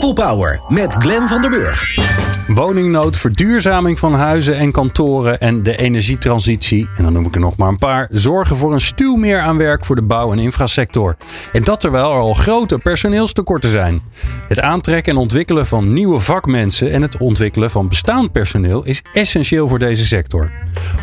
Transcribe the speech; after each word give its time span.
People 0.00 0.24
Power 0.24 0.60
met 0.68 0.94
Glenn 0.94 1.28
van 1.28 1.40
der 1.40 1.50
Burg. 1.50 1.84
Woningnood, 2.46 3.16
verduurzaming 3.16 3.98
van 3.98 4.14
huizen 4.14 4.56
en 4.56 4.72
kantoren 4.72 5.40
en 5.40 5.62
de 5.62 5.76
energietransitie. 5.76 6.88
En 6.96 7.02
dan 7.02 7.12
noem 7.12 7.26
ik 7.26 7.34
er 7.34 7.40
nog 7.40 7.56
maar 7.56 7.68
een 7.68 7.76
paar. 7.76 8.08
Zorgen 8.10 8.56
voor 8.56 8.72
een 8.72 8.80
stuw 8.80 9.14
meer 9.16 9.38
aan 9.38 9.56
werk 9.56 9.84
voor 9.84 9.96
de 9.96 10.02
bouw- 10.02 10.32
en 10.32 10.38
infrasector. 10.38 11.16
En 11.52 11.64
dat 11.64 11.80
terwijl 11.80 12.12
er 12.12 12.18
al 12.18 12.34
grote 12.34 12.78
personeelstekorten 12.78 13.70
zijn. 13.70 14.02
Het 14.48 14.60
aantrekken 14.60 15.12
en 15.12 15.18
ontwikkelen 15.18 15.66
van 15.66 15.92
nieuwe 15.92 16.20
vakmensen 16.20 16.90
en 16.90 17.02
het 17.02 17.16
ontwikkelen 17.16 17.70
van 17.70 17.88
bestaand 17.88 18.32
personeel 18.32 18.84
is 18.84 19.02
essentieel 19.12 19.68
voor 19.68 19.78
deze 19.78 20.06
sector. 20.06 20.52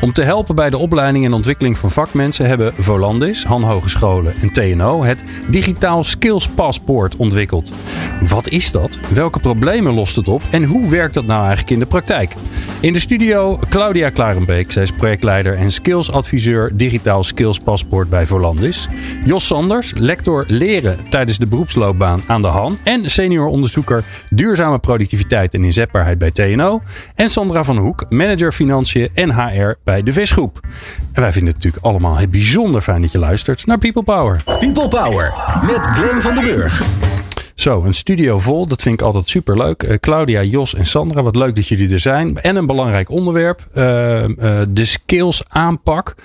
Om 0.02 0.14
te 0.14 0.22
helpen 0.22 0.56
bij 0.56 0.70
de 0.70 0.78
opleiding 0.78 1.26
en 1.26 1.34
ontwikkeling 1.34 1.78
van 1.78 1.92
vakmensen 1.92 2.46
hebben 2.46 2.74
Volandis, 2.78 3.44
Han 3.44 3.64
Hogescholen 3.64 4.34
en 4.42 4.52
TNO 4.52 5.04
het 5.04 5.24
Digitaal 5.50 6.04
Skills 6.04 6.48
Paspoort 6.48 7.16
ontwikkeld. 7.16 7.72
Wat 8.28 8.48
is 8.48 8.72
dat? 8.72 9.00
Welke 9.10 9.40
problemen 9.40 9.94
lost 9.94 10.16
het 10.16 10.30
op? 10.30 10.42
En 10.50 10.64
hoe 10.64 10.90
werkt 10.90 11.14
dat 11.14 11.26
nou 11.26 11.40
eigenlijk 11.40 11.70
in 11.70 11.80
de 11.80 11.86
praktijk? 11.86 12.34
In 12.80 12.94
de 12.94 13.00
studio 13.00 13.60
Claudia 13.70 14.10
Klarenbeek. 14.10 14.72
Zij 14.72 14.84
is 14.84 14.92
projectleider 14.92 15.56
en 15.56 15.72
skillsadviseur 15.72 16.72
Digitaal 16.74 17.24
Skills 17.24 17.60
Paspoort 17.60 18.10
bij 18.10 18.26
Volandis. 18.26 18.88
Jos 19.26 19.48
Sanders, 19.48 19.94
lector 19.96 20.46
leren 20.48 20.98
tijdens 21.10 21.38
de 21.38 21.48
beroepsloopbaan 21.48 22.22
aan 22.28 22.42
de 22.42 22.48
Han. 22.48 22.78
En 22.84 23.10
senior 23.10 23.48
onderzoeker 23.48 24.04
duurzame 24.30 24.80
productiviteit 24.80 25.54
en 25.54 25.64
inzetbaarheid 25.64 26.18
bij 26.18 26.32
TNO. 26.32 26.82
En 27.16 27.30
Sandra 27.30 27.64
van 27.64 27.78
Hoek, 27.78 28.06
manager 28.10 28.52
financiën 28.52 29.10
en 29.14 29.34
HR 29.34 29.57
bij 29.84 30.04
de 30.04 30.14
Visgroep. 30.14 30.60
En 31.12 31.22
wij 31.22 31.32
vinden 31.32 31.54
het 31.54 31.64
natuurlijk 31.64 31.86
allemaal 31.86 32.18
heel 32.18 32.28
bijzonder 32.28 32.82
fijn 32.82 33.02
dat 33.02 33.12
je 33.12 33.20
luistert 33.20 33.66
naar 33.66 33.78
People 33.78 34.04
Power. 34.04 34.44
People 34.44 34.88
Power 34.88 35.34
met 35.62 35.80
Glenn 35.82 36.22
van 36.22 36.34
der 36.34 36.44
Burg. 36.44 36.84
Zo, 37.56 37.84
een 37.84 37.94
studio 37.94 38.40
vol. 38.40 38.68
Dat 38.68 38.82
vind 38.82 39.00
ik 39.00 39.06
altijd 39.06 39.30
super 39.30 39.58
leuk. 39.58 39.98
Claudia, 40.00 40.42
Jos 40.42 40.76
en 40.76 40.86
Sandra, 40.86 41.24
wat 41.24 41.36
leuk 41.36 41.56
dat 41.56 41.68
jullie 41.68 41.92
er 41.92 42.00
zijn. 42.00 42.42
En 42.42 42.56
een 42.56 42.66
belangrijk 42.66 43.10
onderwerp: 43.10 43.68
uh, 43.74 44.28
uh, 44.28 44.28
de 44.70 44.86
skills 44.86 45.44
aanpak. 45.48 46.16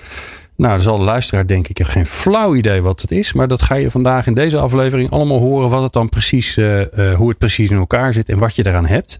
Nou, 0.55 0.73
dan 0.73 0.83
zal 0.83 0.97
de 0.97 1.03
luisteraar 1.03 1.47
denk 1.47 1.67
ik, 1.67 1.77
heb 1.77 1.87
geen 1.87 2.05
flauw 2.05 2.55
idee 2.55 2.81
wat 2.81 3.01
het 3.01 3.11
is. 3.11 3.33
Maar 3.33 3.47
dat 3.47 3.61
ga 3.61 3.75
je 3.75 3.91
vandaag 3.91 4.27
in 4.27 4.33
deze 4.33 4.57
aflevering 4.57 5.11
allemaal 5.11 5.39
horen. 5.39 5.69
Wat 5.69 5.83
het 5.83 5.93
dan 5.93 6.09
precies, 6.09 6.57
uh, 6.57 6.81
hoe 7.15 7.29
het 7.29 7.37
precies 7.37 7.69
in 7.69 7.77
elkaar 7.77 8.13
zit 8.13 8.29
en 8.29 8.37
wat 8.37 8.55
je 8.55 8.67
eraan 8.67 8.85
hebt. 8.85 9.19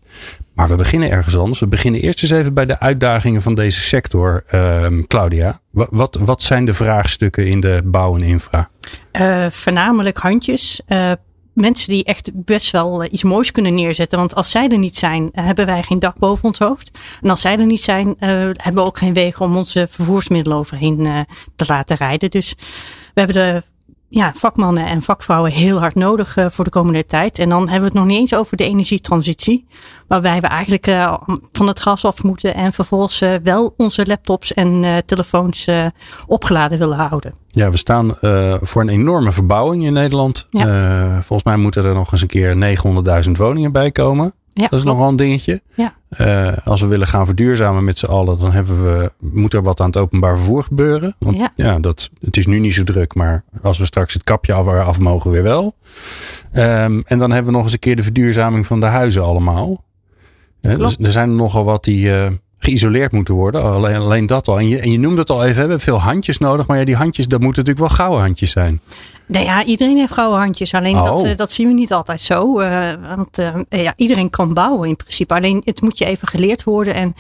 Maar 0.54 0.68
we 0.68 0.76
beginnen 0.76 1.12
ergens 1.12 1.38
anders. 1.38 1.60
We 1.60 1.68
beginnen 1.68 2.02
eerst 2.02 2.22
eens 2.22 2.32
even 2.32 2.54
bij 2.54 2.66
de 2.66 2.80
uitdagingen 2.80 3.42
van 3.42 3.56
deze 3.56 3.80
sector. 3.80 4.44
Ehm, 4.48 5.02
Claudia, 5.08 5.60
wat, 5.70 5.88
wat, 5.92 6.20
wat, 6.22 6.42
zijn 6.42 6.66
de 6.66 6.74
vraagstukken 6.74 7.48
in 7.48 7.60
de 7.60 7.82
bouw 7.86 8.16
en 8.16 8.22
infra? 8.22 8.70
voornamelijk 9.50 10.18
handjes 10.18 10.82
mensen 11.54 11.90
die 11.90 12.04
echt 12.04 12.32
best 12.34 12.72
wel 12.72 13.04
iets 13.04 13.24
moois 13.24 13.52
kunnen 13.52 13.74
neerzetten. 13.74 14.18
Want 14.18 14.36
als 14.36 14.52
zij 14.52 14.68
er 14.68 14.78
niet 14.78 14.96
zijn, 14.96 15.30
hebben 15.32 15.66
wij 15.66 15.84
geen 15.84 16.00
dak 16.00 16.18
boven 16.18 16.44
ons 16.44 16.60
hoofd. 16.60 16.92
En 17.22 17.30
als 17.30 17.42
zij 17.42 17.58
er 17.58 17.66
niet 17.66 17.82
zijn, 17.82 18.08
uh, 18.08 18.16
hebben 18.20 18.74
we 18.74 18.82
ook 18.82 18.98
geen 18.98 19.14
wegen 19.14 19.46
om 19.46 19.58
onze 19.58 19.88
vervoersmiddelen 19.90 20.58
overheen 20.58 21.26
te 21.56 21.66
laten 21.68 21.98
rijden. 21.98 22.30
Dus 22.30 22.54
we 23.14 23.22
hebben 23.22 23.36
de 23.36 23.64
ja, 24.16 24.32
vakmannen 24.34 24.86
en 24.86 25.02
vakvrouwen 25.02 25.52
heel 25.52 25.80
hard 25.80 25.96
nodig 25.96 26.38
uh, 26.38 26.46
voor 26.50 26.64
de 26.64 26.70
komende 26.70 27.06
tijd. 27.06 27.40
En 27.40 27.50
dan 27.50 27.62
hebben 27.62 27.80
we 27.80 27.86
het 27.86 27.94
nog 27.94 28.06
niet 28.06 28.18
eens 28.18 28.36
over 28.36 28.58
de 28.58 28.64
energietransitie. 28.64 29.68
Waarbij 30.08 30.42
we 30.42 30.48
eigenlijk 30.48 30.88
uh, 30.88 31.18
van 31.52 31.68
het 31.68 31.80
gas 31.80 32.06
af 32.06 32.24
moeten 32.24 32.56
en 32.56 32.74
vervolgens 32.74 33.22
uh, 33.22 33.34
wel 33.44 33.74
onze 33.78 34.06
laptops 34.06 34.54
en 34.54 35.04
telefoons 35.06 35.68
opgeladen 36.28 36.80
willen 36.80 36.98
houden. 36.98 37.34
Ja, 37.50 37.70
we 37.70 37.78
staan 37.78 38.16
voor 38.62 38.82
een 38.82 38.90
enorme 38.90 39.32
verbouwing 39.32 39.84
in 39.84 39.94
Nederland. 39.94 40.48
Ja. 40.50 41.22
volgens 41.22 41.44
mij 41.44 41.58
moeten 41.58 41.86
er 41.86 41.94
nog 41.94 42.12
eens 42.12 42.22
een 42.22 42.28
keer 42.28 42.78
900.000 43.26 43.32
woningen 43.32 43.72
bij 43.72 43.92
komen. 43.92 44.34
Ja, 44.50 44.68
dat 44.68 44.80
is 44.80 44.86
nogal 44.86 45.08
een 45.10 45.16
dingetje. 45.16 45.62
Ja. 45.76 45.94
Uh, 46.22 46.52
als 46.64 46.82
we 46.82 46.88
willen 46.88 47.08
gaan 47.08 47.26
verduurzamen 47.26 47.84
met 47.84 47.98
z'n 47.98 48.06
allen, 48.06 48.40
dan 48.40 48.52
hebben 48.52 48.84
we, 48.84 49.12
moet 49.20 49.54
er 49.54 49.64
wat 49.64 49.80
aan 49.80 49.86
het 49.86 49.98
openbaar 49.98 50.38
vervoer 50.38 50.64
gebeuren. 50.64 51.16
Want 51.20 51.38
ja. 51.38 51.52
ja, 51.56 51.80
dat, 51.80 52.10
het 52.22 52.38
is 52.38 52.46
nu 52.46 52.60
niet 52.60 52.74
zo 52.74 52.84
druk, 52.84 53.16
maar 53.16 53.44
als 53.62 53.78
we 53.78 53.86
straks 53.86 54.14
het 54.14 54.24
kapje 54.24 54.54
af, 54.54 54.68
af 54.68 55.00
mogen, 55.00 55.32
weer 55.32 55.44
wel. 55.44 55.76
Um, 56.54 57.04
en 57.06 57.18
dan 57.18 57.32
hebben 57.32 57.52
we 57.52 57.58
nog 57.58 57.64
eens 57.64 57.74
een 57.74 57.80
keer 57.80 57.96
de 57.96 58.04
verduurzaming 58.04 58.66
van 58.66 58.80
de 58.80 58.86
huizen 58.86 59.24
allemaal. 59.24 59.84
Uh, 60.62 60.76
dus 60.76 60.96
er 60.98 61.12
zijn 61.12 61.30
er 61.30 61.36
nogal 61.36 61.64
wat 61.64 61.84
die 61.84 62.06
uh, 62.06 62.28
geïsoleerd 62.64 63.12
moeten 63.12 63.34
worden. 63.34 63.64
Alleen, 63.64 63.96
alleen 63.96 64.26
dat 64.26 64.48
al. 64.48 64.60
En 64.60 64.68
je, 64.68 64.80
en 64.80 64.92
je 64.92 65.00
noemde 65.00 65.20
het 65.20 65.30
al 65.30 65.42
even, 65.42 65.54
we 65.54 65.60
hebben 65.60 65.80
veel 65.80 66.02
handjes 66.02 66.38
nodig. 66.38 66.68
Maar 66.68 66.78
ja, 66.78 66.86
die 66.86 66.96
handjes, 66.96 67.28
dat 67.28 67.40
moeten 67.40 67.64
natuurlijk 67.64 67.90
wel 67.90 67.98
gouden 68.06 68.26
handjes 68.26 68.52
zijn. 68.52 68.82
Nee, 69.28 69.44
ja, 69.44 69.64
iedereen 69.64 69.98
heeft 69.98 70.14
gouden 70.14 70.40
handjes. 70.40 70.74
Alleen 70.74 70.98
Oh. 70.98 71.06
dat, 71.06 71.26
uh, 71.26 71.36
dat 71.36 71.52
zien 71.52 71.68
we 71.68 71.74
niet 71.74 71.94
altijd 71.94 72.22
zo. 72.22 72.60
Uh, 72.60 72.90
want 73.16 73.40
uh, 73.40 73.54
ja, 73.70 73.94
iedereen 73.96 74.30
kan 74.30 74.54
bouwen 74.54 74.90
in 74.90 74.96
principe. 74.96 75.34
Alleen 75.34 75.62
het 75.66 75.82
moet 75.82 75.98
je 75.98 76.06
even 76.06 76.28
geleerd 76.28 76.64
worden. 76.64 76.94
En 76.94 77.14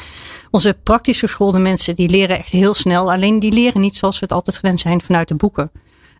onze 0.52 0.78
praktisch 0.84 1.20
geschoolde 1.20 1.60
mensen 1.60 1.96
die 1.96 2.10
leren 2.10 2.38
echt 2.38 2.50
heel 2.50 2.74
snel. 2.74 3.12
Alleen 3.12 3.40
die 3.40 3.52
leren 3.52 3.82
niet 3.82 3.96
zoals 3.96 4.20
we 4.20 4.26
het 4.26 4.34
altijd 4.34 4.58
gewend 4.58 4.80
zijn 4.80 5.02
vanuit 5.02 5.28
de 5.28 5.36
boeken. 5.36 5.72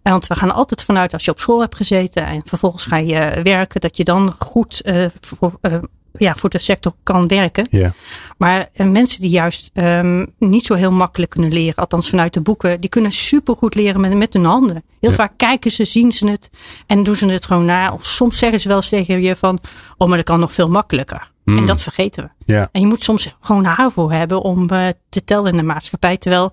Want 0.04 0.28
we 0.28 0.36
gaan 0.36 0.52
altijd 0.52 0.84
vanuit 0.84 1.14
als 1.14 1.26
je 1.26 1.32
op 1.32 1.40
school 1.40 1.60
hebt 1.60 1.76
gezeten 1.76 2.26
en 2.26 2.42
vervolgens 2.46 2.86
ga 2.86 2.98
je 2.98 3.40
werken, 3.44 3.82
dat 3.82 3.98
je 3.98 4.04
dan 4.04 4.36
goed 4.40 4.82
uh, 4.86 5.06
voor, 5.22 5.54
uh, 5.62 5.74
ja, 6.18 6.36
voor 6.36 6.50
de 6.50 6.60
sector 6.60 6.94
kan 7.04 7.28
werken. 7.28 7.68
Yeah. 7.70 7.92
Maar 8.38 8.70
uh, 8.76 8.88
mensen 8.88 9.22
die 9.22 9.30
juist 9.30 9.72
um, 9.74 10.34
niet 10.38 10.66
zo 10.66 10.74
heel 10.74 10.92
makkelijk 10.92 11.32
kunnen 11.32 11.54
leren, 11.54 11.76
althans 11.76 12.10
vanuit 12.10 12.34
de 12.34 12.42
boeken, 12.42 12.82
die 12.82 12.90
kunnen 12.90 13.12
supergoed 13.12 13.76
leren 13.76 14.02
met, 14.02 14.14
met 14.14 14.34
hun 14.34 14.46
handen. 14.46 14.84
Heel 15.00 15.12
vaak 15.12 15.34
kijken 15.38 15.72
ze, 15.72 15.86
zien 15.86 16.12
ze 16.12 16.30
het 16.30 16.50
en 16.88 17.04
doen 17.04 17.16
ze 17.16 17.26
het 17.26 17.46
gewoon 17.46 17.66
na. 17.66 17.94
Of 17.94 18.06
soms 18.06 18.38
zeggen 18.38 18.60
ze 18.60 18.68
wel 18.68 18.78
eens 18.78 18.90
tegen 18.90 19.22
je 19.22 19.36
van, 19.36 19.60
oh 19.98 20.08
maar 20.08 20.18
dat 20.18 20.26
kan 20.26 20.40
nog 20.40 20.54
veel 20.54 20.70
makkelijker. 20.70 21.32
Mm. 21.46 21.58
En 21.58 21.66
dat 21.66 21.82
vergeten 21.82 22.24
we. 22.24 22.54
Ja. 22.54 22.70
En 22.72 22.82
je 22.82 22.88
moet 22.88 23.04
soms 23.04 23.36
gewoon 23.40 23.66
HAVO 23.66 24.10
hebben 24.10 24.42
om 24.42 24.70
uh, 24.72 24.88
te 25.10 25.24
tellen 25.24 25.52
in 25.52 25.58
de 25.58 25.64
maatschappij. 25.64 26.18
Terwijl 26.18 26.52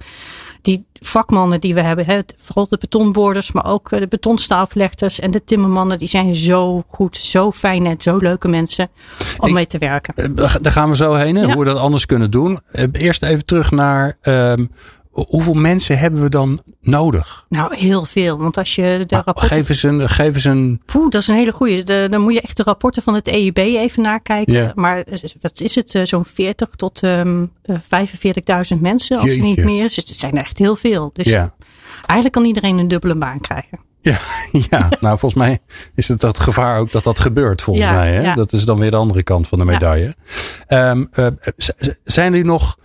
die 0.62 0.84
vakmannen 1.00 1.60
die 1.60 1.75
we 1.75 1.81
hebben, 1.81 2.04
hè, 2.06 2.21
vooral 2.37 2.66
de 2.69 2.76
betonboorders, 2.81 3.53
maar 3.53 3.66
ook 3.66 3.88
de 3.91 4.06
betonstaalverlechters 4.09 5.21
en 5.21 5.31
de 5.31 5.44
timmermannen, 5.44 5.98
die 5.98 6.09
zijn 6.09 6.34
zo 6.34 6.84
goed, 6.88 7.16
zo 7.16 7.53
fijn 7.53 7.87
en 7.87 7.94
zo 7.98 8.16
leuke 8.16 8.48
mensen 8.48 8.88
om 9.38 9.49
Ik- 9.49 9.54
mee 9.54 9.66
te 9.66 9.78
werken. 9.78 10.15
Uh, 10.16 10.54
Daar 10.60 10.72
gaan 10.72 10.88
we 10.88 10.97
zo 10.97 11.15
heen, 11.15 11.34
hè, 11.37 11.43
Ja. 11.43 11.49
hoe 11.54 11.59
we 11.65 11.70
dat 11.70 11.78
anders 11.78 12.06
kunnen 12.06 12.31
doen. 12.31 12.59
Uh, 12.72 12.84
Eerst 12.93 13.22
even 13.22 13.44
terug 13.44 13.70
naar 13.70 14.16
um, 14.22 14.70
hoeveel 15.10 15.54
mensen 15.54 15.98
hebben 15.98 16.22
we 16.22 16.28
dan 16.28 16.59
nodig? 16.81 17.47
Nou, 17.48 17.76
heel 17.76 18.04
veel. 18.04 18.38
Want 18.38 18.56
als 18.59 18.75
je 18.75 19.03
de 19.06 19.15
rapporten. 19.15 19.48
geef, 19.56 19.69
eens 19.69 19.82
een, 19.82 20.09
geef 20.09 20.34
eens 20.34 20.44
een. 20.44 20.82
Poeh, 20.87 21.09
dat 21.10 21.21
is 21.21 21.28
een 21.28 21.34
hele 21.34 21.53
goeie. 21.53 21.82
De, 21.82 22.06
dan 22.10 22.21
moet 22.21 22.32
je 22.34 22.41
echt 22.41 22.56
de 22.56 22.62
rapporten 22.62 23.03
van 23.03 23.15
het 23.15 23.28
EIB 23.28 23.56
even 23.59 24.03
nakijken. 24.03 24.53
Ja. 24.54 24.72
Maar 24.75 25.03
eh, 25.03 25.19
wat 25.41 25.60
is 25.60 25.75
het? 25.75 25.94
eh, 25.94 26.04
Zo'n 26.04 26.25
40 26.25 26.69
tot 26.70 27.03
um, 27.03 27.53
45.000 27.70 28.78
mensen, 28.81 29.19
als 29.19 29.31
het 29.31 29.41
niet 29.41 29.56
Jeetje. 29.56 29.65
meer 29.65 29.84
is. 29.84 29.94
Dus 29.94 30.09
het 30.09 30.16
zijn 30.19 30.32
er 30.37 30.43
echt 30.43 30.59
heel 30.59 30.76
veel. 30.76 31.10
Dus 31.12 31.26
Ja. 31.26 31.54
eigenlijk 31.94 32.32
kan 32.32 32.44
iedereen 32.44 32.78
een 32.78 32.88
dubbele 32.88 33.15
baan 33.15 33.41
krijgen. 33.41 33.78
Ja, 34.03 34.19
ja, 34.70 34.88
nou 35.00 35.19
volgens 35.19 35.34
mij 35.34 35.59
is 35.94 36.09
het 36.09 36.20
dat 36.20 36.38
gevaar 36.41 36.78
ook 36.78 36.93
dat 36.93 37.04
dat 37.04 37.20
gebeurt, 37.20 37.62
volgens 37.62 37.87
Ja, 37.87 37.93
mij. 37.93 38.12
Hè? 38.12 38.20
ja. 38.22 38.34
Dat 38.34 38.53
is 38.53 38.65
dan 38.65 38.78
weer 38.78 38.91
de 38.91 38.97
andere 38.97 39.22
kant 39.22 39.49
van 39.49 39.59
de 39.59 39.65
medaille. 39.65 40.15
Um, 40.69 41.09
uh, 41.19 41.26
z- 41.56 41.69
zijn 42.04 42.34
er 42.34 42.44
nog. 42.44 42.78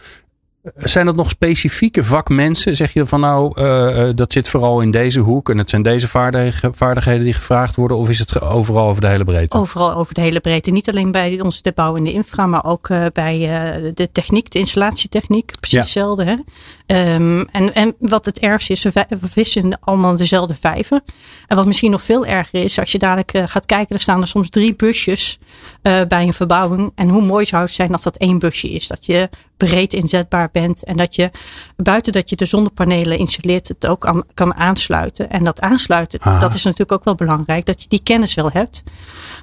Zijn 0.75 1.05
dat 1.05 1.15
nog 1.15 1.29
specifieke 1.29 2.03
vakmensen? 2.03 2.75
Zeg 2.75 2.93
je 2.93 3.05
van 3.05 3.19
nou, 3.19 3.61
uh, 3.61 4.09
dat 4.15 4.33
zit 4.33 4.47
vooral 4.47 4.81
in 4.81 4.91
deze 4.91 5.19
hoek 5.19 5.49
en 5.49 5.57
het 5.57 5.69
zijn 5.69 5.81
deze 5.81 6.07
vaardig- 6.07 6.63
vaardigheden 6.71 7.23
die 7.23 7.33
gevraagd 7.33 7.75
worden? 7.75 7.97
Of 7.97 8.09
is 8.09 8.19
het 8.19 8.41
overal 8.41 8.87
over 8.87 9.01
de 9.01 9.07
hele 9.07 9.23
breedte? 9.23 9.57
Overal 9.57 9.93
over 9.93 10.13
de 10.13 10.21
hele 10.21 10.39
breedte. 10.39 10.71
Niet 10.71 10.89
alleen 10.89 11.11
bij 11.11 11.41
onze 11.41 11.61
de 11.61 11.71
bouw 11.75 11.95
en 11.95 12.03
de 12.03 12.11
infra, 12.13 12.45
maar 12.45 12.65
ook 12.65 12.89
uh, 12.89 13.05
bij 13.13 13.37
uh, 13.39 13.91
de 13.93 14.11
techniek, 14.11 14.51
de 14.51 14.59
installatietechniek. 14.59 15.51
Precies 15.59 15.71
Ja. 15.77 15.79
hetzelfde. 15.79 16.23
Hè? 16.23 17.13
Um, 17.13 17.47
en, 17.51 17.73
en 17.73 17.95
wat 17.99 18.25
het 18.25 18.39
ergste 18.39 18.73
is, 18.73 18.83
we, 18.83 18.91
vi- 18.91 19.15
we 19.19 19.27
vissen 19.27 19.79
allemaal 19.81 20.15
dezelfde 20.15 20.55
vijver. 20.55 21.01
En 21.47 21.55
wat 21.55 21.65
misschien 21.65 21.91
nog 21.91 22.03
veel 22.03 22.25
erger 22.25 22.63
is, 22.63 22.79
als 22.79 22.91
je 22.91 22.97
dadelijk 22.99 23.31
gaat 23.49 23.65
kijken, 23.65 23.95
er 23.95 24.01
staan 24.01 24.21
er 24.21 24.27
soms 24.27 24.49
drie 24.49 24.75
busjes 24.75 25.39
bij 25.81 26.07
een 26.09 26.33
verbouwing. 26.33 26.91
En 26.95 27.09
hoe 27.09 27.25
mooi 27.25 27.45
zou 27.45 27.63
het 27.63 27.71
zijn 27.71 27.91
als 27.91 28.03
dat 28.03 28.17
één 28.17 28.39
busje 28.39 28.69
is. 28.69 28.87
Dat 28.87 29.05
je 29.05 29.29
breed 29.57 29.93
inzetbaar 29.93 30.49
bent 30.51 30.83
en 30.83 30.97
dat 30.97 31.15
je 31.15 31.31
buiten 31.75 32.13
dat 32.13 32.29
je 32.29 32.35
de 32.35 32.45
zonnepanelen 32.45 33.17
installeert, 33.17 33.67
het 33.67 33.87
ook 33.87 34.05
aan, 34.05 34.23
kan 34.33 34.55
aansluiten. 34.55 35.29
En 35.29 35.43
dat 35.43 35.61
aansluiten, 35.61 36.19
Aha. 36.21 36.39
dat 36.39 36.53
is 36.53 36.63
natuurlijk 36.63 36.91
ook 36.91 37.03
wel 37.03 37.15
belangrijk, 37.15 37.65
dat 37.65 37.81
je 37.81 37.89
die 37.89 38.03
kennis 38.03 38.33
wel 38.33 38.49
hebt. 38.51 38.83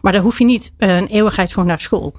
Maar 0.02 0.12
daar 0.12 0.22
hoef 0.22 0.38
je 0.38 0.44
niet 0.44 0.72
uh, 0.78 0.96
een 0.96 1.06
eeuwigheid 1.06 1.52
voor 1.52 1.64
naar 1.64 1.80
school. 1.80 2.14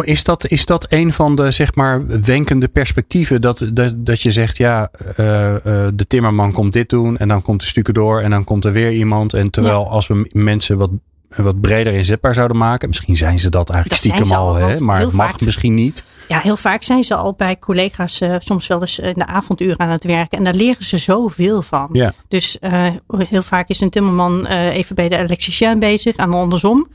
Is, 0.00 0.24
dat, 0.24 0.46
is 0.48 0.66
dat 0.66 0.86
een 0.88 1.12
van 1.12 1.36
de 1.36 1.50
zeg 1.50 1.74
maar 1.74 2.06
wenkende 2.22 2.68
perspectieven? 2.68 3.40
Dat, 3.40 3.70
dat, 3.72 3.94
dat 3.96 4.20
je 4.20 4.32
zegt, 4.32 4.56
ja, 4.56 4.90
uh, 5.16 5.50
uh, 5.50 5.58
de 5.94 6.06
timmerman 6.06 6.52
komt 6.52 6.72
dit 6.72 6.88
doen 6.88 7.16
en 7.16 7.28
dan 7.28 7.42
komt 7.42 7.60
de 7.60 7.66
stukken 7.66 7.94
door 7.94 8.20
en 8.20 8.30
dan 8.30 8.44
komt 8.44 8.64
er 8.64 8.72
weer 8.72 8.92
iemand. 8.92 9.34
En 9.34 9.50
terwijl 9.50 9.80
ja. 9.80 9.88
als 9.88 10.06
we 10.06 10.28
mensen 10.32 10.78
wat 10.78 10.90
wat 11.36 11.60
breder 11.60 11.94
inzetbaar 11.94 12.34
zouden 12.34 12.56
maken. 12.56 12.88
Misschien 12.88 13.16
zijn 13.16 13.38
ze 13.38 13.50
dat 13.50 13.70
eigenlijk 13.70 14.02
dat 14.02 14.12
stiekem 14.12 14.38
al, 14.38 14.48
al 14.48 14.54
hè? 14.54 14.78
maar 14.78 15.00
het 15.00 15.12
mag 15.12 15.40
misschien 15.40 15.74
niet. 15.74 16.04
Ja, 16.28 16.38
heel 16.38 16.56
vaak 16.56 16.82
zijn 16.82 17.04
ze 17.04 17.14
al 17.14 17.32
bij 17.32 17.58
collega's 17.58 18.20
uh, 18.20 18.34
soms 18.38 18.66
wel 18.66 18.80
eens 18.80 18.98
in 18.98 19.14
de 19.14 19.26
avonduren 19.26 19.78
aan 19.78 19.88
het 19.88 20.04
werken. 20.04 20.38
En 20.38 20.44
daar 20.44 20.54
leren 20.54 20.84
ze 20.84 20.98
zoveel 20.98 21.62
van. 21.62 21.88
Ja. 21.92 22.12
Dus 22.28 22.58
uh, 22.60 22.86
heel 23.16 23.42
vaak 23.42 23.68
is 23.68 23.80
een 23.80 23.90
timmerman 23.90 24.46
uh, 24.48 24.74
even 24.74 24.94
bij 24.94 25.08
de 25.08 25.16
elektricien 25.16 25.78
bezig 25.78 26.16
en 26.16 26.32
andersom. 26.32 26.88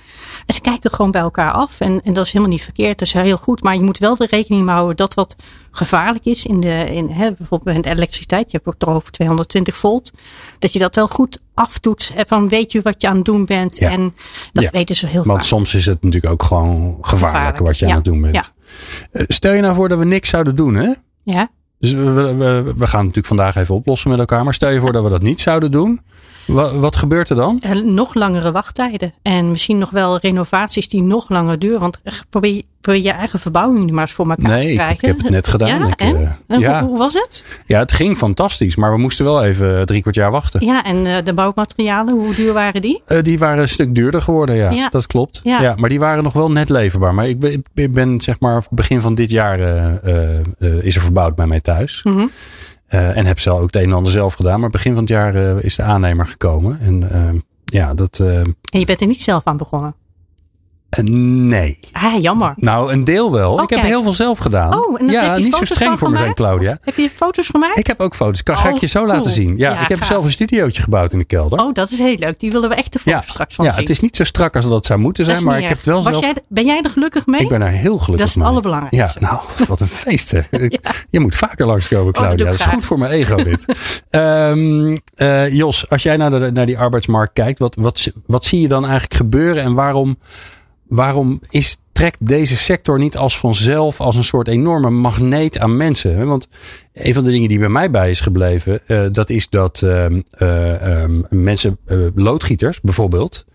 En 0.46 0.54
ze 0.54 0.62
kijken 0.62 0.92
gewoon 0.92 1.12
bij 1.12 1.22
elkaar 1.22 1.52
af. 1.52 1.80
En, 1.80 2.02
en 2.04 2.14
dat 2.14 2.26
is 2.26 2.32
helemaal 2.32 2.54
niet 2.54 2.64
verkeerd. 2.64 3.00
Dat 3.00 3.08
is 3.08 3.14
heel 3.14 3.38
goed. 3.38 3.64
Maar 3.64 3.76
je 3.76 3.82
moet 3.82 3.98
wel 3.98 4.16
de 4.16 4.28
rekening 4.30 4.70
houden 4.70 4.96
dat 4.96 5.14
wat 5.14 5.36
gevaarlijk 5.72 6.26
is 6.26 6.46
in 6.46 6.60
de, 6.60 6.86
in, 6.94 7.10
hè, 7.10 7.32
bijvoorbeeld 7.38 7.76
met 7.76 7.86
elektriciteit. 7.86 8.52
Je 8.52 8.58
hebt 8.58 8.70
ook 8.70 8.80
toch 8.80 8.90
over 8.90 9.12
220 9.12 9.76
volt. 9.76 10.12
Dat 10.60 10.74
je 10.74 10.80
dat 10.80 10.96
wel 10.96 11.08
goed 11.08 11.40
aftoetst. 11.54 12.14
Van 12.28 12.50
weet 12.50 12.72
je 12.72 12.82
wat 12.82 13.02
je 13.02 13.08
aan 13.08 13.16
het 13.16 13.26
doen 13.26 13.46
bent. 13.46 13.78
Ja. 13.78 13.90
En 13.92 14.14
dat 14.54 14.64
Ja. 14.64 14.70
weten 14.72 14.96
ze 14.96 15.08
heel 15.08 15.24
Want 15.24 15.38
vaak. 15.38 15.48
soms 15.48 15.74
is 15.74 15.86
het 15.86 16.04
natuurlijk 16.04 16.34
ook 16.34 16.44
gewoon 16.44 16.98
gevaarlijk, 17.02 17.10
Gevaarlijk, 17.36 17.58
wat 17.60 17.78
je 17.80 17.86
ja. 17.86 17.92
aan 17.92 17.98
het 17.98 18.06
doen 18.06 18.22
bent. 18.22 18.54
Eh, 19.12 19.24
Stel 19.28 19.54
je 19.54 19.62
nou 19.62 19.76
voor 19.76 19.90
dat 19.90 19.98
we 19.98 20.06
niks 20.06 20.30
zouden 20.30 20.56
doen, 20.56 20.76
hè? 20.76 20.94
Ja. 21.24 21.50
Dus 21.80 21.92
we, 21.94 22.04
we, 22.12 22.36
we, 22.36 22.74
we 22.78 22.88
gaan 22.88 23.00
natuurlijk 23.00 23.28
vandaag 23.28 23.56
even 23.56 23.76
oplossen 23.76 24.10
met 24.10 24.20
elkaar. 24.20 24.44
Maar 24.44 24.54
stel 24.54 24.70
je 24.70 24.80
voor 24.80 24.92
dat 24.92 25.04
we 25.04 25.10
dat 25.10 25.22
niet 25.22 25.42
zouden 25.42 25.72
doen. 25.72 26.02
Wat, 26.46 26.72
wat 26.74 26.96
gebeurt 26.96 27.30
er 27.30 27.36
dan? 27.36 27.58
Eh, 27.62 27.72
nog 27.72 28.14
langere 28.14 28.52
wachttijden. 28.52 29.14
En 29.22 29.50
misschien 29.50 29.78
nog 29.78 29.90
wel 29.90 30.18
renovaties 30.18 30.90
die 30.90 31.02
nog 31.02 31.30
langer 31.30 31.60
duren. 31.60 31.80
Want 31.80 32.00
eh, 32.04 32.14
probeer, 32.30 32.62
probeer 32.82 33.02
je 33.02 33.12
eigen 33.12 33.40
verbouwing 33.40 33.86
nu 33.86 33.92
maar 33.92 34.02
eens 34.02 34.12
voor 34.12 34.30
elkaar 34.30 34.50
Nee, 34.50 34.64
te 34.64 34.70
ik, 34.70 34.76
krijgen. 34.76 34.96
ik 34.96 35.06
heb 35.06 35.18
het 35.18 35.30
net 35.30 35.48
gedaan. 35.48 35.68
Ja, 35.80 35.88
Ik, 35.88 36.00
en? 36.00 36.40
eh, 36.48 36.60
ja. 36.60 36.80
hoe, 36.80 36.90
hoe 36.90 36.98
was 36.98 37.14
het? 37.14 37.46
ja, 37.66 37.80
het 37.80 37.92
ging 37.92 38.18
fantastisch. 38.18 38.76
Maar 38.76 38.92
we 38.92 38.98
moesten 38.98 39.26
wel 39.26 39.44
even 39.44 39.86
drie 39.86 40.02
kwart 40.02 40.16
jaar 40.16 40.32
wachten. 40.32 40.66
Ja, 40.66 40.84
en 40.84 41.24
de 41.24 41.34
bouwmaterialen, 41.34 42.14
hoe 42.14 42.36
duur 42.36 42.54
waren 42.54 42.82
die? 42.82 43.04
Die 43.22 43.40
waren 43.40 43.62
een 43.62 43.70
stuk 43.70 43.96
duurder 43.96 44.22
geworden, 44.22 44.56
ja. 44.56 44.70
Ja. 44.72 44.90
Dat 44.90 45.08
klopt. 45.08 45.40
Ja. 45.44 45.62
Ja. 45.62 45.76
maar 45.78 45.90
die 45.90 46.00
waren 46.00 46.24
nog 46.24 46.34
wel 46.34 46.52
net 46.52 46.70
leverbaar. 46.70 47.14
Maar 47.14 47.28
ik 47.30 47.40
ben, 47.40 47.64
ik 47.74 47.94
ben 47.94 48.22
zeg 48.22 48.40
maar 48.40 48.64
begin 48.70 49.02
van 49.02 49.16
dit 49.16 49.30
jaar 49.30 49.60
is 50.60 50.96
er 50.96 51.02
verbouwd 51.02 51.36
bij 51.36 51.48
mij 51.48 51.60
thuis. 51.62 52.02
Mhm. 52.04 52.26
Eh, 52.90 53.18
en 53.18 53.26
heb 53.26 53.40
zelf 53.40 53.60
ook 53.60 53.66
het 53.66 53.76
een 53.76 53.90
en 53.90 53.94
ander 53.94 54.12
zelf 54.12 54.34
gedaan. 54.34 54.60
Maar 54.60 54.70
begin 54.70 54.94
van 54.94 55.02
het 55.02 55.10
jaar 55.12 55.36
eh, 55.36 55.64
is 55.64 55.76
de 55.76 55.84
aannemer 55.84 56.28
gekomen. 56.28 56.80
En 56.80 57.12
eh, 57.12 57.40
ja, 57.66 57.94
dat... 57.94 58.20
eh, 58.20 58.40
En 58.40 58.56
je 58.80 58.86
bent 58.86 59.02
er 59.02 59.08
niet 59.08 59.22
zelf 59.22 59.46
aan 59.48 59.58
begonnen. 59.58 59.96
Eh, 60.90 61.04
nee. 61.04 61.80
Ah, 61.92 62.22
jammer. 62.22 62.54
Nou, 62.56 62.92
een 62.92 63.04
deel 63.04 63.32
wel. 63.32 63.54
Oh, 63.54 63.64
ik 63.64 63.70
heb 63.70 63.80
kijk. 63.80 63.92
heel 63.92 64.04
veel 64.04 64.14
zelf 64.14 64.38
gedaan. 64.38 64.78
Oh, 64.78 65.00
en 65.00 65.06
dat 65.06 65.16
ja, 65.16 65.22
heb 65.24 65.38
je 65.38 65.44
niet 65.44 65.52
zo 65.54 65.60
foto's 65.60 65.76
streng 65.76 65.90
van 65.90 66.00
voor 66.00 66.10
me 66.12 66.18
zijn? 66.18 66.34
Claudia. 66.34 66.72
Of 66.72 66.78
heb 66.84 66.96
je 66.96 67.10
foto's 67.10 67.48
gemaakt? 67.48 67.78
Ik 67.78 67.88
heb 67.88 68.00
ook 68.00 68.16
foto's. 68.16 68.44
Kan, 68.44 68.58
ga 68.58 68.68
ik 68.70 68.74
Oh, 68.76 68.80
je 68.82 68.88
zo 68.88 69.04
cool. 69.04 69.16
laten 69.16 69.32
zien. 69.32 69.58
Ja, 69.58 69.72
Ja, 69.74 69.82
ik 69.82 69.88
heb 69.88 70.04
zelf 70.04 70.24
een 70.26 70.32
studiootje 70.32 70.82
gebouwd 70.82 71.14
in 71.14 71.20
de 71.20 71.26
kelder. 71.26 71.60
Oh, 71.60 71.74
dat 71.74 71.92
is 71.92 71.98
heel 71.98 72.16
leuk. 72.18 72.40
Die 72.40 72.50
willen 72.52 72.70
we 72.70 72.76
echt 72.76 72.94
de 72.94 73.00
foto's 73.00 73.30
straks 73.30 73.56
van 73.56 73.66
ja 73.66 73.72
zien. 73.72 73.80
het 73.82 73.90
is 73.90 74.00
niet 74.00 74.16
zo 74.16 74.24
strak 74.24 74.56
als 74.56 74.70
dat 74.70 74.86
zou 74.86 75.00
moeten 75.00 75.26
zijn. 75.26 75.44
Maar 75.44 75.60
ik 75.60 75.68
heb 75.68 75.78
het 75.78 75.86
wel 75.86 76.04
Was 76.04 76.20
zelf... 76.20 76.34
jij, 76.34 76.44
ben 76.48 76.66
jij 76.66 76.82
er 76.84 76.90
gelukkig 76.90 77.26
mee? 77.26 77.42
Ik 77.42 77.48
ben 77.50 77.60
daar 77.60 77.70
heel 77.70 77.98
gelukkig 77.98 78.18
Dat 78.18 78.28
is 78.28 78.34
het 78.34 78.38
mee. 78.44 78.48
allerbelangrijkste. 78.52 79.20
Ja, 79.22 79.26
nou, 79.32 79.42
wat 79.68 79.80
een 79.80 79.88
feest. 79.88 80.32
hè. 80.32 80.42
Je 81.10 81.20
moet 81.20 81.36
vaker 81.36 81.66
langskomen, 81.66 82.08
Oh, 82.08 82.14
dat 82.14 82.24
Claudia. 82.24 82.46
dat 82.46 82.54
is 82.54 82.62
goed 82.62 82.86
voor 82.86 83.00
mijn 83.00 83.12
ego, 83.12 83.36
dit. 83.44 83.66
Ehm, 84.10 84.96
eh, 85.16 85.50
Jos, 85.54 85.90
als 85.90 86.04
jij 86.04 86.18
naar, 86.18 86.30
de, 86.30 86.52
naar 86.54 86.66
die 86.66 86.78
arbeidsmarkt 86.78 87.34
kijkt, 87.34 87.60
wat, 87.60 87.76
wat, 87.80 88.12
wat 88.26 88.46
zie 88.46 88.62
je 88.62 88.68
dan 88.68 88.84
eigenlijk 88.84 89.14
gebeuren 89.14 89.64
en 89.64 89.74
waarom, 89.74 90.18
waarom 90.90 91.42
is, 91.50 91.82
trekt 91.92 92.18
deze 92.28 92.58
sector 92.58 93.00
niet 93.00 93.18
als 93.18 93.40
vanzelf 93.40 94.00
als 94.00 94.16
een 94.16 94.24
soort 94.24 94.48
enorme 94.48 94.90
magneet 94.90 95.60
aan 95.60 95.78
mensen? 95.78 96.28
Want 96.28 96.48
een 96.94 97.14
van 97.14 97.24
de 97.24 97.32
dingen 97.32 97.50
die 97.50 97.60
bij 97.60 97.70
mij 97.70 97.90
bij 97.90 98.10
is 98.10 98.20
gebleven, 98.20 98.88
eh, 98.88 99.06
dat 99.12 99.30
is 99.30 99.50
dat 99.50 99.82
ehm, 99.82 100.22
eh, 100.30 101.02
ehm, 101.02 101.22
mensen, 101.30 101.78
eh, 101.86 101.98
loodgieters 102.16 102.82
bijvoorbeeld, 102.82 103.46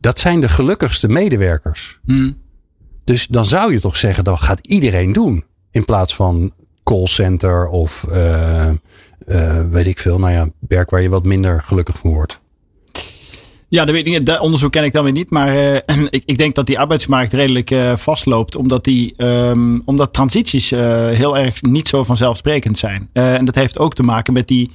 dat 0.00 0.18
zijn 0.18 0.40
de 0.40 0.48
gelukkigste 0.48 1.08
medewerkers. 1.08 2.00
Dus 3.04 3.26
dan 3.26 3.44
zou 3.44 3.72
je 3.72 3.80
toch 3.80 3.96
zeggen, 3.96 4.24
dat 4.24 4.40
gaat 4.40 4.66
iedereen 4.66 5.12
doen. 5.12 5.44
In 5.70 5.84
plaats 5.84 6.14
van 6.14 6.52
callcenter 6.82 7.68
of 7.68 8.06
weet 9.70 9.86
ik 9.86 9.98
veel. 9.98 10.18
Nou 10.18 10.32
ja, 10.32 10.48
werk 10.68 10.90
waar 10.90 11.02
je 11.02 11.08
wat 11.08 11.24
minder 11.24 11.62
gelukkig 11.62 11.98
van 11.98 12.12
wordt. 12.12 12.40
Ja, 13.68 13.84
dat 13.84 13.94
weet. 13.94 14.26
Dat 14.26 14.40
onderzoek 14.40 14.72
ken 14.72 14.84
ik 14.84 14.92
dan 14.92 15.04
weer 15.04 15.12
niet. 15.12 15.30
Maar 15.30 15.56
eh, 15.56 15.96
ik, 16.10 16.22
ik 16.24 16.38
denk 16.38 16.54
dat 16.54 16.66
die 16.66 16.78
arbeidsmarkt 16.78 17.32
redelijk 17.32 17.70
eh, 17.70 17.96
vastloopt. 17.96 18.56
Omdat, 18.56 18.84
die, 18.84 19.14
ehm, 19.16 19.78
omdat 19.84 20.12
transities 20.12 20.72
eh, 20.72 21.08
heel 21.08 21.38
erg 21.38 21.62
niet 21.62 21.88
zo 21.88 22.04
vanzelfsprekend 22.04 22.78
zijn. 22.78 23.08
En 23.12 23.44
dat 23.44 23.54
heeft 23.54 23.78
ook 23.78 23.94
te 23.94 24.02
maken 24.02 24.32
met 24.32 24.48
die, 24.48 24.70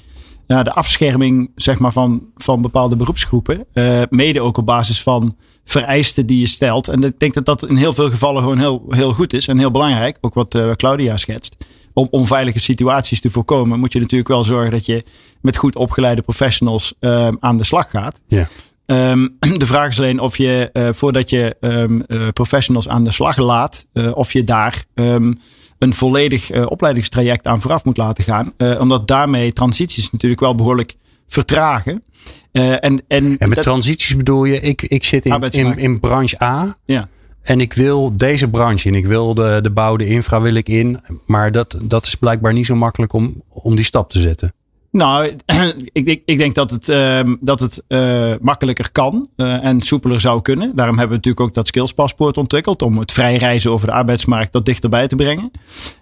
de 0.45 0.73
afscherming 0.73 1.51
zeg 1.55 1.79
maar, 1.79 1.91
van, 1.91 2.23
van 2.35 2.61
bepaalde 2.61 2.95
beroepsgroepen. 2.95 3.65
Mede 4.09 4.41
ook 4.41 4.57
op 4.57 4.65
basis 4.65 5.01
van 5.01 5.35
vereisten 5.65 6.25
die 6.25 6.39
je 6.39 6.47
stelt. 6.47 6.87
En 6.87 7.03
ik 7.03 7.19
denk 7.19 7.33
dat 7.33 7.45
dat 7.45 7.67
in 7.67 7.75
heel 7.75 7.93
veel 7.93 8.09
gevallen 8.09 8.41
gewoon 8.41 8.59
heel, 8.59 8.85
heel 8.89 9.13
goed 9.13 9.33
is. 9.33 9.47
En 9.47 9.57
heel 9.57 9.71
belangrijk. 9.71 10.17
Ook 10.21 10.33
wat 10.33 10.59
Claudia 10.75 11.17
schetst. 11.17 11.55
Om 11.93 12.07
onveilige 12.11 12.59
situaties 12.59 13.21
te 13.21 13.29
voorkomen, 13.29 13.79
moet 13.79 13.93
je 13.93 13.99
natuurlijk 13.99 14.29
wel 14.29 14.43
zorgen 14.43 14.71
dat 14.71 14.85
je 14.85 15.03
met 15.41 15.57
goed 15.57 15.75
opgeleide 15.75 16.21
professionals 16.21 16.93
eh, 16.99 17.27
aan 17.39 17.57
de 17.57 17.63
slag 17.63 17.89
gaat. 17.89 18.21
Ja. 18.27 18.47
Ehm, 18.85 19.27
de 19.57 19.65
vraag 19.65 19.89
is 19.89 19.97
alleen 19.97 20.19
of 20.19 20.37
je 20.37 20.69
eh, 20.73 20.89
voordat 20.91 21.29
je 21.29 21.55
ehm, 21.59 21.99
eh, 22.07 22.27
professionals 22.33 22.89
aan 22.89 23.03
de 23.03 23.11
slag 23.11 23.37
laat, 23.37 23.85
eh, 23.93 24.11
of 24.15 24.33
je 24.33 24.43
daar 24.43 24.83
ehm, 24.93 25.33
een 25.79 25.93
volledig 25.93 26.65
opleidingstraject 26.67 27.47
aan 27.47 27.61
vooraf 27.61 27.83
moet 27.83 27.97
laten 27.97 28.23
gaan. 28.23 28.53
Omdat 28.79 29.07
daarmee 29.07 29.53
transities 29.53 30.11
natuurlijk 30.11 30.41
wel 30.41 30.55
behoorlijk 30.55 30.95
vertragen. 31.27 32.03
En, 32.51 32.81
en, 32.81 33.01
En 33.07 33.35
met 33.39 33.53
dat- 33.53 33.63
transities 33.63 34.15
bedoel 34.15 34.45
je, 34.45 34.59
ik, 34.59 34.81
ik 34.81 35.03
zit 35.03 35.25
in, 35.25 35.31
in, 35.51 35.77
in 35.77 35.99
branche 35.99 36.43
A. 36.43 36.77
ja. 36.85 37.09
En 37.41 37.59
ik 37.61 37.73
wil 37.73 38.17
deze 38.17 38.47
branche 38.49 38.87
in. 38.87 38.95
Ik 38.95 39.05
wil 39.05 39.33
de, 39.33 39.59
de 39.61 39.71
bouw, 39.71 39.95
de 39.95 40.05
infra 40.05 40.41
wil 40.41 40.53
ik 40.53 40.69
in. 40.69 40.99
Maar 41.25 41.51
dat, 41.51 41.77
dat 41.81 42.05
is 42.05 42.15
blijkbaar 42.15 42.53
niet 42.53 42.65
zo 42.65 42.75
makkelijk 42.75 43.13
om, 43.13 43.43
om 43.49 43.75
die 43.75 43.85
stap 43.85 44.09
te 44.09 44.19
zetten. 44.19 44.53
Nou, 44.93 45.35
ik, 45.91 46.21
ik 46.25 46.37
denk 46.37 46.55
dat 46.55 46.71
het, 46.71 46.89
ehm, 46.89 47.35
dat 47.39 47.59
het 47.59 47.83
eh, 47.87 48.31
makkelijker 48.41 48.91
kan 48.91 49.29
eh, 49.35 49.65
en 49.65 49.81
soepeler 49.81 50.21
zou 50.21 50.41
kunnen. 50.41 50.75
Daarom 50.75 50.97
hebben 50.97 51.17
we 51.17 51.23
natuurlijk 51.23 51.39
ook 51.39 51.53
dat 51.53 51.67
skillspaspoort 51.67 52.37
ontwikkeld 52.37 52.81
om 52.81 52.97
het 52.97 53.11
vrij 53.11 53.37
reizen 53.37 53.71
over 53.71 53.87
de 53.87 53.93
arbeidsmarkt 53.93 54.53
dat 54.53 54.65
dichterbij 54.65 55.07
te 55.07 55.15
brengen. 55.15 55.51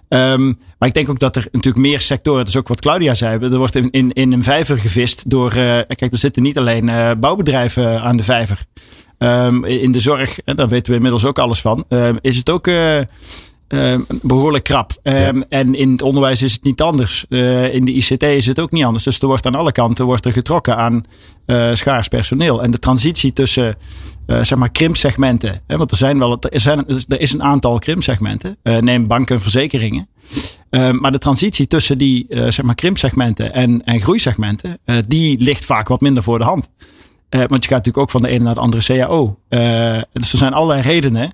Ehm, 0.08 0.46
maar 0.78 0.88
ik 0.88 0.94
denk 0.94 1.10
ook 1.10 1.20
dat 1.20 1.36
er 1.36 1.48
natuurlijk 1.52 1.86
meer 1.86 2.00
sectoren, 2.00 2.40
dat 2.40 2.48
is 2.48 2.58
ook 2.58 2.68
wat 2.68 2.82
Claudia 2.82 3.14
zei, 3.14 3.40
er 3.40 3.58
wordt 3.58 3.76
in, 3.76 3.92
in, 3.92 4.14
in 4.14 4.32
een 4.32 4.44
vijver 4.44 4.78
gevist 4.78 5.30
door, 5.30 5.50
eh, 5.50 5.80
kijk, 5.88 6.12
er 6.12 6.18
zitten 6.18 6.44
niet 6.44 6.58
alleen 6.58 6.92
bouwbedrijven 7.20 8.02
aan 8.02 8.18
de 8.18 8.24
vijver. 8.24 8.66
Ehm, 9.18 9.64
in 9.64 9.92
de 9.92 10.00
zorg, 10.00 10.40
daar 10.44 10.68
weten 10.68 10.90
we 10.90 10.96
inmiddels 10.96 11.26
ook 11.26 11.40
alles 11.40 11.62
van, 11.62 11.86
is 12.22 12.38
het 12.38 12.50
ook 12.50 12.68
eh, 13.72 13.94
ehm, 13.94 14.02
behoorlijk 14.22 14.64
krap. 14.64 14.92
Ehm, 15.04 15.42
En 15.50 15.76
in 15.76 15.92
het 15.92 16.02
onderwijs 16.02 16.42
is 16.42 16.54
het 16.54 16.64
niet 16.64 16.82
anders. 16.82 17.26
Eh, 17.30 17.74
in 17.74 17.86
de 17.86 17.92
ICT 17.92 18.24
is 18.24 18.46
het 18.46 18.60
ook 18.60 18.72
niet 18.72 18.84
anders. 18.84 19.04
Dus 19.04 19.20
er 19.20 19.28
wordt 19.28 19.46
aan 19.46 19.56
alle 19.56 19.72
kanten 19.72 20.06
wordt 20.06 20.26
er 20.26 20.32
getrokken 20.32 20.78
aan 20.78 21.06
eh, 21.46 21.74
schaars 21.74 22.08
personeel. 22.08 22.64
En 22.64 22.72
de 22.72 22.80
transitie 22.80 23.34
tussen 23.34 23.76
eh, 24.26 24.42
zeg 24.42 24.58
maar 24.58 24.72
krimpsegmenten. 24.72 25.62
Hè, 25.68 25.78
want 25.78 25.92
er 25.92 25.98
zijn 25.98 26.20
wel 26.20 26.40
er, 26.40 26.60
zijn, 26.60 26.86
er 26.88 27.22
is 27.22 27.34
een 27.34 27.44
aantal 27.44 27.80
krimpsegmenten. 27.80 28.58
Neem 28.80 29.08
banken 29.08 29.36
en 29.36 29.42
verzekeringen. 29.42 30.08
Ehm, 30.70 30.96
maar 30.96 31.12
de 31.12 31.18
transitie 31.18 31.68
tussen 31.68 31.98
die 31.98 32.26
zeg 32.30 32.62
maar 32.62 32.76
krimpsegmenten 32.76 33.54
en, 33.54 33.84
en 33.84 34.02
groeisegmenten, 34.02 34.80
die 35.08 35.38
ligt 35.44 35.66
vaak 35.66 35.88
wat 35.88 36.02
minder 36.02 36.24
voor 36.24 36.38
de 36.38 36.46
hand. 36.46 36.70
Want 37.30 37.64
je 37.64 37.70
gaat 37.70 37.86
natuurlijk 37.86 37.98
ook 37.98 38.10
van 38.12 38.22
de 38.22 38.28
ene 38.28 38.44
naar 38.44 38.54
de 38.54 38.60
andere 38.60 38.84
CAO. 38.84 39.38
Dus 40.14 40.32
er 40.32 40.38
zijn 40.38 40.54
allerlei 40.54 40.82
redenen 40.82 41.34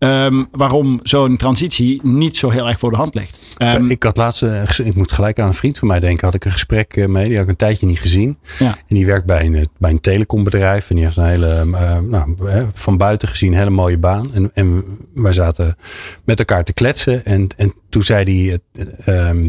ehm, 0.00 0.44
waarom 0.50 1.00
zo'n 1.02 1.36
transitie 1.36 2.00
niet 2.02 2.36
zo 2.36 2.50
heel 2.50 2.68
erg 2.68 2.78
voor 2.78 2.90
de 2.90 2.96
hand 2.96 3.14
ligt. 3.14 3.40
Ehm, 3.56 3.90
ik 3.90 4.02
had 4.02 4.16
laatst, 4.16 4.42
eh, 4.42 4.78
ik 4.84 4.94
moet 4.94 5.12
gelijk 5.12 5.38
aan 5.38 5.46
een 5.46 5.54
vriend 5.54 5.78
van 5.78 5.88
mij 5.88 6.00
denken, 6.00 6.24
had 6.24 6.34
ik 6.34 6.44
een 6.44 6.52
gesprek 6.52 6.96
eh, 6.96 7.06
mee. 7.06 7.24
Die 7.24 7.34
had 7.34 7.42
ik 7.42 7.48
een 7.48 7.56
tijdje 7.56 7.86
niet 7.86 8.00
gezien. 8.00 8.38
Ja. 8.58 8.66
En 8.66 8.96
die 8.96 9.06
werkt 9.06 9.26
bij 9.26 9.46
een, 9.46 9.54
eh, 9.54 9.64
bij 9.78 9.90
een 9.90 10.00
telecombedrijf. 10.00 10.90
En 10.90 10.96
die 10.96 11.04
heeft 11.04 11.16
een 11.16 11.24
hele, 11.24 11.66
eh, 11.72 11.98
nou, 11.98 12.36
van 12.72 12.96
buiten 12.96 13.28
gezien, 13.28 13.54
hele 13.54 13.70
mooie 13.70 13.98
baan. 13.98 14.34
En, 14.34 14.50
en 14.54 14.84
wij 15.14 15.32
zaten 15.32 15.76
met 16.24 16.38
elkaar 16.38 16.64
te 16.64 16.72
kletsen. 16.72 17.24
En, 17.24 17.48
en 17.56 17.74
toen 17.88 18.02
zei 18.02 18.48
hij, 18.48 18.58
ehm, 19.04 19.44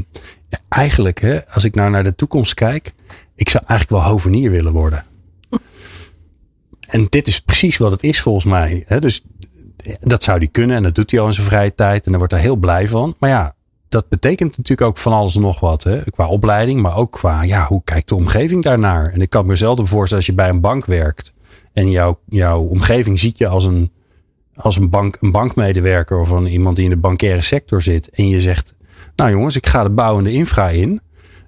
ja, 0.50 0.60
eigenlijk, 0.70 1.22
hè, 1.22 1.48
als 1.48 1.64
ik 1.64 1.76
nou 1.76 1.92
naar 1.92 2.04
de 2.04 2.16
toekomst 2.16 2.54
kijk, 2.54 2.94
ik 3.36 3.50
zou 3.50 3.64
eigenlijk 3.68 4.02
wel 4.02 4.12
hovenier 4.12 4.52
willen 4.52 4.72
worden. 4.72 5.06
En 6.92 7.08
dit 7.10 7.28
is 7.28 7.40
precies 7.40 7.78
wat 7.78 7.92
het 7.92 8.04
is 8.04 8.22
volgens 8.22 8.46
mij. 8.46 8.84
Hè? 8.88 9.00
Dus 9.00 9.24
dat 10.00 10.24
zou 10.24 10.38
hij 10.38 10.48
kunnen 10.48 10.76
en 10.76 10.84
dat 10.84 10.96
doet 10.96 11.12
hij 11.12 11.20
al 11.20 11.28
in 11.28 11.34
zijn 11.34 11.48
vrije 11.48 11.76
tijd. 11.76 12.06
En 12.06 12.10
daar 12.10 12.20
wordt 12.20 12.34
hij 12.34 12.42
heel 12.42 12.56
blij 12.56 12.88
van. 12.88 13.16
Maar 13.20 13.30
ja, 13.30 13.56
dat 13.90 14.10
betekent 14.10 14.58
natuurlijk 14.58 14.88
ook 14.88 14.98
van 14.98 15.14
alles 15.14 15.36
en 15.36 15.42
nog 15.42 15.60
wat. 15.60 15.84
Hè? 15.84 16.12
Qua 16.12 16.28
opleiding, 16.28 16.82
maar 16.82 16.96
ook 16.98 17.12
qua 17.12 17.44
ja, 17.44 17.68
hoe 17.68 17.82
kijkt 17.84 18.10
de 18.10 18.16
omgeving 18.16 18.64
daarnaar. 18.64 19.12
En 19.14 19.22
ik 19.22 19.30
kan 19.30 19.46
me 19.46 19.56
zelden 19.56 19.88
voorstellen 19.88 20.26
als 20.26 20.26
je 20.26 20.42
bij 20.42 20.50
een 20.50 20.62
bank 20.62 20.86
werkt. 20.86 21.34
En 21.74 21.92
jouw, 21.92 22.20
jouw 22.30 22.62
omgeving 22.62 23.20
ziet 23.20 23.38
je 23.38 23.48
als 23.48 23.66
een, 23.66 23.92
als 24.56 24.76
een, 24.76 24.90
bank, 24.90 25.18
een 25.20 25.32
bankmedewerker 25.32 26.20
of 26.20 26.30
een, 26.30 26.48
iemand 26.48 26.76
die 26.76 26.86
in 26.86 26.92
de 26.92 26.98
bankaire 26.98 27.42
sector 27.42 27.82
zit. 27.82 28.10
En 28.10 28.28
je 28.28 28.42
zegt, 28.42 28.76
nou 29.16 29.32
jongens, 29.32 29.56
ik 29.56 29.68
ga 29.68 29.84
de 29.84 29.90
bouwende 29.90 30.32
infra 30.32 30.70
in. 30.70 31.02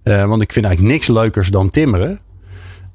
Uh, 0.04 0.26
want 0.26 0.42
ik 0.42 0.52
vind 0.52 0.66
eigenlijk 0.66 0.96
niks 0.96 1.08
leukers 1.08 1.50
dan 1.50 1.70
timmeren. 1.70 2.20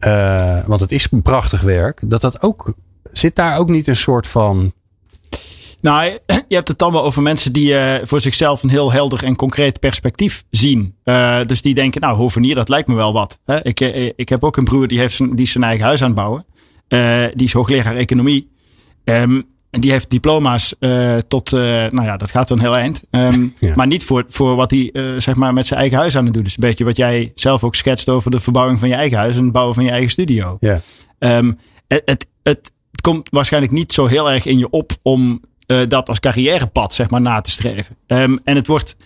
Uh, 0.01 0.59
want 0.67 0.81
het 0.81 0.93
is 0.93 1.09
prachtig 1.23 1.61
werk. 1.61 2.01
Dat 2.05 2.21
dat 2.21 2.43
ook, 2.43 2.75
zit 3.13 3.37
daar 3.37 3.59
ook 3.59 3.69
niet 3.69 3.87
een 3.87 3.97
soort 3.97 4.27
van 4.27 4.73
nou, 5.89 6.19
je 6.49 6.55
hebt 6.55 6.69
het 6.69 6.79
dan 6.79 6.93
wel 6.93 7.05
over 7.05 7.23
mensen 7.23 7.53
die 7.53 7.73
uh, 7.73 7.95
voor 8.03 8.21
zichzelf 8.21 8.63
een 8.63 8.69
heel 8.69 8.93
helder 8.93 9.25
en 9.25 9.37
concreet 9.37 9.81
perspectief 9.81 10.45
zien. 10.51 10.95
Uh, 11.05 11.39
dus 11.47 11.63
die 11.63 11.75
denken, 11.75 12.01
nou, 12.01 12.17
hovenier, 12.17 12.55
dat 12.55 12.69
lijkt 12.69 12.89
me 12.89 12.95
wel 12.95 13.13
wat. 13.13 13.41
Hè? 13.45 13.65
Ik, 13.65 13.81
uh, 13.81 14.11
ik 14.17 14.29
heb 14.29 14.45
ook 14.45 14.57
een 14.57 14.65
broer 14.65 14.89
die, 14.89 14.99
heeft 14.99 15.15
zijn, 15.15 15.37
die 15.37 15.47
zijn 15.47 15.65
eigen 15.65 15.85
huis 15.85 16.03
aan 16.03 16.07
het 16.07 16.17
bouwen. 16.17 16.45
die 17.35 17.47
is 17.47 17.53
hoogleraar 17.53 17.97
economie. 17.97 18.51
Um, 19.05 19.45
en 19.71 19.81
die 19.81 19.91
heeft 19.91 20.11
diploma's 20.11 20.75
tot, 21.29 21.51
nou 21.51 22.03
ja, 22.03 22.17
dat 22.17 22.31
gaat 22.31 22.49
dan 22.49 22.61
heel 22.61 22.77
eind. 22.77 23.03
Um, 23.11 23.55
ja. 23.59 23.73
Maar 23.75 23.87
niet 23.87 24.05
voor, 24.05 24.25
voor 24.29 24.57
wat 24.57 24.71
hij 24.71 24.91
zeg 25.17 25.35
maar 25.35 25.53
met 25.53 25.67
zijn 25.67 25.81
eigen 25.81 25.99
huis 25.99 26.17
aan 26.17 26.25
het 26.25 26.35
doen 26.35 26.45
is. 26.45 26.57
Een 26.57 26.69
beetje 26.69 26.85
wat 26.85 26.97
jij 26.97 27.33
zelf 27.35 27.65
ook 27.65 27.75
schetst 27.75 28.09
over 28.09 28.31
de 28.31 28.41
verbouwing 28.41 28.79
van 28.79 28.89
je 28.89 28.95
eigen 28.95 29.19
huis 29.19 29.37
en 29.37 29.43
het 29.43 29.53
bouwen 29.53 29.75
van 29.75 29.85
je 29.85 29.91
eigen 29.91 30.11
studio. 30.11 30.57
Ja. 30.61 30.81
Um, 31.19 31.59
het, 31.87 32.03
het, 32.05 32.27
het 32.43 32.73
komt 33.01 33.29
waarschijnlijk 33.31 33.73
niet 33.73 33.93
zo 33.93 34.07
heel 34.07 34.31
erg 34.31 34.47
in 34.47 34.59
je 34.59 34.71
op 34.71 34.93
om 35.03 35.41
uh, 35.69 35.79
dat 35.89 36.09
als 36.09 36.21
carrièrepad 36.21 36.95
zeg 36.95 37.11
maar 37.11 37.21
na 37.21 37.41
te 37.41 37.51
streven. 37.51 37.97
Um, 38.07 38.41
en 38.45 38.57
het 38.57 38.67
wordt, 38.67 38.97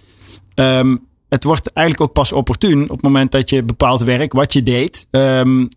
um, 0.54 1.06
het 1.28 1.44
wordt 1.44 1.72
eigenlijk 1.72 2.08
ook 2.08 2.14
pas 2.14 2.32
opportun 2.32 2.82
op 2.82 2.88
het 2.88 3.02
moment 3.02 3.30
dat 3.30 3.50
je 3.50 3.62
bepaald 3.62 4.02
werk, 4.02 4.32
wat 4.32 4.52
je 4.52 4.62
deed, 4.62 5.06
um, 5.10 5.68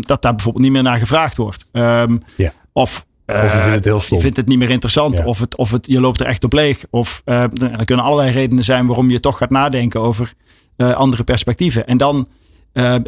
dat 0.00 0.22
daar 0.22 0.34
bijvoorbeeld 0.34 0.64
niet 0.64 0.72
meer 0.72 0.82
naar 0.82 0.98
gevraagd 0.98 1.36
wordt. 1.36 1.66
ja. 1.72 2.52
Of 2.72 3.06
uh, 3.26 3.36
of 3.44 3.52
je 3.52 3.58
vindt 3.58 3.74
het 3.74 3.84
heel 3.84 4.00
stom. 4.00 4.16
Je 4.16 4.22
vindt 4.22 4.36
het 4.36 4.48
niet 4.48 4.58
meer 4.58 4.70
interessant. 4.70 5.18
Ja. 5.18 5.24
Of, 5.24 5.40
het, 5.40 5.56
of 5.56 5.70
het, 5.70 5.86
je 5.86 6.00
loopt 6.00 6.20
er 6.20 6.26
echt 6.26 6.44
op 6.44 6.52
leeg. 6.52 6.84
Of 6.90 7.22
uh, 7.24 7.42
er 7.42 7.84
kunnen 7.84 8.04
allerlei 8.04 8.30
redenen 8.30 8.64
zijn 8.64 8.86
waarom 8.86 9.10
je 9.10 9.20
toch 9.20 9.38
gaat 9.38 9.50
nadenken 9.50 10.00
over 10.00 10.34
uh, 10.76 10.92
andere 10.92 11.24
perspectieven. 11.24 11.86
En 11.86 11.96
dan 11.96 12.28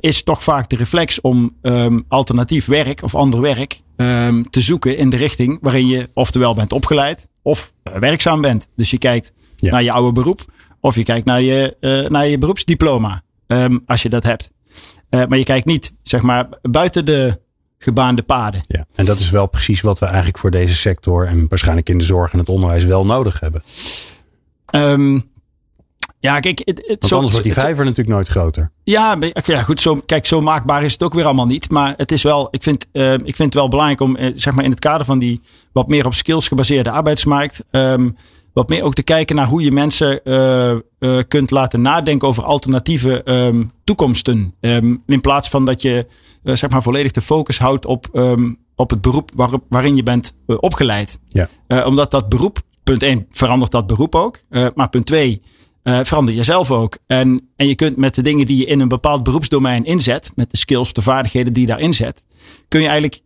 is 0.01 0.23
toch 0.23 0.43
vaak 0.43 0.69
de 0.69 0.77
reflex 0.77 1.21
om 1.21 1.57
um, 1.63 2.05
alternatief 2.09 2.67
werk 2.67 3.03
of 3.03 3.15
ander 3.15 3.41
werk 3.41 3.81
um, 4.03 4.51
te 4.51 4.61
zoeken 4.61 4.97
in 4.97 5.11
de 5.11 5.17
richting 5.17 5.59
waarin 5.61 5.87
je 5.87 6.09
oftewel 6.15 6.55
bent 6.55 6.73
opgeleid 6.73 7.29
of 7.43 7.75
uh, 7.85 7.95
werkzaam 7.95 8.41
bent. 8.41 8.69
Dus 8.77 8.91
je 8.91 8.99
kijkt 8.99 9.33
ja. 9.57 9.71
naar 9.71 9.83
je 9.83 9.93
oude 9.93 10.13
beroep 10.13 10.45
of 10.81 10.95
je 10.95 11.03
kijkt 11.03 11.27
naar 11.27 11.41
je, 11.41 11.77
uh, 11.81 12.09
naar 12.09 12.27
je 12.27 12.39
beroepsdiploma 12.39 13.23
um, 13.47 13.83
als 13.87 14.03
je 14.03 14.09
dat 14.09 14.23
hebt. 14.23 14.53
maar 15.11 15.39
je 15.39 15.45
kijkt 15.45 15.67
niet 15.67 15.93
zeg 16.03 16.23
maar 16.23 16.49
buiten 16.63 17.05
de 17.05 17.41
gebaande 17.79 18.23
paden. 18.23 18.61
Ja, 18.67 18.87
en 18.95 19.05
dat 19.05 19.19
is 19.19 19.31
wel 19.31 19.47
precies 19.47 19.81
wat 19.81 19.99
we 19.99 20.07
eigenlijk 20.07 20.39
voor 20.39 20.51
deze 20.51 20.75
sector 20.75 21.27
en 21.27 21.49
waarschijnlijk 21.49 21.89
in 21.89 21.99
de 21.99 22.05
zorg 22.05 22.33
en 22.33 22.39
het 22.39 22.49
onderwijs 22.49 22.85
wel 22.85 23.07
nodig 23.07 23.41
hebben. 23.41 23.63
Um, 24.71 25.32
ja, 26.23 26.41
kijk, 26.41 26.63
het, 26.65 26.83
het, 26.87 27.05
zo, 27.05 27.15
anders 27.15 27.33
wordt 27.33 27.47
die 27.47 27.57
vijver 27.57 27.85
natuurlijk 27.85 28.17
nooit 28.17 28.29
groter. 28.29 28.71
Ja, 28.85 29.19
ja 29.45 29.63
goed, 29.63 29.81
zo, 29.81 30.03
kijk, 30.07 30.27
zo 30.27 30.41
maakbaar 30.41 30.85
is 30.85 30.93
het 30.93 31.03
ook 31.03 31.15
weer 31.15 31.25
allemaal 31.25 31.47
niet. 31.47 31.71
Maar 31.71 31.95
het 31.97 32.13
is 32.13 32.23
wel, 32.23 32.49
ik 32.51 32.63
vind, 32.63 32.87
uh, 32.93 33.13
ik 33.13 33.37
vind 33.37 33.39
het 33.39 33.55
wel 33.55 33.69
belangrijk 33.69 34.01
om, 34.01 34.17
uh, 34.17 34.31
zeg 34.35 34.55
maar, 34.55 34.65
in 34.65 34.71
het 34.71 34.79
kader 34.79 35.07
van 35.07 35.19
die 35.19 35.41
wat 35.73 35.89
meer 35.89 36.07
op 36.07 36.15
skills 36.15 36.49
gebaseerde 36.49 36.91
arbeidsmarkt, 36.91 37.65
um, 37.71 38.17
wat 38.53 38.69
meer 38.69 38.83
ook 38.83 38.95
te 38.95 39.03
kijken 39.03 39.37
naar 39.37 39.47
hoe 39.47 39.63
je 39.63 39.73
mensen 39.73 40.21
uh, 40.25 41.19
kunt 41.29 41.51
laten 41.51 41.81
nadenken 41.81 42.29
over 42.29 42.45
alternatieve 42.45 43.23
um, 43.25 43.73
toekomsten. 43.85 44.55
Um, 44.61 45.03
in 45.07 45.21
plaats 45.21 45.49
van 45.49 45.65
dat 45.65 45.83
je, 45.83 46.07
zeg 46.43 46.71
maar, 46.71 46.83
volledig 46.83 47.13
de 47.13 47.23
focus 47.23 47.59
houdt 47.59 47.87
op, 47.87 48.27
op 48.77 48.91
het 48.91 49.01
beroep 49.01 49.31
waar, 49.37 49.51
waarin 49.69 49.97
je 49.97 50.03
bent 50.03 50.35
opgeleid. 50.47 51.21
Ja. 51.29 51.49
omdat 51.85 52.11
dat 52.11 52.29
beroep, 52.29 52.61
punt 52.83 53.03
1, 53.03 53.27
verandert 53.31 53.71
dat 53.71 53.87
beroep 53.87 54.15
ook. 54.15 54.41
maar 54.75 54.89
punt 54.89 55.07
2, 55.07 55.43
uh, 55.85 56.01
verander 56.03 56.35
jezelf 56.35 56.71
ook. 56.71 56.99
En, 57.07 57.51
en 57.57 57.67
je 57.67 57.75
kunt 57.75 57.97
met 57.97 58.15
de 58.15 58.23
dingen 58.23 58.47
die 58.47 58.57
je 58.57 58.65
in 58.65 58.81
een 58.81 58.89
bepaald 58.89 59.23
beroepsdomein 59.23 59.85
inzet, 59.85 60.33
met 60.35 60.51
de 60.51 60.57
skills, 60.57 60.93
de 60.93 61.03
vaardigheden 61.03 61.53
die 61.53 61.63
je 61.63 61.69
daarin 61.69 61.95
zet, 61.95 62.25
kun 62.69 62.81
je 62.81 62.87
eigenlijk 62.87 63.21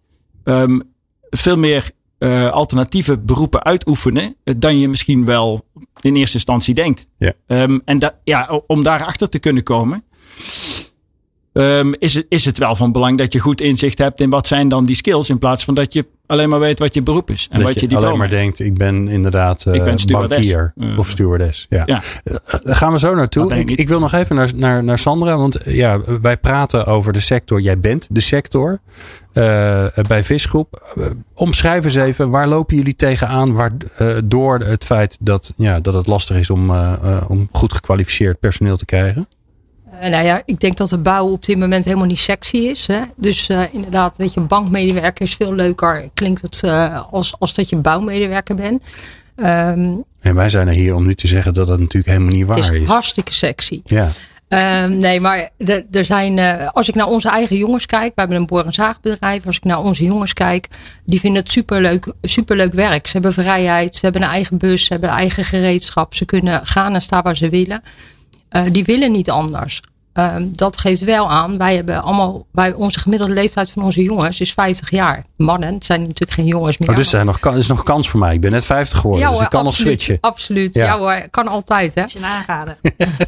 um, 0.44 0.82
veel 1.30 1.56
meer 1.56 1.90
uh, 2.18 2.50
alternatieve 2.50 3.18
beroepen 3.18 3.64
uitoefenen 3.64 4.36
dan 4.56 4.78
je 4.78 4.88
misschien 4.88 5.24
wel 5.24 5.64
in 6.00 6.16
eerste 6.16 6.34
instantie 6.34 6.74
denkt. 6.74 7.08
Ja. 7.18 7.32
Um, 7.46 7.82
en 7.84 7.98
da, 7.98 8.18
ja, 8.24 8.60
om 8.66 8.82
daarachter 8.82 9.28
te 9.28 9.38
kunnen 9.38 9.62
komen, 9.62 10.04
um, 11.56 11.94
is, 11.98 12.14
het, 12.14 12.26
is 12.28 12.44
het 12.44 12.58
wel 12.58 12.76
van 12.76 12.92
belang 12.92 13.18
dat 13.18 13.32
je 13.32 13.38
goed 13.38 13.60
inzicht 13.60 13.98
hebt 13.98 14.20
in 14.20 14.30
wat 14.30 14.46
zijn 14.46 14.68
dan 14.68 14.84
die 14.84 14.96
skills, 14.96 15.28
in 15.28 15.38
plaats 15.38 15.64
van 15.64 15.74
dat 15.74 15.92
je 15.92 16.06
alleen 16.26 16.48
maar 16.48 16.60
weet 16.60 16.78
wat 16.78 16.94
je 16.94 17.02
beroep 17.02 17.30
is. 17.30 17.48
En 17.50 17.58
dat 17.58 17.66
wat 17.66 17.74
je, 17.74 17.80
je 17.80 17.86
diploma 17.86 18.06
alleen 18.06 18.18
maar 18.18 18.28
denkt, 18.28 18.60
ik 18.60 18.74
ben 18.74 19.08
inderdaad 19.08 19.64
uh, 19.68 19.74
Ik 19.74 19.84
ben 19.84 19.98
stewardess. 19.98 20.34
bankier 20.36 20.72
Uh, 20.76 20.98
of 20.98 21.10
stewardess. 21.10 21.66
Ja. 21.68 21.82
Ja. 21.86 22.02
Uh, 22.24 22.36
daar 22.64 22.76
gaan 22.76 22.92
we 22.92 22.98
zo 22.98 23.14
naartoe. 23.14 23.54
ik 23.64 23.88
wil 23.88 24.00
nog 24.00 24.12
even 24.12 24.36
naar, 24.36 24.50
naar, 24.54 24.84
naar 24.84 24.98
Sandra, 24.98 25.36
want 25.36 25.56
eh, 25.56 25.76
ja, 25.76 26.00
wij 26.20 26.36
praten 26.36 26.86
over 26.86 27.12
de 27.12 27.20
sector. 27.20 27.60
Jij 27.60 27.78
bent 27.78 28.06
de 28.10 28.20
sector 28.20 28.78
bij 30.08 30.24
Visgroep. 30.24 30.96
Omschrijf 31.34 31.84
eens 31.84 31.94
even, 31.94 32.30
waar 32.30 32.48
lopen 32.48 32.76
jullie 32.76 32.96
tegenaan 32.96 33.52
waar, 33.52 33.72
door 34.24 34.58
het 34.58 34.84
feit 34.84 35.16
dat, 35.20 35.52
ja, 35.56 35.80
dat 35.80 35.94
het 35.94 36.06
lastig 36.06 36.36
is 36.36 36.50
om, 36.50 36.70
om 37.28 37.48
goed 37.52 37.72
gekwalificeerd 37.72 38.40
personeel 38.40 38.76
te 38.76 38.84
krijgen? 38.84 39.28
Uh, 40.02 40.08
nou 40.08 40.24
ja, 40.24 40.42
ik 40.44 40.60
denk 40.60 40.76
dat 40.76 40.88
de 40.90 40.98
bouw 40.98 41.30
op 41.30 41.44
dit 41.44 41.58
moment 41.58 41.84
helemaal 41.84 42.06
niet 42.06 42.18
sexy 42.18 42.56
is. 42.56 42.86
Hè? 42.86 43.00
Dus 43.16 43.48
uh, 43.48 43.62
inderdaad, 43.70 44.16
weet 44.16 44.34
je, 44.34 44.40
bankmedewerker 44.40 45.24
is 45.24 45.34
veel 45.34 45.54
leuker. 45.54 46.08
Klinkt 46.14 46.42
het 46.42 46.62
uh, 46.64 47.02
als, 47.10 47.34
als 47.38 47.54
dat 47.54 47.68
je 47.68 47.76
bouwmedewerker 47.76 48.54
bent. 48.54 48.82
Um, 49.36 50.04
en 50.20 50.34
wij 50.34 50.48
zijn 50.48 50.68
er 50.68 50.74
hier 50.74 50.94
om 50.94 51.06
nu 51.06 51.14
te 51.14 51.26
zeggen 51.26 51.54
dat 51.54 51.66
dat 51.66 51.78
natuurlijk 51.78 52.06
helemaal 52.06 52.32
niet 52.32 52.46
waar 52.46 52.56
het 52.56 52.74
is. 52.74 52.80
is. 52.80 52.86
hartstikke 52.86 53.32
sexy. 53.32 53.80
Ja. 53.84 54.08
Um, 54.48 54.96
nee, 54.96 55.20
maar 55.20 55.50
er 55.90 56.04
zijn, 56.04 56.36
uh, 56.36 56.68
als 56.72 56.88
ik 56.88 56.94
naar 56.94 57.06
onze 57.06 57.28
eigen 57.28 57.56
jongens 57.56 57.86
kijk, 57.86 58.12
we 58.14 58.20
hebben 58.20 58.36
een 58.36 58.46
boor- 58.46 58.64
en 58.64 58.72
zaagbedrijf. 58.72 59.46
Als 59.46 59.56
ik 59.56 59.64
naar 59.64 59.82
onze 59.82 60.04
jongens 60.04 60.32
kijk, 60.32 60.68
die 61.04 61.20
vinden 61.20 61.42
het 61.42 61.52
superleuk, 61.52 62.12
superleuk 62.22 62.72
werk. 62.72 63.06
Ze 63.06 63.12
hebben 63.12 63.32
vrijheid, 63.32 63.94
ze 63.96 64.00
hebben 64.02 64.22
een 64.22 64.28
eigen 64.28 64.56
bus, 64.56 64.84
ze 64.84 64.92
hebben 64.92 65.10
een 65.10 65.16
eigen 65.16 65.44
gereedschap. 65.44 66.14
Ze 66.14 66.24
kunnen 66.24 66.66
gaan 66.66 66.94
en 66.94 67.02
staan 67.02 67.22
waar 67.22 67.36
ze 67.36 67.48
willen. 67.48 67.82
Uh, 68.56 68.62
die 68.72 68.84
willen 68.84 69.12
niet 69.12 69.30
anders. 69.30 69.80
Uh, 70.18 70.34
dat 70.40 70.78
geeft 70.78 71.04
wel 71.04 71.30
aan. 71.30 71.58
Wij 71.58 71.74
hebben 71.74 72.02
allemaal, 72.02 72.46
bij 72.52 72.72
onze 72.72 72.98
gemiddelde 72.98 73.34
leeftijd 73.34 73.70
van 73.70 73.82
onze 73.82 74.02
jongens 74.02 74.40
is 74.40 74.52
50 74.52 74.90
jaar. 74.90 75.24
Mannen, 75.36 75.74
het 75.74 75.84
zijn 75.84 76.00
natuurlijk 76.00 76.30
geen 76.30 76.46
jongens 76.46 76.78
meer. 76.78 76.88
Oh, 76.88 76.96
dus 76.96 77.12
er 77.12 77.24
nog, 77.24 77.54
is 77.54 77.66
nog 77.66 77.82
kans 77.82 78.08
voor 78.08 78.20
mij. 78.20 78.34
Ik 78.34 78.40
ben 78.40 78.50
net 78.50 78.64
50 78.64 78.98
geworden, 78.98 79.28
ja, 79.28 79.34
dus 79.34 79.40
ik 79.40 79.50
kan 79.50 79.66
absoluut, 79.66 79.88
nog 79.88 80.00
switchen. 80.00 80.18
Absoluut. 80.20 80.74
Ja, 80.74 80.84
ja 80.84 80.98
hoor, 80.98 81.28
kan 81.30 81.48
altijd. 81.48 81.94
Hè? 81.94 82.02
Een 82.02 82.24
aanrader. 82.24 82.76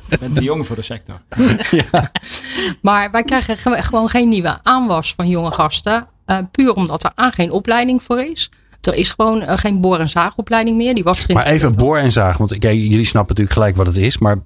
Je 0.09 0.19
bent 0.21 0.35
te 0.35 0.43
jong 0.43 0.67
voor 0.67 0.77
de 0.77 0.83
sector. 0.83 1.21
ja. 1.91 2.11
Maar 2.83 3.11
wij 3.11 3.23
krijgen 3.23 3.57
gewoon 3.57 4.09
geen 4.09 4.29
nieuwe 4.29 4.59
aanwas 4.63 5.15
van 5.17 5.29
jonge 5.29 5.53
gasten. 5.53 6.07
Uh, 6.27 6.39
puur 6.51 6.73
omdat 6.75 7.05
er 7.05 7.13
aan 7.15 7.33
geen 7.33 7.51
opleiding 7.51 8.03
voor 8.03 8.21
is. 8.21 8.51
Er 8.81 8.95
is 8.95 9.11
gewoon 9.11 9.43
uh, 9.43 9.57
geen 9.57 9.81
boor- 9.81 9.99
en 9.99 10.09
zaagopleiding 10.09 10.77
meer. 10.77 10.95
Die 10.95 11.05
was 11.05 11.25
er 11.25 11.35
maar 11.35 11.47
even 11.47 11.75
boor 11.75 11.97
en 11.99 12.13
zaag, 12.13 12.37
want 12.37 12.59
kijk, 12.59 12.75
jullie 12.79 13.05
snappen 13.05 13.37
natuurlijk 13.37 13.53
gelijk 13.53 13.77
wat 13.77 13.87
het 13.87 13.97
is. 13.97 14.19
Maar 14.19 14.37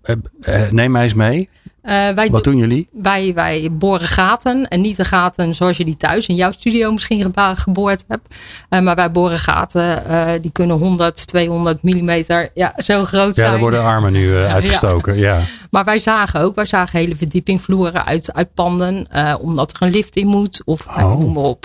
uh, 0.40 0.70
neem 0.70 0.90
mij 0.90 1.02
eens 1.02 1.14
mee. 1.14 1.48
Uh, 1.82 2.10
wij 2.10 2.30
wat 2.30 2.44
doen 2.44 2.56
jullie? 2.56 2.88
Wij, 2.92 3.34
wij 3.34 3.68
boren 3.72 4.06
gaten. 4.06 4.68
En 4.68 4.80
niet 4.80 4.96
de 4.96 5.04
gaten 5.04 5.54
zoals 5.54 5.76
je 5.76 5.84
die 5.84 5.96
thuis 5.96 6.26
in 6.26 6.34
jouw 6.34 6.52
studio 6.52 6.92
misschien 6.92 7.34
geboord 7.54 8.04
hebt. 8.08 8.36
Uh, 8.70 8.80
maar 8.80 8.94
wij 8.94 9.10
boren 9.10 9.38
gaten 9.38 10.02
uh, 10.10 10.30
die 10.42 10.50
kunnen 10.52 10.76
100, 10.76 11.26
200 11.26 11.82
millimeter. 11.82 12.50
Ja, 12.54 12.74
zo 12.76 13.04
groot 13.04 13.34
zijn. 13.34 13.46
Ja, 13.46 13.52
er 13.54 13.60
worden 13.60 13.82
armen 13.82 14.12
nu 14.12 14.36
uitgestoken. 14.36 15.18
Ja. 15.18 15.36
ja. 15.36 15.42
Maar 15.70 15.84
wij 15.84 15.98
zagen 15.98 16.40
ook. 16.40 16.54
Wij 16.54 16.64
zagen 16.64 16.98
hele 16.98 17.16
verdiepingvloeren 17.16 18.04
uit, 18.04 18.32
uit 18.32 18.54
panden. 18.54 19.06
omdat 19.40 19.70
er 19.70 19.82
een 19.82 19.90
lift 19.92 20.16
in 20.16 20.26
moet. 20.26 20.62
Of 20.64 20.86
oh. 20.86 21.36
op. 21.36 21.64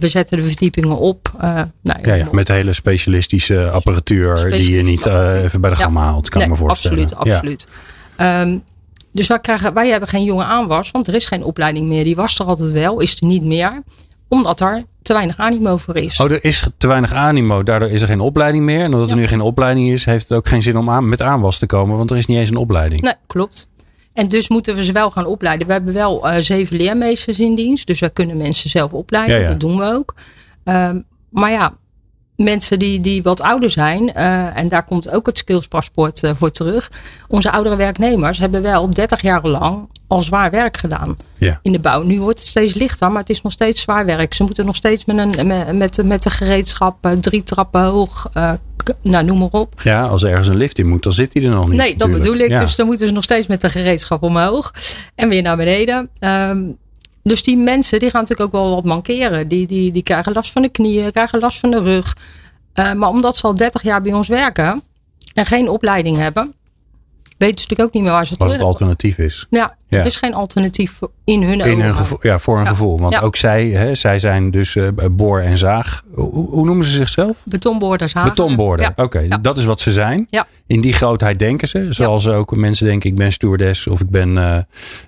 we 0.00 0.08
zetten 0.08 0.38
de 0.38 0.44
verdiepingen 0.44 0.98
op. 0.98 1.32
nou, 1.40 1.98
ja, 2.02 2.14
ja, 2.14 2.26
met 2.30 2.48
hele 2.48 2.72
specialistische 2.72 3.70
apparatuur. 3.70 4.38
Specialistische 4.38 4.72
die 4.72 4.76
je 4.76 4.90
niet 4.90 5.06
even 5.44 5.60
bij 5.60 5.70
de 5.70 5.76
gamma 5.76 6.00
haalt. 6.00 6.28
Kan 6.28 6.40
nee, 6.40 6.50
me 6.50 6.56
voorstellen. 6.56 7.02
Absoluut, 7.02 7.34
absoluut. 7.34 7.66
Um, 8.16 8.62
dus 9.12 9.26
wij, 9.26 9.40
krijgen, 9.40 9.74
wij 9.74 9.88
hebben 9.88 10.08
geen 10.08 10.24
jonge 10.24 10.44
aanwas, 10.44 10.90
want 10.90 11.06
er 11.06 11.14
is 11.14 11.26
geen 11.26 11.44
opleiding 11.44 11.86
meer. 11.86 12.04
Die 12.04 12.16
was 12.16 12.38
er 12.38 12.46
altijd 12.46 12.70
wel, 12.70 13.00
is 13.00 13.16
er 13.20 13.26
niet 13.26 13.42
meer. 13.42 13.82
Omdat 14.28 14.60
er 14.60 14.84
te 15.02 15.12
weinig 15.12 15.38
animo 15.38 15.76
voor 15.76 15.96
is. 15.96 16.20
Oh, 16.20 16.30
er 16.30 16.44
is 16.44 16.66
te 16.78 16.86
weinig 16.86 17.12
animo, 17.12 17.62
daardoor 17.62 17.88
is 17.88 18.02
er 18.02 18.08
geen 18.08 18.20
opleiding 18.20 18.64
meer. 18.64 18.80
En 18.80 18.92
omdat 18.92 19.08
ja. 19.08 19.14
er 19.14 19.20
nu 19.20 19.26
geen 19.26 19.40
opleiding 19.40 19.88
is, 19.88 20.04
heeft 20.04 20.28
het 20.28 20.38
ook 20.38 20.48
geen 20.48 20.62
zin 20.62 20.76
om 20.76 20.90
aan, 20.90 21.08
met 21.08 21.22
aanwas 21.22 21.58
te 21.58 21.66
komen. 21.66 21.96
Want 21.96 22.10
er 22.10 22.16
is 22.16 22.26
niet 22.26 22.38
eens 22.38 22.50
een 22.50 22.56
opleiding. 22.56 23.00
Nee, 23.00 23.14
klopt. 23.26 23.68
En 24.12 24.28
dus 24.28 24.48
moeten 24.48 24.76
we 24.76 24.84
ze 24.84 24.92
wel 24.92 25.10
gaan 25.10 25.26
opleiden. 25.26 25.66
We 25.66 25.72
hebben 25.72 25.94
wel 25.94 26.28
uh, 26.28 26.36
zeven 26.36 26.76
leermeesters 26.76 27.40
in 27.40 27.54
dienst. 27.54 27.86
Dus 27.86 28.00
wij 28.00 28.10
kunnen 28.10 28.36
mensen 28.36 28.70
zelf 28.70 28.92
opleiden. 28.92 29.36
Ja, 29.36 29.42
ja. 29.42 29.48
Dat 29.48 29.60
doen 29.60 29.78
we 29.78 29.84
ook. 29.84 30.14
Um, 30.64 31.04
maar 31.30 31.50
ja, 31.50 31.76
mensen 32.42 32.78
die, 32.78 33.00
die 33.00 33.22
wat 33.22 33.40
ouder 33.40 33.70
zijn, 33.70 34.02
uh, 34.16 34.56
en 34.56 34.68
daar 34.68 34.84
komt 34.84 35.10
ook 35.10 35.26
het 35.26 35.38
skillspaspoort 35.38 36.22
uh, 36.22 36.30
voor 36.34 36.50
terug. 36.50 36.90
Onze 37.28 37.50
oudere 37.50 37.76
werknemers 37.76 38.38
hebben 38.38 38.62
wel 38.62 38.90
30 38.90 39.22
jaar 39.22 39.46
lang 39.46 39.88
al 40.12 40.20
zwaar 40.20 40.50
werk 40.50 40.76
gedaan 40.76 41.16
Ja. 41.38 41.58
in 41.62 41.72
de 41.72 41.78
bouw. 41.78 42.02
Nu 42.02 42.20
wordt 42.20 42.38
het 42.38 42.48
steeds 42.48 42.74
lichter, 42.74 43.08
maar 43.08 43.20
het 43.20 43.30
is 43.30 43.42
nog 43.42 43.52
steeds 43.52 43.80
zwaar 43.80 44.04
werk. 44.06 44.34
Ze 44.34 44.42
moeten 44.42 44.66
nog 44.66 44.76
steeds 44.76 45.04
met, 45.04 45.18
een, 45.18 45.46
met, 45.46 45.76
met, 45.76 46.04
met 46.04 46.22
de 46.22 46.30
gereedschap 46.30 46.96
eh, 47.00 47.12
drie 47.12 47.44
trappen 47.44 47.82
hoog, 47.82 48.28
eh, 48.32 48.52
nou 49.02 49.24
noem 49.24 49.38
maar 49.38 49.48
op. 49.50 49.80
Ja, 49.82 50.06
als 50.06 50.22
er 50.22 50.30
ergens 50.30 50.48
een 50.48 50.56
lift 50.56 50.78
in 50.78 50.88
moet, 50.88 51.02
dan 51.02 51.12
zit 51.12 51.34
hij 51.34 51.42
er 51.42 51.50
nog 51.50 51.68
niet. 51.68 51.78
Nee, 51.78 51.96
dat 51.96 52.10
bedoel 52.10 52.36
ik. 52.36 52.48
Ja. 52.48 52.60
Dus 52.60 52.76
dan 52.76 52.86
moeten 52.86 53.06
ze 53.06 53.12
nog 53.12 53.24
steeds 53.24 53.46
met 53.46 53.60
de 53.60 53.68
gereedschap 53.68 54.22
omhoog 54.22 54.72
en 55.14 55.28
weer 55.28 55.42
naar 55.42 55.56
beneden. 55.56 56.08
Ehm, 56.18 56.62
dus 57.22 57.42
die 57.42 57.56
mensen 57.56 57.98
die 58.00 58.10
gaan 58.10 58.20
natuurlijk 58.20 58.54
ook 58.54 58.62
wel 58.62 58.74
wat 58.74 58.84
mankeren. 58.84 59.48
Die, 59.48 59.66
die, 59.66 59.92
die 59.92 60.02
krijgen 60.02 60.32
last 60.32 60.52
van 60.52 60.62
de 60.62 60.68
knieën, 60.68 61.12
krijgen 61.12 61.40
last 61.40 61.58
van 61.58 61.70
de 61.70 61.82
rug. 61.82 62.16
Eh, 62.72 62.92
maar 62.92 63.08
omdat 63.08 63.36
ze 63.36 63.42
al 63.42 63.54
30 63.54 63.82
jaar 63.82 64.02
bij 64.02 64.12
ons 64.12 64.28
werken 64.28 64.82
en 65.34 65.46
geen 65.46 65.68
opleiding 65.68 66.16
hebben, 66.16 66.52
weten 67.42 67.60
ze 67.60 67.66
natuurlijk 67.68 67.88
ook 67.88 67.94
niet 67.94 68.02
meer 68.02 68.12
waar 68.12 68.26
ze 68.26 68.34
Wat 68.38 68.52
het 68.52 68.60
alternatief 68.62 69.18
is. 69.18 69.46
Ja, 69.50 69.74
Ja. 69.88 69.98
er 69.98 70.06
is 70.06 70.16
geen 70.16 70.34
alternatief 70.34 70.98
in 71.24 71.42
hun 71.42 71.52
In 71.52 71.60
ogen. 71.60 71.80
hun 71.80 71.94
gevoel, 71.94 72.18
ja, 72.22 72.38
voor 72.38 72.56
een 72.58 72.64
Ja. 72.64 72.68
gevoel. 72.68 72.98
Want 73.00 73.12
Ja. 73.12 73.20
ook 73.20 73.36
zij, 73.36 73.66
hè, 73.68 73.94
zij 73.94 74.18
zijn 74.18 74.50
dus 74.50 74.76
eh, 74.76 74.88
boor 75.10 75.40
en 75.40 75.58
zaag. 75.58 76.02
Hoe, 76.14 76.48
hoe 76.50 76.64
noemen 76.64 76.84
ze 76.84 76.90
zichzelf? 76.90 77.36
Betonboorders 77.44 78.14
hagen. 78.14 78.28
Betonboorder. 78.30 78.92
Ja. 78.96 79.02
Oké, 79.04 79.18
Ja. 79.18 79.38
dat 79.38 79.58
is 79.58 79.64
wat 79.64 79.80
ze 79.80 79.92
zijn. 79.92 80.26
Ja. 80.30 80.46
In 80.66 80.80
die 80.80 80.92
grootheid 80.92 81.38
denken 81.38 81.68
ze. 81.68 81.86
Zoals 81.90 82.28
ook 82.28 82.56
mensen 82.56 82.86
denken, 82.86 83.10
ik 83.10 83.16
ben 83.16 83.32
stewardess 83.32 83.86
of 83.86 84.00
ik 84.00 84.10
ben 84.10 84.38
eh, 84.38 84.58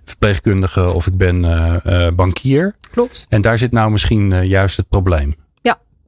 verpleegkundige 0.04 0.92
of 0.92 1.06
ik 1.06 1.16
ben 1.16 1.44
eh, 1.84 2.08
bankier. 2.16 2.74
Klopt, 2.90 3.26
En 3.28 3.40
daar 3.42 3.58
zit 3.58 3.72
nou 3.72 3.90
misschien 3.90 4.46
juist 4.46 4.76
het 4.76 4.88
probleem. 4.88 5.34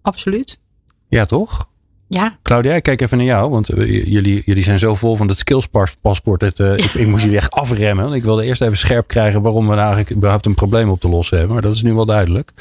absoluut. 0.02 0.60
Ja, 1.08 1.24
toch? 1.24 1.68
Ja, 2.08 2.38
Claudia, 2.42 2.74
ik 2.74 2.82
kijk 2.82 3.00
even 3.00 3.16
naar 3.16 3.26
jou. 3.26 3.50
Want 3.50 3.68
eh, 3.68 4.04
jullie, 4.06 4.42
jullie 4.44 4.62
zijn 4.62 4.78
zo 4.78 4.94
vol 4.94 5.16
van 5.16 5.28
het 5.28 5.38
skillspaspoort. 5.38 6.40
Dat, 6.40 6.60
eh, 6.60 6.72
ik, 6.76 6.94
ik 6.94 7.06
moest 7.06 7.22
jullie 7.22 7.36
echt 7.38 7.50
afremmen. 7.50 8.04
Want 8.04 8.16
ik 8.16 8.24
wilde 8.24 8.44
eerst 8.44 8.62
even 8.62 8.76
scherp 8.76 9.08
krijgen 9.08 9.42
waarom 9.42 9.62
we 9.62 9.74
nou 9.74 9.86
eigenlijk 9.86 10.16
überhaupt 10.16 10.46
een 10.46 10.54
probleem 10.54 10.88
op 10.88 11.00
te 11.00 11.08
lossen 11.08 11.36
hebben. 11.36 11.54
Maar 11.54 11.64
dat 11.64 11.74
is 11.74 11.82
nu 11.82 11.94
wel 11.94 12.04
duidelijk. 12.04 12.52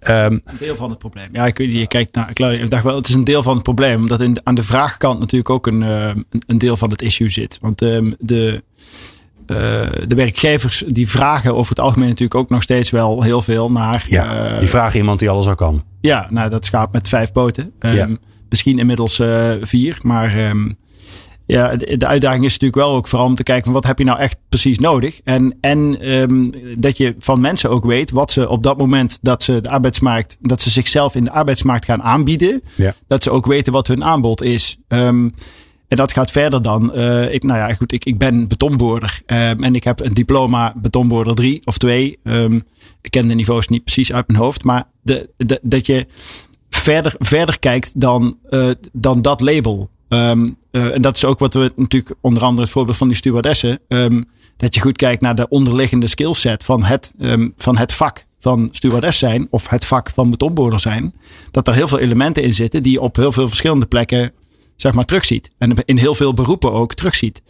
Ehm, 0.00 0.32
Een 0.32 0.42
deel 0.58 0.76
van 0.76 0.90
het 0.90 0.98
probleem. 0.98 1.28
Ja, 1.32 1.46
ik 1.46 1.58
weet 1.58 1.68
niet, 1.68 1.76
je 1.78 1.86
kijkt 1.86 2.14
naar 2.14 2.32
Claudia. 2.32 2.62
Ik 2.62 2.70
dacht 2.70 2.84
wel, 2.84 2.96
het 2.96 3.08
is 3.08 3.14
een 3.14 3.24
deel 3.24 3.42
van 3.42 3.54
het 3.54 3.62
probleem. 3.62 4.00
Omdat 4.00 4.20
in, 4.20 4.36
aan 4.44 4.54
de 4.54 4.62
vraagkant 4.62 5.18
natuurlijk 5.18 5.50
ook 5.50 5.66
een, 5.66 5.82
eh, 5.82 6.10
een, 6.46 6.58
deel 6.58 6.76
van 6.76 6.90
het 6.90 7.02
issue 7.02 7.28
zit. 7.28 7.58
Want 7.60 7.82
ehm, 7.82 8.12
de, 8.18 8.62
eh, 9.46 9.56
de 10.06 10.14
werkgevers 10.14 10.84
die 10.86 11.08
vragen 11.08 11.54
over 11.54 11.70
het 11.70 11.80
algemeen 11.80 12.08
natuurlijk 12.08 12.40
ook 12.40 12.50
nog 12.50 12.62
steeds 12.62 12.90
wel 12.90 13.22
heel 13.22 13.42
veel 13.42 13.70
naar. 13.70 14.04
ja, 14.06 14.50
eh, 14.52 14.58
die 14.58 14.68
vragen 14.68 14.98
iemand 14.98 15.18
die 15.18 15.30
alles 15.30 15.46
al 15.46 15.54
kan. 15.54 15.84
ja, 16.00 16.26
nou 16.30 16.50
dat 16.50 16.64
schaap 16.64 16.92
met 16.92 17.08
vijf 17.08 17.32
poten. 17.32 17.72
Ehm, 17.78 17.94
Ja. 17.96 18.08
Misschien 18.48 18.78
inmiddels 18.78 19.18
eh, 19.18 19.50
vier. 19.60 19.98
Maar 20.02 20.36
ehm, 20.36 20.68
ja, 21.46 21.76
de, 21.76 22.06
uitdaging 22.06 22.44
is 22.44 22.52
natuurlijk 22.52 22.88
wel 22.88 22.94
ook 22.96 23.08
vooral 23.08 23.26
om 23.26 23.34
te 23.34 23.42
kijken 23.42 23.64
van 23.64 23.72
wat 23.72 23.86
heb 23.86 23.98
je 23.98 24.04
nou 24.04 24.18
echt 24.18 24.36
precies 24.48 24.78
nodig. 24.78 25.20
En, 25.24 25.56
en 25.60 26.00
ehm, 26.00 26.50
dat 26.74 26.96
je 26.96 27.14
van 27.18 27.40
mensen 27.40 27.70
ook 27.70 27.84
weet 27.84 28.10
wat 28.10 28.30
ze 28.30 28.48
op 28.48 28.62
dat 28.62 28.78
moment 28.78 29.18
dat 29.22 29.42
ze 29.42 29.60
de 29.60 29.68
arbeidsmarkt, 29.68 30.36
dat 30.40 30.60
ze 30.60 30.70
zichzelf 30.70 31.14
in 31.14 31.24
de 31.24 31.30
arbeidsmarkt 31.30 31.84
gaan 31.84 32.02
aanbieden. 32.02 32.62
Ja. 32.74 32.94
Dat 33.06 33.22
ze 33.22 33.30
ook 33.30 33.46
weten 33.46 33.72
wat 33.72 33.86
hun 33.86 34.04
aanbod 34.04 34.42
is. 34.42 34.76
Ehm, 34.88 35.28
en 35.88 35.96
dat 35.96 36.12
gaat 36.12 36.30
verder 36.30 36.62
dan. 36.62 36.92
eh, 36.92 37.34
ik, 37.34 37.42
nou 37.42 37.58
ja, 37.58 37.74
goed, 37.74 37.92
ik, 37.92 38.04
ik 38.04 38.18
ben 38.18 38.48
betonboorder. 38.48 39.20
en 39.26 39.74
ik 39.74 39.84
heb 39.84 40.00
een 40.00 40.14
diploma 40.14 40.72
betonboorder 40.76 41.34
3 41.34 41.60
of 41.64 41.78
2. 41.78 42.18
Ehm, 42.24 42.58
ik 43.02 43.10
ken 43.10 43.28
de 43.28 43.34
niveaus 43.34 43.68
niet 43.68 43.84
precies 43.84 44.12
uit 44.12 44.28
mijn 44.28 44.38
hoofd. 44.40 44.64
Maar 44.64 44.84
de, 45.02 45.30
de, 45.36 45.60
dat 45.62 45.86
je 45.86 46.06
verder, 46.92 47.14
verder 47.18 47.58
kijkt 47.58 48.00
dan, 48.00 48.38
eh, 48.50 48.70
dan 48.92 49.22
dat 49.22 49.40
label. 49.40 49.88
Ehm, 50.08 50.48
eh, 50.70 50.94
en 50.94 51.02
dat 51.02 51.16
is 51.16 51.24
ook 51.24 51.38
wat 51.38 51.54
we 51.54 51.72
natuurlijk, 51.76 52.14
onder 52.20 52.42
andere 52.42 52.62
het 52.62 52.70
voorbeeld 52.70 52.96
van 52.96 53.08
die 53.08 53.16
stewardessen. 53.16 53.78
ehm, 53.88 54.22
dat 54.56 54.74
je 54.74 54.80
goed 54.80 54.96
kijkt 54.96 55.22
naar 55.22 55.34
de 55.34 55.48
onderliggende 55.48 56.06
skillset 56.06 56.64
van 56.64 56.84
het, 56.84 57.14
ehm, 57.18 57.48
van 57.56 57.76
het 57.76 57.92
vak 57.92 58.26
van 58.38 58.68
stewardess 58.70 59.18
zijn. 59.18 59.46
Of 59.50 59.68
het 59.68 59.86
vak 59.86 60.10
van 60.10 60.30
betonboorder 60.30 60.80
zijn. 60.80 61.14
Dat 61.50 61.68
er 61.68 61.74
heel 61.74 61.88
veel 61.88 61.98
elementen 61.98 62.42
in 62.42 62.54
zitten 62.54 62.82
die 62.82 62.92
je 62.92 63.00
op 63.00 63.16
heel 63.16 63.32
veel 63.32 63.48
verschillende 63.48 63.86
plekken 63.86 64.32
zeg 64.76 64.92
maar 64.92 65.04
terugziet. 65.04 65.50
En 65.58 65.74
in 65.84 65.96
heel 65.96 66.14
veel 66.14 66.34
beroepen 66.34 66.72
ook 66.72 66.94
terugziet. 66.94 67.42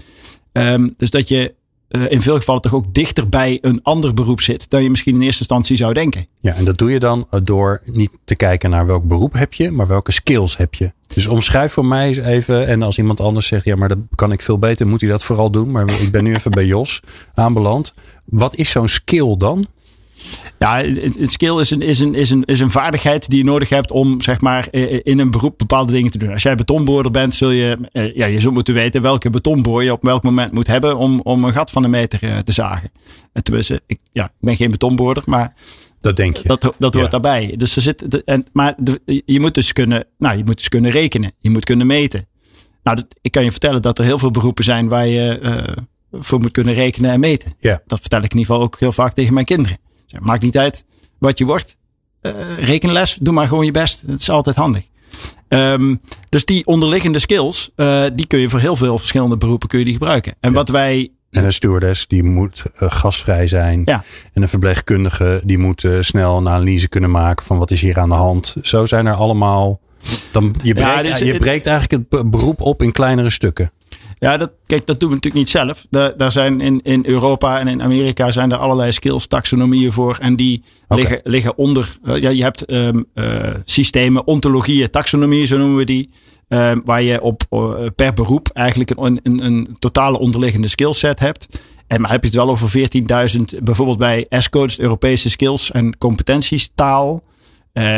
Dus 0.96 1.10
dat 1.10 1.28
je 1.28 1.54
eh, 1.88 2.10
in 2.10 2.20
veel 2.20 2.36
gevallen 2.36 2.62
toch 2.62 2.74
ook 2.74 2.94
dichter 2.94 3.28
bij 3.28 3.58
een 3.60 3.80
ander 3.82 4.14
beroep 4.14 4.40
zit 4.40 4.70
dan 4.70 4.82
je 4.82 4.90
misschien 4.90 5.14
in 5.14 5.22
eerste 5.22 5.38
instantie 5.38 5.76
zou 5.76 5.92
denken. 5.92 6.26
Ja, 6.40 6.54
en 6.54 6.64
dat 6.64 6.78
doe 6.78 6.90
je 6.90 6.98
dan 6.98 7.26
eh, 7.30 7.40
door 7.44 7.80
niet 7.84 8.10
te 8.24 8.36
kijken 8.36 8.70
naar 8.70 8.86
welk 8.86 9.04
beroep 9.04 9.32
heb 9.32 9.54
je, 9.54 9.70
maar 9.70 9.86
welke 9.86 10.12
skills 10.12 10.56
heb 10.56 10.74
je. 10.74 10.92
Dus 11.14 11.26
omschrijf 11.26 11.72
voor 11.72 11.84
mij 11.84 12.08
eens 12.08 12.16
even. 12.16 12.66
En 12.66 12.82
als 12.82 12.98
iemand 12.98 13.20
anders 13.20 13.46
zegt, 13.46 13.64
ja, 13.64 13.76
maar 13.76 13.88
dat 13.88 13.98
kan 14.14 14.32
ik 14.32 14.42
veel 14.42 14.58
beter, 14.58 14.86
moet 14.86 15.00
hij 15.00 15.10
dat 15.10 15.24
vooral 15.24 15.50
doen. 15.50 15.70
Maar 15.70 16.00
ik 16.00 16.10
ben 16.10 16.24
nu 16.24 16.34
even 16.34 16.50
bij 16.50 16.66
Jos 16.66 17.00
aanbeland. 17.34 17.94
Wat 18.24 18.54
is 18.54 18.70
zo'n 18.70 18.88
skill 18.88 19.36
dan? 19.36 19.66
Ja, 20.58 20.84
een 20.84 21.26
skill 21.28 21.58
is 21.60 21.70
een, 21.70 21.80
is, 21.82 22.00
een, 22.00 22.14
is, 22.14 22.30
een, 22.30 22.44
is 22.44 22.60
een 22.60 22.70
vaardigheid 22.70 23.28
die 23.28 23.38
je 23.38 23.44
nodig 23.44 23.68
hebt 23.68 23.90
om 23.90 24.20
zeg 24.20 24.40
maar 24.40 24.68
eh, 24.70 24.98
in 25.02 25.18
een 25.18 25.30
beroep 25.30 25.58
bepaalde 25.58 25.92
dingen 25.92 26.10
te 26.10 26.18
doen. 26.18 26.30
Als 26.30 26.42
jij 26.42 26.54
betonboorder 26.54 27.10
bent, 27.10 27.34
zul 27.34 27.50
je, 27.50 27.88
eh, 27.92 28.14
ja, 28.14 28.26
je 28.26 28.40
zult 28.40 28.54
moeten 28.54 28.74
weten 28.74 29.02
welke 29.02 29.30
betonboor 29.30 29.84
je 29.84 29.92
op 29.92 30.02
welk 30.02 30.22
moment 30.22 30.52
moet 30.52 30.66
hebben 30.66 30.96
om, 30.96 31.20
om 31.22 31.44
een 31.44 31.52
gat 31.52 31.70
van 31.70 31.84
een 31.84 31.90
meter 31.90 32.22
eh, 32.22 32.38
te 32.38 32.52
zagen. 32.52 32.90
En 33.32 33.42
Tenminste, 33.42 33.82
ik, 33.86 33.98
ja, 34.12 34.24
ik 34.24 34.30
ben 34.40 34.56
geen 34.56 34.70
betonboorder, 34.70 35.22
maar 35.26 35.54
Dat 36.00 36.16
denk 36.16 36.36
je. 36.36 36.48
dat, 36.48 36.60
dat 36.78 36.94
hoort 36.94 37.04
Ja. 37.04 37.10
daarbij. 37.10 37.54
Dus 37.56 37.76
er 37.76 37.82
zit, 37.82 38.24
en, 38.24 38.46
maar 38.52 38.74
je 39.04 39.40
moet 39.40 39.54
dus 39.54 39.72
kunnen, 39.72 40.04
nou, 40.18 40.36
je 40.36 40.44
moet 40.44 40.56
dus 40.56 40.68
kunnen 40.68 40.90
rekenen. 40.90 41.32
Je 41.38 41.50
moet 41.50 41.64
kunnen 41.64 41.86
meten. 41.86 42.26
Nou, 42.82 42.96
dat, 42.96 43.06
ik 43.20 43.30
kan 43.32 43.44
je 43.44 43.50
vertellen 43.50 43.82
dat 43.82 43.98
er 43.98 44.04
heel 44.04 44.18
veel 44.18 44.30
beroepen 44.30 44.64
zijn 44.64 44.88
waar 44.88 45.06
je 45.06 45.38
eh, 45.38 45.76
voor 46.12 46.40
moet 46.40 46.50
kunnen 46.50 46.74
rekenen 46.74 47.10
en 47.10 47.20
meten. 47.20 47.52
Ja. 47.58 47.82
Dat 47.86 48.00
vertel 48.00 48.18
ik 48.18 48.32
in 48.32 48.38
ieder 48.38 48.46
geval 48.52 48.66
ook 48.66 48.78
heel 48.80 48.92
vaak 48.92 49.14
tegen 49.14 49.34
mijn 49.34 49.46
kinderen. 49.46 49.78
Zeg, 50.08 50.20
maakt 50.20 50.42
niet 50.42 50.58
uit 50.58 50.84
wat 51.18 51.38
je 51.38 51.44
wordt. 51.44 51.76
Eh, 52.20 52.32
rekenles, 52.60 53.18
doe 53.20 53.34
maar 53.34 53.48
gewoon 53.48 53.64
je 53.64 53.70
best. 53.70 54.06
Dat 54.08 54.20
is 54.20 54.30
altijd 54.30 54.56
handig. 54.56 54.84
Ehm, 55.48 55.94
dus 56.28 56.44
die 56.44 56.66
onderliggende 56.66 57.18
skills, 57.18 57.70
eh, 57.76 58.04
die 58.14 58.26
kun 58.26 58.38
je 58.38 58.48
voor 58.48 58.60
heel 58.60 58.76
veel 58.76 58.98
verschillende 58.98 59.36
beroepen 59.36 59.68
kun 59.68 59.78
je 59.78 59.84
die 59.84 59.94
gebruiken. 59.94 60.34
En 60.40 60.52
wat 60.52 60.68
wij 60.68 61.10
En 61.30 61.44
een 61.44 61.52
stewardess 61.52 62.06
die 62.06 62.22
moet 62.22 62.62
eh, 62.78 62.90
gasvrij 62.90 63.46
zijn. 63.46 63.82
Ja. 63.84 64.04
En 64.32 64.42
een 64.42 64.48
verpleegkundige 64.48 65.40
die 65.44 65.58
moet 65.58 65.84
snel 66.00 66.36
een 66.36 66.48
analyse 66.48 66.88
kunnen 66.88 67.10
maken 67.10 67.46
van 67.46 67.58
wat 67.58 67.70
is 67.70 67.80
hier 67.80 67.98
aan 67.98 68.08
de 68.08 68.14
hand. 68.14 68.56
Zo 68.62 68.86
zijn 68.86 69.06
er 69.06 69.14
allemaal. 69.14 69.80
Dan, 70.32 70.54
je, 70.62 70.72
breekt, 70.74 70.88
Ja, 70.88 71.02
dus- 71.02 71.18
je 71.18 71.38
breekt 71.38 71.66
eigenlijk 71.66 71.90
het 72.02 72.08
be- 72.08 72.28
beroep 72.28 72.60
op 72.60 72.82
in 72.82 72.92
kleinere 72.92 73.30
stukken. 73.30 73.72
Ja, 74.18 74.36
dat, 74.36 74.50
kijk, 74.66 74.86
dat 74.86 75.00
doen 75.00 75.08
we 75.08 75.14
natuurlijk 75.14 75.44
niet 75.44 75.52
zelf. 75.52 75.86
Daar, 75.90 76.16
daar 76.16 76.32
zijn 76.32 76.60
in, 76.60 76.80
in 76.82 77.04
Europa 77.06 77.58
en 77.58 77.68
in 77.68 77.82
Amerika 77.82 78.30
zijn 78.30 78.52
er 78.52 78.58
allerlei 78.58 78.92
skills 78.92 79.26
taxonomieën 79.26 79.92
voor. 79.92 80.16
En 80.20 80.36
die 80.36 80.62
liggen, 80.88 81.20
liggen 81.24 81.58
onder. 81.58 81.96
eh, 82.04 82.16
ja, 82.16 82.30
je 82.30 82.42
hebt 82.42 82.64
ehm, 82.64 83.02
eh, 83.14 83.54
systemen, 83.64 84.26
ontologieën, 84.26 84.90
taxonomieën, 84.90 85.46
zo 85.46 85.56
noemen 85.58 85.76
we 85.76 85.84
die. 85.84 86.10
ehm, 86.48 86.78
waar 86.84 87.02
je 87.02 87.20
op 87.20 87.42
eh, 87.50 87.74
per 87.96 88.12
beroep 88.12 88.48
eigenlijk 88.52 88.90
een, 88.96 89.20
een, 89.22 89.44
een 89.44 89.76
totale 89.78 90.18
onderliggende 90.18 90.68
skillset 90.68 91.18
hebt. 91.20 91.60
En 91.86 92.00
maar 92.00 92.10
heb 92.10 92.20
je 92.20 92.26
het 92.26 92.36
wel 92.36 92.48
over 92.50 92.70
14.000, 93.38 93.62
bijvoorbeeld 93.62 93.98
bij 93.98 94.26
S-codes, 94.30 94.78
Europese 94.78 95.30
skills 95.30 95.70
en 95.70 95.98
competenties, 95.98 96.70
taal. 96.74 97.22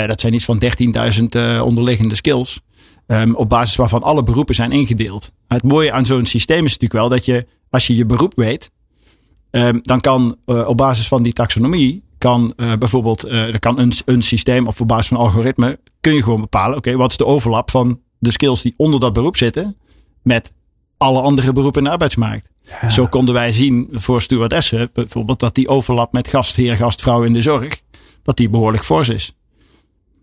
Dat 0.06 0.20
zijn 0.20 0.34
iets 0.34 0.44
van 0.44 0.62
13.000 1.18 1.24
eh, 1.28 1.62
onderliggende 1.64 2.14
skills. 2.14 2.60
Ehm, 3.10 3.32
op 3.32 3.48
basis 3.48 3.76
waarvan 3.76 4.02
alle 4.02 4.22
beroepen 4.22 4.54
zijn 4.54 4.72
ingedeeld. 4.72 5.32
Het 5.48 5.62
mooie 5.62 5.92
aan 5.92 6.04
zo'n 6.04 6.26
systeem 6.26 6.64
is 6.64 6.72
natuurlijk 6.72 7.00
wel 7.00 7.08
dat 7.08 7.24
je, 7.24 7.46
als 7.70 7.86
je 7.86 7.96
je 7.96 8.06
beroep 8.06 8.32
weet, 8.36 8.70
ehm, 9.50 9.78
dan 9.82 10.00
kan 10.00 10.36
eh, 10.46 10.68
op 10.68 10.76
basis 10.76 11.08
van 11.08 11.22
die 11.22 11.32
taxonomie, 11.32 12.02
kan 12.18 12.52
eh, 12.56 12.72
bijvoorbeeld, 12.78 13.24
eh, 13.24 13.52
er 13.52 13.58
kan 13.58 13.78
een, 13.78 13.92
een 14.04 14.22
systeem 14.22 14.66
of 14.66 14.80
op 14.80 14.88
basis 14.88 15.06
van 15.08 15.16
een 15.16 15.22
algoritme, 15.22 15.78
kun 16.00 16.14
je 16.14 16.22
gewoon 16.22 16.40
bepalen, 16.40 16.76
oké, 16.76 16.96
wat 16.96 17.10
is 17.10 17.16
de 17.16 17.26
overlap 17.26 17.70
van 17.70 18.00
de 18.18 18.30
skills 18.30 18.62
die 18.62 18.74
onder 18.76 19.00
dat 19.00 19.12
beroep 19.12 19.36
zitten 19.36 19.76
met 20.22 20.52
alle 20.96 21.20
andere 21.20 21.52
beroepen 21.52 21.80
in 21.80 21.86
de 21.86 21.92
arbeidsmarkt. 21.92 22.50
Zo 22.88 23.06
konden 23.06 23.34
wij 23.34 23.52
zien 23.52 23.88
voor 23.92 24.22
stewardessen 24.22 24.90
bijvoorbeeld 24.92 25.40
dat 25.40 25.54
die 25.54 25.68
overlap 25.68 26.12
met 26.12 26.28
gastheer, 26.28 26.76
gastvrouw 26.76 27.22
in 27.22 27.32
de 27.32 27.42
zorg, 27.42 27.80
dat 28.22 28.36
die 28.36 28.48
behoorlijk 28.48 28.84
fors 28.84 29.08
is. 29.08 29.32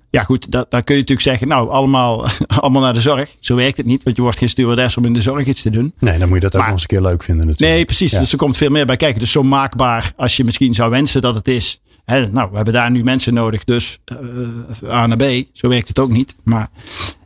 Ja 0.10 0.24
goed, 0.24 0.52
dat, 0.52 0.72
dan 0.72 0.84
kun 0.84 0.96
je 0.96 1.02
natuurlijk 1.02 1.28
zeggen, 1.28 1.48
nou 1.48 1.70
allemaal, 1.70 2.28
allemaal 2.62 2.82
naar 2.82 2.94
de 2.94 3.02
zorg. 3.02 3.36
Zo 3.40 3.56
werkt 3.56 3.78
het 3.78 3.86
niet, 3.86 4.04
want 4.04 4.16
je 4.16 4.22
wordt 4.22 4.38
geen 4.38 4.50
stewardess 4.50 4.98
om 4.98 5.06
in 5.06 5.14
de 5.14 5.22
zorg 5.22 5.46
iets 5.46 5.62
te 5.62 5.70
doen. 5.70 5.94
Nee, 6.00 6.20
dan 6.20 6.28
moet 6.28 6.38
je 6.38 6.44
dat 6.50 6.56
ook 6.56 6.62
nog 6.62 6.72
eens 6.72 6.82
een 6.82 6.88
keer 6.88 7.02
leuk 7.02 7.24
vinden 7.24 7.48
natuurlijk. 7.48 7.74
Nee, 7.74 7.86
precies. 7.86 8.12
Ja. 8.12 8.20
Dus 8.20 8.32
er 8.32 8.38
komt 8.38 8.58
veel 8.58 8.70
meer 8.70 8.86
bij 8.86 8.96
kijken. 8.96 9.20
Dus 9.20 9.32
zo 9.32 9.44
maakbaar 9.44 10.14
als 10.16 10.38
je 10.38 10.44
misschien 10.44 10.74
zou 10.74 10.90
wensen 10.90 11.22
dat 11.22 11.36
het 11.36 11.48
is. 11.48 11.82
Hè, 12.06 12.28
nou, 12.28 12.50
we 12.50 12.56
hebben 12.56 12.74
daar 12.74 12.92
nu 12.92 13.04
mensen 13.04 13.34
nodig, 13.34 13.64
dus 13.64 14.00
eh, 14.06 14.90
A 14.90 15.08
naar 15.08 15.18
B. 15.18 15.46
Zo 15.52 15.68
werkt 15.68 15.88
het 15.88 16.00
ook 16.00 16.10
niet. 16.10 16.36
Maar 16.44 16.70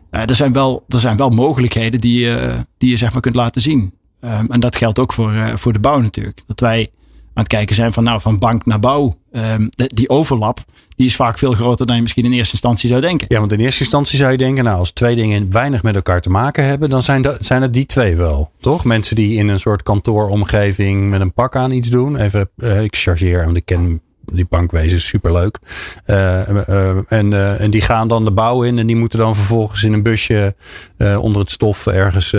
eh, 0.09 0.29
er, 0.29 0.35
zijn 0.35 0.53
wel, 0.53 0.85
er 0.87 0.99
zijn 0.99 1.17
wel 1.17 1.29
mogelijkheden 1.29 2.01
die, 2.01 2.19
je 2.19 2.65
die 2.77 2.89
je 2.89 2.97
zeg 2.97 3.11
maar 3.13 3.21
kunt 3.21 3.35
laten 3.35 3.61
zien. 3.61 3.93
Ehm, 4.19 4.45
en 4.49 4.59
dat 4.59 4.75
geldt 4.75 4.99
ook 4.99 5.13
voor, 5.13 5.33
eh, 5.33 5.55
voor 5.55 5.73
de 5.73 5.79
bouw 5.79 5.99
natuurlijk. 5.99 6.41
Dat 6.45 6.59
wij 6.59 6.89
aan 7.33 7.43
het 7.43 7.47
kijken 7.47 7.75
zijn 7.75 7.91
van, 7.91 8.03
nou, 8.03 8.21
van 8.21 8.39
bank 8.39 8.65
naar 8.65 8.79
bouw. 8.79 9.13
Ehm, 9.31 9.67
die 9.75 10.09
overlap, 10.09 10.59
die 10.95 11.05
is 11.05 11.15
vaak 11.15 11.37
veel 11.37 11.51
groter 11.51 11.85
dan 11.85 11.95
je 11.95 12.01
misschien 12.01 12.25
in 12.25 12.31
eerste 12.31 12.51
instantie 12.51 12.89
zou 12.89 13.01
denken. 13.01 13.27
Ja, 13.29 13.39
want 13.39 13.51
in 13.51 13.59
eerste 13.59 13.81
instantie 13.81 14.17
zou 14.17 14.31
je 14.31 14.37
denken, 14.37 14.63
nou, 14.63 14.77
als 14.77 14.91
twee 14.91 15.15
dingen 15.15 15.51
weinig 15.51 15.83
met 15.83 15.95
elkaar 15.95 16.21
te 16.21 16.29
maken 16.29 16.65
hebben, 16.65 16.89
dan 16.89 17.01
zijn, 17.01 17.21
dat, 17.21 17.45
zijn 17.45 17.61
het 17.61 17.73
die 17.73 17.85
twee 17.85 18.15
wel. 18.15 18.51
Toch? 18.59 18.85
Mensen 18.85 19.15
die 19.15 19.37
in 19.37 19.47
een 19.47 19.59
soort 19.59 19.83
kantooromgeving 19.83 21.09
met 21.09 21.21
een 21.21 21.33
pak 21.33 21.55
aan 21.55 21.71
iets 21.71 21.89
doen. 21.89 22.17
Even, 22.17 22.49
uh, 22.57 22.81
ik 22.81 22.95
chargeer, 22.95 23.45
want 23.45 23.57
ik 23.57 23.65
ken 23.65 24.01
die 24.31 24.45
bankwezen 24.49 24.97
is 24.97 25.07
superleuk. 25.07 25.57
Uh, 26.05 26.49
uh, 26.49 27.11
en, 27.11 27.31
uh, 27.31 27.61
en 27.61 27.71
die 27.71 27.81
gaan 27.81 28.07
dan 28.07 28.23
de 28.23 28.31
bouw 28.31 28.63
in 28.63 28.79
en 28.79 28.87
die 28.87 28.95
moeten 28.95 29.19
dan 29.19 29.35
vervolgens 29.35 29.83
in 29.83 29.93
een 29.93 30.03
busje 30.03 30.55
onder 30.97 31.41
het 31.41 31.51
stof 31.51 31.87
ergens 31.87 32.33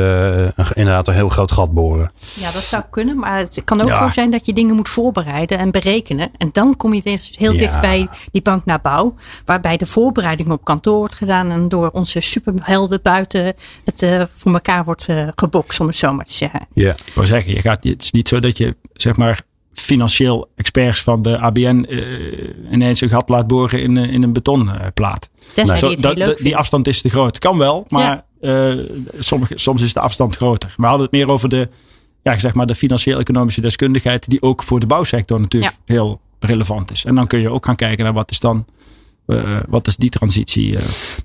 inderdaad 0.75 1.09
een 1.09 1.15
heel 1.15 1.29
groot 1.29 1.53
gat 1.53 1.73
boren. 1.73 2.13
Ja, 2.35 2.51
dat 2.51 2.63
zou 2.63 2.83
kunnen, 2.91 3.19
maar 3.19 3.39
het 3.39 3.65
kan 3.65 3.81
ook 3.81 3.89
ja. 3.89 4.03
zo 4.03 4.13
zijn 4.13 4.31
dat 4.31 4.47
je 4.47 4.53
dingen 4.53 4.75
moet 4.75 4.89
voorbereiden 4.89 5.59
en 5.59 5.71
berekenen. 5.71 6.31
En 6.39 6.49
dan 6.53 6.77
kom 6.77 6.95
je 6.95 7.03
dus 7.03 7.33
heel 7.37 7.53
ja. 7.53 7.59
dicht 7.59 7.81
bij 7.81 8.09
die 8.31 8.43
bank 8.43 8.65
naar 8.65 8.81
bouw, 8.81 9.15
waarbij 9.45 9.77
de 9.77 9.87
voorbereiding 9.87 10.51
op 10.51 10.65
kantoor 10.65 10.99
wordt 10.99 11.15
gedaan 11.15 11.51
en 11.51 11.69
door 11.69 11.91
onze 11.91 12.21
superhelden 12.21 13.03
buiten 13.03 13.55
het 13.85 14.07
voor 14.33 14.53
elkaar 14.53 14.85
wordt 14.85 15.09
gebokst, 15.37 15.81
om 15.81 15.87
het 15.87 15.97
zo 15.97 16.13
maar 16.13 16.25
te 16.25 16.33
zeggen. 16.33 16.67
Ja, 16.75 16.91
ik 16.91 17.15
wil 17.15 17.27
zeggen, 17.27 17.55
je 17.55 17.61
gaat, 17.61 17.85
het 17.85 18.03
is 18.03 18.11
niet 18.11 18.29
zo 18.29 18.41
dat 18.41 18.59
je 18.59 18.77
zeg 18.93 19.17
maar 19.17 19.43
financieel 19.73 20.49
experts 20.57 21.03
van 21.03 21.23
de 21.23 21.39
ABN 21.39 21.87
uh, 21.89 22.73
ineens 22.73 23.01
een 23.01 23.09
gat 23.09 23.29
laat 23.29 23.47
boren 23.47 23.83
in, 23.83 23.97
in 23.97 24.23
een 24.23 24.33
betonplaat. 24.33 25.31
Zo, 25.75 25.95
dat, 25.95 26.39
die 26.39 26.57
afstand 26.57 26.87
is 26.87 27.01
te 27.01 27.09
groot. 27.09 27.39
Kan 27.39 27.59
wel, 27.59 27.87
maar 27.89 28.25
ja. 28.41 28.75
uh, 28.75 28.85
sommige, 29.19 29.53
soms 29.59 29.83
is 29.83 29.93
de 29.93 30.01
afstand 30.01 30.37
groter. 30.37 30.75
We 30.77 30.87
hadden 30.87 31.03
het 31.03 31.13
meer 31.13 31.29
over 31.29 31.49
de, 31.49 31.69
ja, 32.23 32.39
zeg 32.39 32.55
maar 32.55 32.67
de 32.67 32.75
financieel-economische 32.75 33.61
deskundigheid, 33.61 34.29
die 34.29 34.43
ook 34.43 34.63
voor 34.63 34.81
de 34.81 34.87
bouwsector 34.87 35.41
natuurlijk 35.41 35.77
ja. 35.85 35.95
heel 35.95 36.21
relevant 36.41 36.91
is. 36.91 37.05
En 37.05 37.15
dan 37.15 37.27
kun 37.27 37.41
je 37.41 37.51
ook 37.51 37.65
gaan 37.65 37.77
kijken 37.77 38.05
naar 38.05 38.13
wat 38.13 38.31
is 38.31 38.41
dan. 38.41 38.65
Uh, 39.27 39.59
wat 39.69 39.87
is 39.87 39.97
die 39.97 40.11
transitie? 40.11 40.79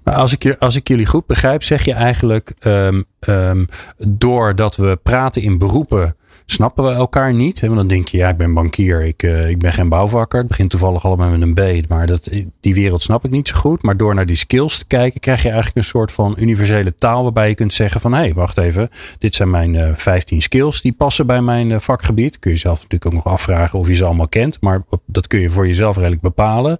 Maar 0.03 0.15
als 0.15 0.31
ik, 0.31 0.55
als 0.59 0.75
ik 0.75 0.87
jullie 0.87 1.05
goed 1.05 1.25
begrijp, 1.25 1.63
zeg 1.63 1.85
je 1.85 1.93
eigenlijk 1.93 2.53
um, 2.59 3.05
um, 3.27 3.67
doordat 4.07 4.75
we 4.75 4.99
praten 5.03 5.41
in 5.41 5.57
beroepen 5.57 6.15
snappen 6.49 6.83
we 6.83 6.91
elkaar 6.91 7.33
niet. 7.33 7.61
Dan 7.61 7.87
denk 7.87 8.07
je, 8.07 8.17
ja, 8.17 8.29
ik 8.29 8.37
ben 8.37 8.53
bankier, 8.53 9.05
ik, 9.05 9.23
uh, 9.23 9.49
ik 9.49 9.59
ben 9.59 9.73
geen 9.73 9.89
bouwvakker. 9.89 10.39
Het 10.39 10.47
begint 10.47 10.69
toevallig 10.69 11.05
allemaal 11.05 11.29
met 11.29 11.41
een 11.41 11.53
B. 11.53 11.89
Maar 11.89 12.07
dat, 12.07 12.29
die 12.59 12.73
wereld 12.73 13.01
snap 13.01 13.25
ik 13.25 13.31
niet 13.31 13.47
zo 13.47 13.55
goed. 13.55 13.81
Maar 13.81 13.97
door 13.97 14.15
naar 14.15 14.25
die 14.25 14.35
skills 14.35 14.77
te 14.77 14.85
kijken, 14.85 15.19
krijg 15.19 15.41
je 15.41 15.47
eigenlijk 15.47 15.77
een 15.77 15.83
soort 15.83 16.11
van 16.11 16.35
universele 16.39 16.95
taal. 16.95 17.23
Waarbij 17.23 17.49
je 17.49 17.55
kunt 17.55 17.73
zeggen 17.73 18.01
van, 18.01 18.13
hé, 18.13 18.19
hey, 18.19 18.33
wacht 18.33 18.57
even. 18.57 18.89
Dit 19.19 19.35
zijn 19.35 19.49
mijn 19.49 19.73
uh, 19.73 19.89
15 19.95 20.41
skills 20.41 20.81
die 20.81 20.93
passen 20.93 21.27
bij 21.27 21.41
mijn 21.41 21.69
uh, 21.69 21.79
vakgebied. 21.79 22.39
Kun 22.39 22.51
je 22.51 22.57
zelf 22.57 22.75
natuurlijk 22.75 23.05
ook 23.05 23.23
nog 23.23 23.33
afvragen 23.33 23.79
of 23.79 23.87
je 23.87 23.95
ze 23.95 24.05
allemaal 24.05 24.27
kent. 24.27 24.61
Maar 24.61 24.83
dat 25.05 25.27
kun 25.27 25.39
je 25.39 25.49
voor 25.49 25.67
jezelf 25.67 25.95
redelijk 25.95 26.21
bepalen. 26.21 26.79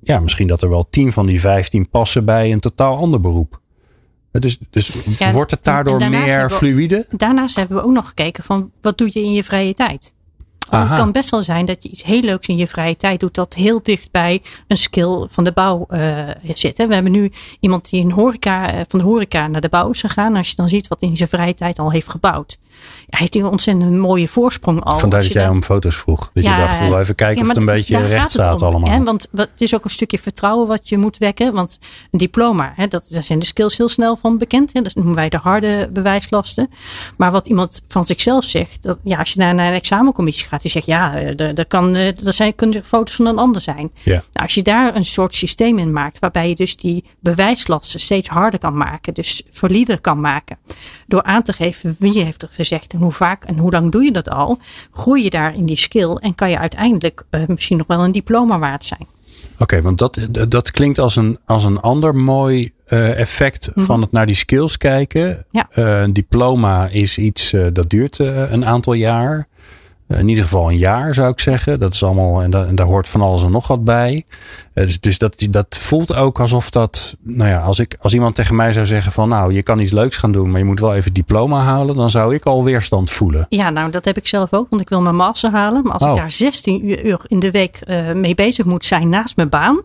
Ja, 0.00 0.20
misschien 0.20 0.46
dat 0.46 0.62
er 0.62 0.68
wel 0.68 0.86
10 0.90 1.12
van 1.12 1.26
die 1.26 1.40
15 1.40 1.88
passen 1.88 2.24
bij 2.24 2.52
een 2.52 2.60
totaal 2.60 2.96
ander 2.96 3.20
beroep. 3.20 3.60
Dus, 4.40 4.58
dus 4.70 4.90
ja, 5.18 5.32
wordt 5.32 5.50
het 5.50 5.64
daardoor 5.64 6.08
meer 6.08 6.50
fluïde? 6.50 7.06
Daarnaast 7.10 7.56
hebben 7.56 7.76
we 7.76 7.82
ook 7.82 7.92
nog 7.92 8.06
gekeken 8.06 8.44
van 8.44 8.70
wat 8.80 8.98
doe 8.98 9.10
je 9.12 9.20
in 9.20 9.32
je 9.32 9.44
vrije 9.44 9.74
tijd? 9.74 10.14
Want 10.70 10.88
het 10.88 10.98
kan 10.98 11.12
best 11.12 11.30
wel 11.30 11.42
zijn 11.42 11.66
dat 11.66 11.82
je 11.82 11.88
iets 11.88 12.04
heel 12.04 12.20
leuks 12.20 12.46
in 12.46 12.56
je 12.56 12.66
vrije 12.66 12.96
tijd 12.96 13.20
doet. 13.20 13.34
Dat 13.34 13.54
heel 13.54 13.82
dicht 13.82 14.10
bij 14.10 14.42
een 14.68 14.76
skill 14.76 15.26
van 15.30 15.44
de 15.44 15.52
bouw 15.52 15.86
uh, 15.90 16.28
zit. 16.52 16.78
Hè. 16.78 16.86
We 16.86 16.94
hebben 16.94 17.12
nu 17.12 17.30
iemand 17.60 17.90
die 17.90 18.00
in 18.00 18.10
horeca, 18.10 18.74
uh, 18.74 18.80
van 18.88 18.98
de 18.98 19.04
horeca 19.04 19.46
naar 19.46 19.60
de 19.60 19.68
bouw 19.68 19.90
is 19.90 20.00
gegaan. 20.00 20.36
Als 20.36 20.48
je 20.48 20.56
dan 20.56 20.68
ziet 20.68 20.88
wat 20.88 21.02
in 21.02 21.16
zijn 21.16 21.28
vrije 21.28 21.54
tijd 21.54 21.78
al 21.78 21.90
heeft 21.90 22.08
gebouwd. 22.08 22.58
Ja, 23.08 23.18
heeft 23.18 23.34
hij 23.34 23.42
een 23.42 23.48
ontzettend 23.48 23.92
mooie 23.92 24.28
voorsprong 24.28 24.84
al. 24.84 24.98
Vandaar 24.98 25.22
dat 25.22 25.32
jij 25.32 25.44
dan, 25.44 25.52
om 25.52 25.62
foto's 25.62 25.96
vroeg. 25.96 26.30
Dat 26.34 26.44
ja, 26.44 26.56
je 26.56 26.60
dacht, 26.60 26.78
we 26.78 26.98
even 26.98 27.14
kijken 27.14 27.36
ja, 27.36 27.42
of 27.42 27.48
het 27.48 27.56
een 27.56 27.64
beetje 27.64 28.06
recht 28.06 28.30
staat 28.30 28.62
om, 28.62 28.68
allemaal. 28.68 28.90
Hè? 28.90 29.04
Want 29.04 29.28
het 29.34 29.50
is 29.58 29.74
ook 29.74 29.84
een 29.84 29.90
stukje 29.90 30.18
vertrouwen 30.18 30.66
wat 30.66 30.88
je 30.88 30.98
moet 30.98 31.18
wekken. 31.18 31.52
Want 31.52 31.78
een 32.10 32.18
diploma, 32.18 32.72
hè, 32.76 32.86
dat, 32.86 33.06
daar 33.10 33.24
zijn 33.24 33.38
de 33.38 33.44
skills 33.46 33.76
heel 33.76 33.88
snel 33.88 34.16
van 34.16 34.38
bekend. 34.38 34.72
Hè? 34.72 34.80
Dat 34.80 34.94
noemen 34.94 35.14
wij 35.14 35.28
de 35.28 35.38
harde 35.42 35.88
bewijslasten. 35.92 36.68
Maar 37.16 37.30
wat 37.30 37.46
iemand 37.46 37.82
van 37.88 38.06
zichzelf 38.06 38.44
zegt. 38.44 38.82
Dat, 38.82 38.98
ja, 39.04 39.18
als 39.18 39.32
je 39.32 39.40
naar, 39.40 39.54
naar 39.54 39.68
een 39.68 39.74
examencommissie 39.74 40.48
gaat. 40.48 40.62
Die 40.62 40.70
zegt, 40.70 40.86
ja, 40.86 41.14
er, 41.14 41.66
kan, 41.66 41.94
er 41.94 42.32
zijn, 42.34 42.54
kunnen 42.54 42.84
foto's 42.84 43.14
van 43.14 43.26
een 43.26 43.38
ander 43.38 43.60
zijn. 43.60 43.90
Ja. 44.02 44.12
Nou, 44.12 44.22
als 44.32 44.54
je 44.54 44.62
daar 44.62 44.96
een 44.96 45.04
soort 45.04 45.34
systeem 45.34 45.78
in 45.78 45.92
maakt. 45.92 46.18
Waarbij 46.18 46.48
je 46.48 46.54
dus 46.54 46.76
die 46.76 47.04
bewijslasten 47.20 48.00
steeds 48.00 48.28
harder 48.28 48.58
kan 48.58 48.76
maken. 48.76 49.14
Dus 49.14 49.42
valider 49.50 50.00
kan 50.00 50.20
maken. 50.20 50.58
Door 51.06 51.22
aan 51.22 51.42
te 51.42 51.52
geven 51.52 51.96
wie 51.98 52.24
heeft 52.24 52.42
er 52.42 52.48
gezegd 52.66 52.92
en 52.92 52.98
hoe 52.98 53.12
vaak 53.12 53.44
en 53.44 53.58
hoe 53.58 53.70
lang 53.70 53.92
doe 53.92 54.02
je 54.02 54.12
dat 54.12 54.30
al, 54.30 54.58
groei 54.92 55.22
je 55.22 55.30
daar 55.30 55.54
in 55.54 55.66
die 55.66 55.76
skill 55.76 56.10
en 56.14 56.34
kan 56.34 56.50
je 56.50 56.58
uiteindelijk 56.58 57.22
uh, 57.30 57.40
misschien 57.46 57.76
nog 57.76 57.86
wel 57.86 58.04
een 58.04 58.12
diploma 58.12 58.58
waard 58.58 58.84
zijn. 58.84 59.06
Oké, 59.52 59.62
okay, 59.62 59.82
want 59.82 59.98
dat, 59.98 60.18
dat 60.48 60.70
klinkt 60.70 60.98
als 60.98 61.16
een, 61.16 61.38
als 61.44 61.64
een 61.64 61.80
ander 61.80 62.14
mooi 62.14 62.72
uh, 62.88 63.18
effect 63.20 63.66
mm 63.66 63.72
-hmm. 63.74 63.84
van 63.84 64.00
het 64.00 64.12
naar 64.12 64.26
die 64.26 64.34
skills 64.34 64.76
kijken. 64.76 65.46
Ja. 65.50 65.68
Uh, 65.74 66.00
een 66.00 66.12
diploma 66.12 66.88
is 66.88 67.18
iets 67.18 67.54
dat 67.72 67.90
duurt 67.90 68.18
een 68.18 68.66
aantal 68.66 68.92
jaar. 68.92 69.48
In 70.08 70.28
ieder 70.28 70.44
geval 70.44 70.70
een 70.70 70.76
jaar 70.76 71.14
zou 71.14 71.30
ik 71.30 71.40
zeggen. 71.40 71.80
Dat 71.80 71.94
is 71.94 72.02
allemaal, 72.02 72.42
en, 72.42 72.50
da, 72.50 72.64
en 72.64 72.74
daar 72.74 72.86
hoort 72.86 73.08
van 73.08 73.20
alles 73.20 73.42
en 73.42 73.50
nog 73.50 73.66
wat 73.66 73.84
bij. 73.84 74.24
Dus, 74.74 75.00
dus 75.00 75.18
dat, 75.18 75.46
dat 75.50 75.78
voelt 75.80 76.14
ook 76.14 76.40
alsof 76.40 76.70
dat. 76.70 77.16
Nou 77.22 77.50
ja, 77.50 77.60
als, 77.60 77.78
ik, 77.78 77.96
als 78.00 78.14
iemand 78.14 78.34
tegen 78.34 78.56
mij 78.56 78.72
zou 78.72 78.86
zeggen 78.86 79.12
van 79.12 79.28
nou, 79.28 79.52
je 79.52 79.62
kan 79.62 79.78
iets 79.78 79.92
leuks 79.92 80.16
gaan 80.16 80.32
doen, 80.32 80.50
maar 80.50 80.58
je 80.58 80.66
moet 80.66 80.80
wel 80.80 80.94
even 80.94 81.12
diploma 81.12 81.60
halen, 81.60 81.96
dan 81.96 82.10
zou 82.10 82.34
ik 82.34 82.44
al 82.44 82.64
weerstand 82.64 83.10
voelen. 83.10 83.46
Ja, 83.48 83.70
nou 83.70 83.90
dat 83.90 84.04
heb 84.04 84.16
ik 84.16 84.26
zelf 84.26 84.52
ook, 84.52 84.66
want 84.70 84.82
ik 84.82 84.88
wil 84.88 85.00
mijn 85.00 85.16
master 85.16 85.50
halen. 85.50 85.82
Maar 85.82 85.92
als 85.92 86.02
oh. 86.02 86.10
ik 86.10 86.16
daar 86.16 86.30
16 86.30 87.06
uur 87.06 87.20
in 87.26 87.38
de 87.38 87.50
week 87.50 87.80
uh, 87.86 88.12
mee 88.12 88.34
bezig 88.34 88.64
moet 88.64 88.84
zijn 88.84 89.08
naast 89.08 89.36
mijn 89.36 89.48
baan. 89.48 89.80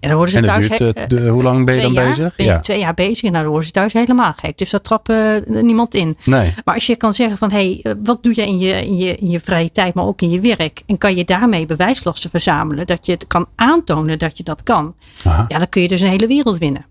En 0.00 0.08
dan 0.08 0.16
worden 0.16 0.34
ze 0.34 0.42
thuis. 0.42 0.68
Duurt, 0.68 0.98
uh, 0.98 1.06
de, 1.08 1.28
hoe 1.28 1.42
lang 1.42 1.66
ben 1.66 1.74
je 1.74 1.80
dan 1.80 1.92
jaar, 1.92 2.08
bezig? 2.08 2.36
Ben 2.36 2.46
je 2.46 2.52
ja. 2.52 2.60
twee 2.60 2.78
jaar 2.78 2.94
bezig 2.94 3.22
en 3.22 3.32
dan 3.32 3.46
worden 3.46 3.66
ze 3.66 3.70
thuis 3.70 3.92
helemaal 3.92 4.32
gek. 4.36 4.58
Dus 4.58 4.70
dat 4.70 4.84
trapt 4.84 5.08
uh, 5.08 5.36
niemand 5.46 5.94
in. 5.94 6.16
Nee. 6.24 6.54
Maar 6.64 6.74
als 6.74 6.86
je 6.86 6.96
kan 6.96 7.12
zeggen 7.12 7.38
van 7.38 7.50
hé, 7.50 7.80
hey, 7.82 7.94
wat 8.02 8.22
doe 8.22 8.32
je 8.34 8.46
in 8.46 8.58
je, 8.58 8.86
in, 8.86 8.96
je 8.96 9.14
in 9.14 9.30
je 9.30 9.40
vrije 9.40 9.70
tijd, 9.70 9.94
maar 9.94 10.04
ook 10.04 10.22
in 10.22 10.30
je 10.30 10.40
werk. 10.40 10.82
En 10.86 10.98
kan 10.98 11.16
je 11.16 11.24
daarmee 11.24 11.66
bewijslasten 11.66 12.30
verzamelen, 12.30 12.86
dat 12.86 13.06
je 13.06 13.12
het 13.12 13.26
kan 13.26 13.46
aantonen 13.54 14.18
dat 14.18 14.36
je 14.36 14.42
dat 14.42 14.62
kan. 14.62 14.94
Aha. 15.24 15.44
Ja, 15.48 15.58
dan 15.58 15.68
kun 15.68 15.82
je 15.82 15.88
dus 15.88 16.00
een 16.00 16.08
hele 16.08 16.26
wereld 16.26 16.58
winnen. 16.58 16.86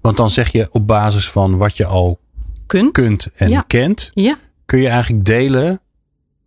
Want 0.00 0.16
dan 0.16 0.30
zeg 0.30 0.52
je 0.52 0.68
op 0.70 0.86
basis 0.86 1.30
van 1.30 1.56
wat 1.56 1.76
je 1.76 1.86
al 1.86 2.18
kunt, 2.66 2.92
kunt 2.92 3.28
en 3.34 3.48
ja. 3.48 3.64
kent, 3.66 4.10
ja. 4.14 4.38
kun 4.64 4.78
je 4.78 4.88
eigenlijk 4.88 5.24
delen. 5.24 5.66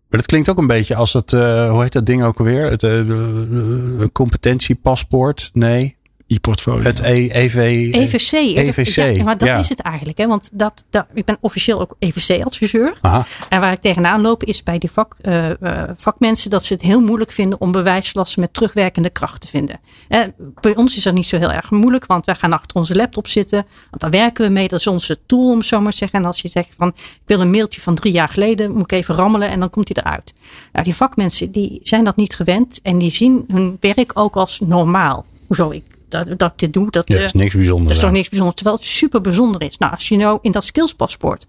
Maar 0.10 0.20
dat 0.20 0.26
klinkt 0.26 0.50
ook 0.50 0.58
een 0.58 0.68
beetje 0.68 0.96
als 0.96 1.16
uh, 1.16 1.70
hoe 1.70 1.82
heet 1.82 1.94
dat 1.94 2.06
ding 2.06 2.24
ook 2.24 2.40
alweer? 2.40 2.70
Het 2.70 2.84
uh, 2.84 4.08
competentiepaspoort? 4.12 5.50
Nee 5.54 5.97
e-portfolio. 6.28 6.84
Het 6.84 7.00
e 7.00 7.30
EV, 7.32 7.56
EVC. 7.94 8.32
EVC. 8.32 9.16
Ja, 9.16 9.24
maar 9.24 9.38
dat 9.38 9.48
ja. 9.48 9.58
is 9.58 9.70
het 9.70 9.80
eigenlijk. 9.80 10.18
Hè? 10.18 10.28
Want 10.28 10.50
dat, 10.54 10.84
dat, 10.90 11.06
ik 11.14 11.26
ben 11.26 11.38
officieel 11.40 11.82
ook 11.82 11.96
EVC-adviseur. 12.00 13.00
En 13.50 13.60
waar 13.60 13.72
ik 13.72 13.80
tegenaan 13.80 14.22
loop 14.22 14.44
is 14.44 14.64
bij 14.64 14.78
die 14.78 14.92
vak, 14.92 15.16
uh, 15.22 15.50
uh, 15.50 15.84
vakmensen 15.96 16.50
dat 16.50 16.64
ze 16.64 16.74
het 16.74 16.82
heel 16.82 17.00
moeilijk 17.00 17.32
vinden 17.32 17.62
om 17.62 17.72
bewijslasten 17.72 18.42
met 18.42 18.54
terugwerkende 18.54 19.10
kracht 19.10 19.42
te 19.42 19.48
vinden. 19.48 19.80
Uh, 20.10 20.22
bij 20.62 20.76
ons 20.76 20.96
is 20.96 21.04
dat 21.04 21.14
niet 21.14 21.28
zo 21.28 21.38
heel 21.38 21.52
erg 21.52 21.72
moeilijk, 21.72 22.06
want 22.06 22.26
wij 22.26 22.36
gaan 22.36 22.54
achter 22.54 22.78
onze 22.78 22.96
laptop 22.96 23.28
zitten. 23.28 23.66
Want 23.90 24.02
daar 24.02 24.12
werken 24.12 24.46
we 24.46 24.52
mee. 24.52 24.68
Dat 24.68 24.80
is 24.80 24.88
onze 24.88 25.20
tool, 25.26 25.52
om 25.52 25.62
zo 25.62 25.82
maar 25.82 25.92
te 25.92 25.98
zeggen. 25.98 26.20
En 26.20 26.26
als 26.26 26.42
je 26.42 26.48
zegt 26.48 26.76
van 26.78 26.88
ik 26.98 27.22
wil 27.26 27.42
een 27.42 27.52
mailtje 27.52 27.82
van 27.82 27.96
drie 27.96 28.14
jaar 28.14 28.30
geleden, 28.30 28.72
moet 28.72 28.92
ik 28.92 28.92
even 28.92 29.16
rammelen 29.16 29.50
en 29.50 29.60
dan 29.60 29.70
komt 29.70 29.90
hij 29.94 30.04
eruit. 30.04 30.34
Nou, 30.72 30.86
die 30.86 30.96
vakmensen 30.96 31.52
die 31.52 31.80
zijn 31.84 32.04
dat 32.04 32.16
niet 32.16 32.36
gewend 32.36 32.80
en 32.84 32.98
die 32.98 33.12
zien 33.12 33.44
hun 33.48 33.78
werk 33.80 34.12
ook 34.14 34.36
als 34.36 34.60
normaal. 34.60 35.26
Hoezo 35.48 35.70
ik 35.70 35.84
dat, 36.08 36.40
dat 36.40 36.52
ik 36.52 36.58
dit 36.58 36.74
doe. 36.74 36.92
Dat, 36.92 37.08
ja, 37.08 37.20
is 37.20 37.34
niks 37.34 37.56
bijzonders. 37.56 37.88
Dat 37.88 37.98
is 37.98 38.04
toch 38.04 38.12
niks 38.12 38.30
bijzonders. 38.30 38.62
Terwijl 38.62 38.78
het 38.78 38.88
super 38.88 39.22
bijzonder 39.22 39.62
is. 39.62 39.78
Nou, 39.78 39.92
als 39.92 40.08
je 40.08 40.18
nou 40.18 40.40
in 40.42 40.52
dat 40.52 40.64
skillspaspoort 40.64 41.48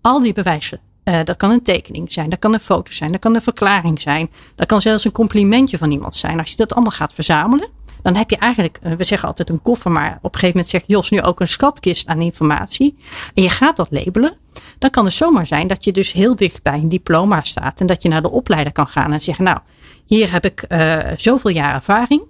al 0.00 0.22
die 0.22 0.32
bewijzen. 0.32 0.80
Uh, 1.04 1.18
dat 1.24 1.36
kan 1.36 1.50
een 1.50 1.62
tekening 1.62 2.12
zijn, 2.12 2.30
dat 2.30 2.38
kan 2.38 2.54
een 2.54 2.60
foto 2.60 2.92
zijn, 2.92 3.12
dat 3.12 3.20
kan 3.20 3.34
een 3.34 3.42
verklaring 3.42 4.00
zijn. 4.00 4.30
Dat 4.54 4.66
kan 4.66 4.80
zelfs 4.80 5.04
een 5.04 5.12
complimentje 5.12 5.78
van 5.78 5.90
iemand 5.90 6.14
zijn. 6.14 6.38
Als 6.38 6.50
je 6.50 6.56
dat 6.56 6.72
allemaal 6.72 6.92
gaat 6.92 7.12
verzamelen, 7.12 7.70
dan 8.02 8.16
heb 8.16 8.30
je 8.30 8.36
eigenlijk, 8.36 8.78
uh, 8.82 8.92
we 8.92 9.04
zeggen 9.04 9.28
altijd 9.28 9.50
een 9.50 9.62
koffer, 9.62 9.90
maar 9.90 10.18
op 10.22 10.34
een 10.34 10.40
gegeven 10.40 10.48
moment 10.48 10.68
zegt 10.68 10.84
Jos 10.86 11.10
nu 11.10 11.22
ook 11.22 11.40
een 11.40 11.48
schatkist 11.48 12.06
aan 12.06 12.20
informatie. 12.20 12.96
En 13.34 13.42
je 13.42 13.50
gaat 13.50 13.76
dat 13.76 13.88
labelen. 13.90 14.36
Dan 14.78 14.90
kan 14.90 15.04
het 15.04 15.14
zomaar 15.14 15.46
zijn 15.46 15.66
dat 15.66 15.84
je 15.84 15.92
dus 15.92 16.12
heel 16.12 16.36
dicht 16.36 16.62
bij 16.62 16.74
een 16.74 16.88
diploma 16.88 17.42
staat. 17.42 17.80
En 17.80 17.86
dat 17.86 18.02
je 18.02 18.08
naar 18.08 18.22
de 18.22 18.30
opleider 18.30 18.72
kan 18.72 18.88
gaan 18.88 19.12
en 19.12 19.20
zeggen, 19.20 19.44
nou, 19.44 19.58
hier 20.06 20.32
heb 20.32 20.44
ik 20.44 20.64
uh, 20.68 20.98
zoveel 21.16 21.50
jaar 21.50 21.74
ervaring. 21.74 22.24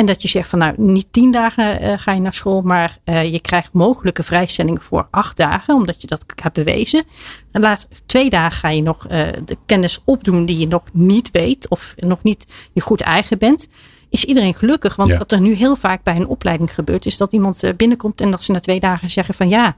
En 0.00 0.06
dat 0.06 0.22
je 0.22 0.28
zegt 0.28 0.48
van 0.48 0.58
nou, 0.58 0.74
niet 0.76 1.06
tien 1.10 1.32
dagen 1.32 1.82
uh, 1.82 1.92
ga 1.98 2.12
je 2.12 2.20
naar 2.20 2.34
school, 2.34 2.62
maar 2.62 2.96
uh, 3.04 3.32
je 3.32 3.40
krijgt 3.40 3.72
mogelijke 3.72 4.22
vrijstellingen 4.22 4.82
voor 4.82 5.08
acht 5.10 5.36
dagen, 5.36 5.74
omdat 5.74 6.00
je 6.00 6.06
dat 6.06 6.24
hebt 6.42 6.54
bewezen. 6.54 7.04
En 7.52 7.60
laat 7.60 7.88
twee 8.06 8.30
dagen 8.30 8.58
ga 8.58 8.68
je 8.68 8.82
nog 8.82 9.04
uh, 9.04 9.28
de 9.44 9.56
kennis 9.66 10.00
opdoen 10.04 10.46
die 10.46 10.58
je 10.58 10.66
nog 10.66 10.82
niet 10.92 11.30
weet 11.30 11.68
of 11.68 11.94
nog 11.96 12.22
niet 12.22 12.46
je 12.72 12.80
goed 12.80 13.00
eigen 13.00 13.38
bent. 13.38 13.68
Is 14.10 14.24
iedereen 14.24 14.54
gelukkig? 14.54 14.96
Want 14.96 15.12
Ja. 15.12 15.18
wat 15.18 15.32
er 15.32 15.40
nu 15.40 15.52
heel 15.52 15.76
vaak 15.76 16.02
bij 16.02 16.16
een 16.16 16.26
opleiding 16.26 16.74
gebeurt, 16.74 17.06
is 17.06 17.16
dat 17.16 17.32
iemand 17.32 17.62
binnenkomt 17.76 18.20
en 18.20 18.30
dat 18.30 18.42
ze 18.42 18.52
na 18.52 18.60
twee 18.60 18.80
dagen 18.80 19.10
zeggen 19.10 19.34
van 19.34 19.48
ja, 19.48 19.76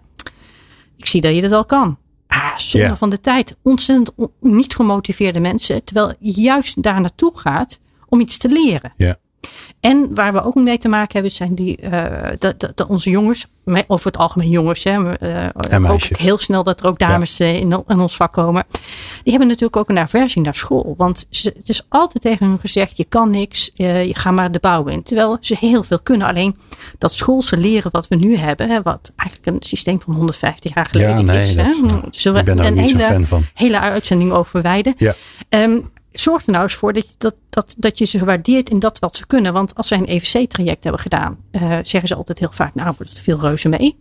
ik 0.96 1.06
zie 1.06 1.20
dat 1.20 1.34
je 1.34 1.40
dat 1.40 1.52
al 1.52 1.64
kan. 1.64 1.98
Ah, 2.26 2.56
zonde 2.56 2.96
van 2.96 3.10
de 3.10 3.20
tijd. 3.20 3.56
Ontzettend 3.62 4.12
on- 4.16 4.32
niet 4.40 4.74
gemotiveerde 4.74 5.40
mensen. 5.40 5.84
Terwijl 5.84 6.14
je 6.18 6.40
juist 6.40 6.82
daar 6.82 7.00
naartoe 7.00 7.38
gaat 7.38 7.80
om 8.08 8.20
iets 8.20 8.38
te 8.38 8.48
leren. 8.48 8.92
Ja. 8.96 9.16
En 9.80 10.14
waar 10.14 10.32
we 10.32 10.44
ook 10.44 10.54
mee 10.54 10.78
te 10.78 10.88
maken 10.88 11.12
hebben, 11.12 11.32
zijn 11.32 11.54
die, 11.54 11.76
eh, 11.76 11.90
de, 12.38 12.54
de, 12.58 12.72
de- 12.74 12.88
onze 12.88 13.10
jongens, 13.10 13.46
over 13.86 14.06
het 14.06 14.16
algemeen 14.16 14.48
jongens. 14.50 14.84
Hè, 14.84 15.14
eh, 15.16 15.44
ik 15.44 15.70
hoop 15.70 15.78
meisjes. 15.80 16.18
heel 16.18 16.38
snel 16.38 16.62
dat 16.62 16.80
er 16.80 16.86
ook 16.86 16.98
dames 16.98 17.40
eh, 17.40 17.54
in, 17.56 17.82
in 17.88 18.00
ons 18.00 18.16
vak 18.16 18.32
komen. 18.32 18.64
Die 19.22 19.30
hebben 19.32 19.46
natuurlijk 19.48 19.76
ook 19.76 19.88
een 19.88 19.98
aversie 19.98 20.42
naar 20.42 20.54
school. 20.54 20.94
Want 20.96 21.26
ze, 21.30 21.52
het 21.56 21.68
is 21.68 21.86
altijd 21.88 22.22
tegen 22.22 22.46
hun 22.46 22.58
gezegd, 22.58 22.96
je 22.96 23.04
kan 23.04 23.30
niks, 23.30 23.72
eh, 23.72 24.06
je 24.06 24.14
gaat 24.14 24.32
maar 24.32 24.52
de 24.52 24.58
bouw 24.60 24.84
in. 24.86 25.02
Terwijl 25.02 25.36
ze 25.40 25.56
heel 25.60 25.82
veel 25.82 26.00
kunnen. 26.02 26.26
Alleen 26.26 26.56
dat 26.98 27.12
schoolse 27.12 27.56
leren 27.56 27.90
wat 27.90 28.08
we 28.08 28.16
nu 28.16 28.36
hebben, 28.36 28.68
hè, 28.70 28.82
wat 28.82 29.12
eigenlijk 29.16 29.50
een 29.56 29.62
systeem 29.68 30.00
van 30.00 30.14
150 30.14 30.74
jaar 30.74 30.86
geleden 30.86 31.16
Ja, 31.16 31.20
nee, 31.22 31.38
is. 31.38 31.54
dat- 31.54 31.64
hè. 31.64 31.70
ja. 31.70 32.00
Zullen 32.10 32.38
Ik 32.40 32.44
ben 32.44 32.56
daar 32.56 32.66
een 32.66 32.74
niet 32.74 32.92
hele, 32.92 33.02
fan 33.04 33.26
van. 33.26 33.42
hele 33.54 33.80
uitzending 33.80 34.32
over 34.32 34.62
wijden. 34.62 34.94
Ja. 34.96 35.14
Ehm, 35.48 35.78
zorg 36.22 36.46
er 36.46 36.52
nou 36.52 36.62
eens 36.62 36.74
voor 36.74 36.92
dat 36.92 37.08
je, 37.08 37.14
dat, 37.18 37.34
dat, 37.50 37.74
dat 37.78 37.98
je 37.98 38.04
ze 38.04 38.24
waardeert 38.24 38.68
in 38.70 38.78
dat 38.78 38.98
wat 38.98 39.16
ze 39.16 39.26
kunnen. 39.26 39.52
Want 39.52 39.74
als 39.74 39.88
zij 39.88 39.98
een 39.98 40.06
EVC-traject 40.08 40.82
hebben 40.82 41.02
gedaan, 41.02 41.36
eh, 41.50 41.62
zeggen 41.82 42.08
ze 42.08 42.14
altijd 42.14 42.38
heel 42.38 42.52
vaak, 42.52 42.74
nou, 42.74 42.94
er 42.98 43.06
veel 43.08 43.40
reuze 43.40 43.68
mee. 43.68 43.96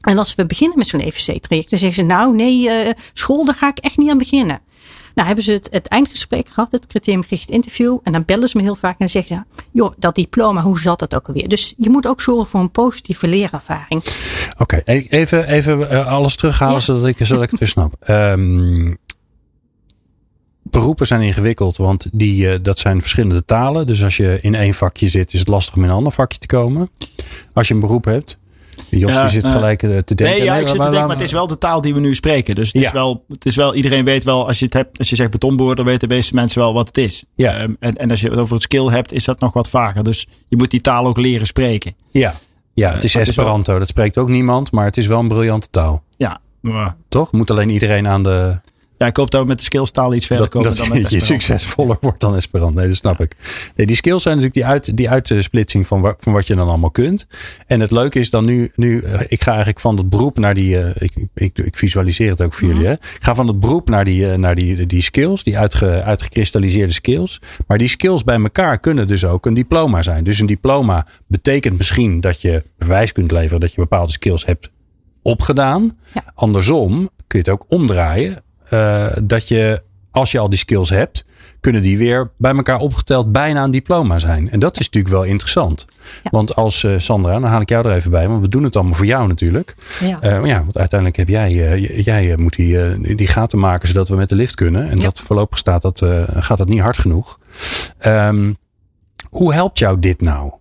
En 0.00 0.18
als 0.18 0.34
we 0.34 0.46
beginnen 0.46 0.78
met 0.78 0.88
zo'n 0.88 1.00
EVC-traject, 1.00 1.70
dan 1.70 1.78
zeggen 1.78 1.94
ze, 1.94 2.02
nou 2.02 2.34
nee, 2.34 2.70
eh, 2.70 2.94
school, 3.12 3.44
daar 3.44 3.54
ga 3.54 3.68
ik 3.68 3.78
echt 3.78 3.96
niet 3.96 4.10
aan 4.10 4.18
beginnen. 4.18 4.60
Nou 5.14 5.26
hebben 5.26 5.46
ze 5.46 5.52
het, 5.52 5.68
het 5.70 5.86
eindgesprek 5.86 6.48
gehad, 6.48 6.72
het 6.72 6.86
criteriumgericht 6.86 7.50
interview. 7.50 7.98
En 8.02 8.12
dan 8.12 8.24
bellen 8.24 8.48
ze 8.48 8.56
me 8.56 8.62
heel 8.62 8.76
vaak 8.76 8.90
en 8.90 8.96
dan 8.98 9.08
zeggen 9.08 9.46
ze, 9.48 9.62
joh, 9.72 9.92
dat 9.96 10.14
diploma, 10.14 10.60
hoe 10.62 10.80
zat 10.80 10.98
dat 10.98 11.14
ook 11.14 11.26
alweer? 11.26 11.48
Dus 11.48 11.74
je 11.76 11.90
moet 11.90 12.06
ook 12.06 12.20
zorgen 12.20 12.46
voor 12.46 12.60
een 12.60 12.70
positieve 12.70 13.28
leerervaring. 13.28 14.04
Oké, 14.58 14.82
e- 14.84 15.06
even, 15.08 15.48
even 15.48 15.90
eh, 15.90 16.06
alles 16.06 16.36
terughalen 16.36 16.74
Ja. 16.74 16.80
zodat, 16.80 17.06
ik, 17.06 17.16
zodat 17.20 17.42
ik 17.42 17.50
het 17.50 17.60
weer 17.60 17.68
snap. 17.68 17.94
Ehm, 18.00 18.94
beroepen 20.70 21.06
zijn 21.06 21.20
ingewikkeld, 21.22 21.76
want 21.76 22.08
die, 22.12 22.48
eh, 22.50 22.58
dat 22.62 22.78
zijn 22.78 23.00
verschillende 23.00 23.44
talen. 23.44 23.86
Dus 23.86 24.04
als 24.04 24.16
je 24.16 24.38
in 24.42 24.54
één 24.54 24.74
vakje 24.74 25.08
zit, 25.08 25.32
is 25.32 25.38
het 25.38 25.48
lastig 25.48 25.76
om 25.76 25.82
in 25.82 25.88
een 25.88 25.94
ander 25.94 26.12
vakje 26.12 26.38
te 26.38 26.46
komen. 26.46 26.90
Als 27.52 27.68
je 27.68 27.74
een 27.74 27.80
beroep 27.80 28.04
hebt. 28.04 28.38
Jos 28.90 29.12
Ja, 29.12 29.22
die 29.22 29.30
zit 29.30 29.44
eh, 29.44 29.52
gelijk 29.52 29.82
eh, 29.82 29.98
te 29.98 30.14
denken. 30.14 30.36
Nee, 30.36 30.44
ja, 30.44 30.54
ik 30.54 30.60
zit 30.60 30.70
te 30.70 30.76
maar- 30.76 30.86
denken, 30.90 31.06
maar- 31.08 31.16
het 31.16 31.24
is 31.26 31.32
wel 31.32 31.46
de 31.46 31.58
taal 31.58 31.80
die 31.80 31.94
we 31.94 32.00
nu 32.00 32.14
spreken. 32.14 32.54
Dus 32.54 32.72
het 32.72 32.82
is, 32.82 32.90
wel, 32.90 33.24
het 33.28 33.46
is 33.46 33.56
wel, 33.56 33.74
iedereen 33.74 34.04
weet 34.04 34.24
wel, 34.24 34.46
als 34.46 34.58
je 34.58 34.64
het 34.64 34.74
hebt, 34.74 34.98
als 34.98 35.10
je 35.10 35.16
zegt 35.16 35.30
betonboor, 35.30 35.74
dan 35.76 35.84
weten 35.84 36.08
de 36.08 36.14
meeste 36.14 36.34
mensen 36.34 36.60
wel 36.60 36.74
wat 36.74 36.86
het 36.86 36.98
is. 36.98 37.24
Ja. 37.34 37.56
Ehm, 37.58 37.72
en, 37.80 37.94
en 37.96 38.10
als 38.10 38.20
je 38.20 38.28
het 38.30 38.38
over 38.38 38.54
het 38.54 38.62
skill 38.62 38.86
hebt, 38.86 39.12
is 39.12 39.24
dat 39.24 39.40
nog 39.40 39.52
wat 39.52 39.68
vager. 39.68 40.04
Dus 40.04 40.26
je 40.48 40.56
moet 40.56 40.70
die 40.70 40.80
taal 40.80 41.06
ook 41.06 41.16
leren 41.18 41.46
spreken. 41.46 41.94
Ja, 42.10 42.32
ja 42.74 42.92
het 42.92 43.04
is 43.04 43.12
wel- 43.14 43.22
Esperanto. 43.22 43.78
Dat 43.78 43.88
spreekt 43.88 44.18
ook 44.18 44.28
niemand, 44.28 44.72
maar 44.72 44.84
het 44.84 44.96
is 44.96 45.06
wel 45.06 45.18
een 45.20 45.28
briljante 45.28 45.68
taal. 45.70 46.02
Ja, 46.16 46.40
Toch? 47.08 47.32
Moet 47.32 47.50
alleen 47.50 47.70
iedereen 47.70 48.08
aan 48.08 48.22
de. 48.22 48.60
Ja 48.98 49.06
ik 49.06 49.16
hoop 49.16 49.30
dat 49.30 49.40
we 49.40 49.46
met 49.46 49.58
de 49.58 49.64
skillstaal 49.64 50.14
iets 50.14 50.26
verder 50.26 50.44
Dat, 50.44 50.54
komen 50.54 50.76
dat 50.76 50.88
dan 50.88 51.02
met 51.02 51.10
je 51.12 51.20
succesvoller 51.20 51.96
wordt 52.00 52.20
dan 52.20 52.36
Esperanto. 52.36 52.78
Nee, 52.78 52.86
dat 52.86 52.96
snap 52.96 53.20
ik. 53.20 53.36
Nee, 53.76 53.86
die 53.86 53.96
skills 53.96 54.22
zijn 54.22 54.36
natuurlijk 54.36 54.64
die, 54.64 54.72
uit, 54.74 54.96
die 54.96 55.10
uitsplitsing 55.10 55.86
van, 55.86 56.00
wa- 56.00 56.14
van 56.18 56.32
wat 56.32 56.46
je 56.46 56.54
dan 56.54 56.68
allemaal 56.68 56.90
kunt. 56.90 57.26
En 57.66 57.80
het 57.80 57.90
leuke 57.90 58.18
is 58.18 58.30
dan 58.30 58.44
nu, 58.44 58.72
nu 58.74 59.00
eh, 59.00 59.20
ik 59.28 59.42
ga 59.42 59.48
eigenlijk 59.50 59.80
van 59.80 59.96
dat 59.96 60.08
beroep 60.10 60.38
naar 60.38 60.54
die, 60.54 60.78
eh, 60.80 60.90
ik, 60.98 61.12
ik, 61.34 61.58
ik 61.58 61.76
visualiseer 61.76 62.30
het 62.30 62.42
ook 62.42 62.54
voor 62.54 62.68
jullie. 62.68 62.86
Hè? 62.86 62.92
Ik 62.92 63.18
ga 63.20 63.34
van 63.34 63.46
het 63.46 63.60
beroep 63.60 63.88
naar 63.88 64.04
die, 64.04 64.30
eh, 64.30 64.38
naar 64.38 64.54
die, 64.54 64.86
die 64.86 65.02
skills, 65.02 65.42
die 65.42 65.58
uitge, 65.58 66.02
uitgekristalliseerde 66.02 66.92
skills. 66.92 67.40
Maar 67.66 67.78
die 67.78 67.88
skills 67.88 68.24
bij 68.24 68.36
elkaar 68.40 68.78
kunnen 68.78 69.06
dus 69.08 69.24
ook 69.24 69.46
een 69.46 69.54
diploma 69.54 70.02
zijn. 70.02 70.24
Dus 70.24 70.38
een 70.38 70.46
diploma 70.46 71.06
betekent 71.26 71.76
misschien 71.76 72.20
dat 72.20 72.40
je 72.42 72.64
bewijs 72.78 73.12
kunt 73.12 73.30
leveren 73.30 73.60
dat 73.60 73.70
je 73.74 73.80
bepaalde 73.80 74.12
skills 74.12 74.46
hebt 74.46 74.70
opgedaan. 75.22 75.96
Ja. 76.14 76.22
Andersom 76.34 76.90
kun 77.26 77.38
je 77.38 77.38
het 77.38 77.48
ook 77.48 77.64
omdraaien. 77.68 78.42
Eh, 78.70 79.06
dat 79.22 79.48
je, 79.48 79.82
als 80.10 80.30
je 80.32 80.38
al 80.38 80.48
die 80.48 80.58
skills 80.58 80.90
hebt, 80.90 81.24
kunnen 81.60 81.82
die 81.82 81.98
weer 81.98 82.30
bij 82.36 82.54
elkaar 82.54 82.78
opgeteld 82.78 83.32
bijna 83.32 83.64
een 83.64 83.70
diploma 83.70 84.18
zijn. 84.18 84.50
En 84.50 84.58
dat 84.58 84.78
is 84.80 84.84
natuurlijk 84.86 85.14
wel 85.14 85.24
interessant. 85.24 85.86
Ja. 86.22 86.30
Want 86.30 86.54
als 86.56 86.84
eh, 86.84 86.92
Sandra, 86.96 87.32
dan 87.32 87.44
haal 87.44 87.60
ik 87.60 87.68
jou 87.68 87.88
er 87.88 87.94
even 87.94 88.10
bij, 88.10 88.28
want 88.28 88.40
we 88.42 88.48
doen 88.48 88.62
het 88.64 88.76
allemaal 88.76 88.94
voor 88.94 89.06
jou 89.06 89.28
natuurlijk. 89.28 89.74
Ja. 90.00 90.20
Eh, 90.20 90.44
ja, 90.44 90.58
want 90.64 90.78
uiteindelijk 90.78 91.18
heb 91.18 91.28
jij, 91.28 91.80
jij 91.80 92.36
moet 92.36 92.56
die, 92.56 93.14
die 93.16 93.26
gaten 93.26 93.58
maken 93.58 93.88
zodat 93.88 94.08
we 94.08 94.16
met 94.16 94.28
de 94.28 94.34
lift 94.34 94.54
kunnen. 94.54 94.90
En 94.90 94.96
Ja. 94.96 95.02
dat 95.04 95.20
voorlopig 95.20 95.58
staat 95.58 95.82
dat, 95.82 96.02
gaat 96.34 96.58
dat 96.58 96.68
niet 96.68 96.80
hard 96.80 96.98
genoeg. 96.98 97.38
Ehm, 97.98 98.52
hoe 99.30 99.54
helpt 99.54 99.78
jou 99.78 99.98
dit 100.00 100.20
nou? 100.20 100.52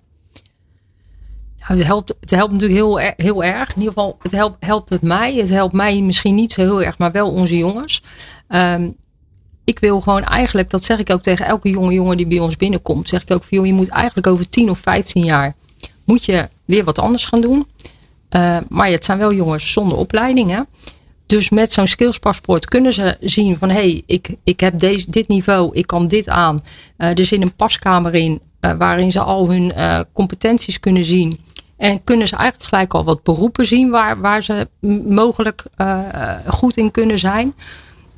Nou, 1.67 1.79
het, 1.79 1.87
helpt, 1.87 2.15
het 2.19 2.29
helpt 2.29 2.53
natuurlijk 2.53 2.79
heel, 2.79 2.97
heel 2.97 3.43
erg. 3.43 3.69
In 3.69 3.81
ieder 3.81 3.93
geval, 3.93 4.17
het 4.21 4.55
helpt, 4.59 4.89
het 4.89 5.01
mij. 5.01 5.35
Het 5.35 5.49
helpt 5.49 5.73
mij 5.73 6.01
misschien 6.01 6.35
niet 6.35 6.53
zo 6.53 6.61
heel 6.61 6.83
erg, 6.83 6.97
maar 6.97 7.11
wel 7.11 7.31
onze 7.31 7.57
jongens. 7.57 8.03
Ehm, 8.47 8.89
ik 9.63 9.79
wil 9.79 10.01
gewoon 10.01 10.23
eigenlijk, 10.23 10.69
dat 10.69 10.83
zeg 10.83 10.99
ik 10.99 11.09
ook 11.09 11.21
tegen 11.21 11.45
elke 11.45 11.69
jonge 11.69 11.93
jongen 11.93 12.17
die 12.17 12.27
bij 12.27 12.39
ons 12.39 12.57
binnenkomt. 12.57 13.09
Zeg 13.09 13.21
ik 13.21 13.31
ook 13.31 13.43
van, 13.43 13.65
je 13.65 13.73
moet 13.73 13.89
eigenlijk 13.89 14.27
over 14.27 14.49
10 14.49 14.69
of 14.69 14.79
15 14.79 15.23
jaar, 15.23 15.55
moet 16.03 16.25
je 16.25 16.49
weer 16.65 16.83
wat 16.83 16.99
anders 16.99 17.25
gaan 17.25 17.41
doen. 17.41 17.67
Eh, 18.29 18.57
maar 18.69 18.89
het 18.89 19.05
zijn 19.05 19.17
wel 19.17 19.33
jongens 19.33 19.71
zonder 19.71 19.97
opleiding. 19.97 20.49
Hè? 20.49 20.61
Dus 21.27 21.49
met 21.49 21.73
zo'n 21.73 21.87
skillspaspoort 21.87 22.65
kunnen 22.65 22.93
ze 22.93 23.17
zien 23.19 23.57
van 23.57 23.69
hé, 23.69 23.75
hey, 23.75 24.03
ik, 24.05 24.35
ik 24.43 24.59
heb 24.59 24.79
deze, 24.79 25.09
dit 25.09 25.27
niveau, 25.27 25.69
ik 25.73 25.87
kan 25.87 26.07
dit 26.07 26.29
aan. 26.29 26.59
Eh, 26.97 27.17
er 27.17 27.25
zit 27.25 27.41
een 27.41 27.55
paskamer 27.55 28.15
in 28.15 28.41
eh, 28.59 28.71
waarin 28.77 29.11
ze 29.11 29.19
al 29.19 29.49
hun 29.49 29.71
eh, 29.71 29.99
competenties 30.13 30.79
kunnen 30.79 31.03
zien. 31.03 31.39
En 31.77 32.03
kunnen 32.03 32.27
ze 32.27 32.35
eigenlijk 32.35 32.69
gelijk 32.69 32.93
al 32.93 33.03
wat 33.03 33.23
beroepen 33.23 33.65
zien 33.65 33.89
waar, 33.89 34.21
waar 34.21 34.43
ze 34.43 34.67
mogelijk 35.07 35.65
eh, 35.75 35.99
goed 36.47 36.77
in 36.77 36.91
kunnen 36.91 37.19
zijn. 37.19 37.55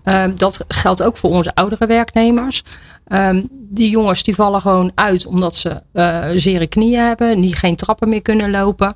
Ehm, 0.04 0.36
dat 0.36 0.65
geldt 0.67 1.04
ook 1.04 1.17
voor 1.17 1.30
onze 1.30 1.56
oudere 1.56 1.86
werknemers. 1.86 2.63
Ehm, 3.08 3.41
die 3.52 3.89
jongens 3.89 4.24
die 4.24 4.36
vallen 4.36 4.62
gewoon 4.62 4.91
uit 4.95 5.26
omdat 5.26 5.56
ze 5.56 5.82
eh 5.93 6.28
zere 6.36 6.67
knieën 6.67 7.02
hebben, 7.02 7.41
die 7.41 7.56
geen 7.56 7.76
trappen 7.76 8.10
meer 8.10 8.22
kunnen 8.22 8.52
lopen. 8.52 8.93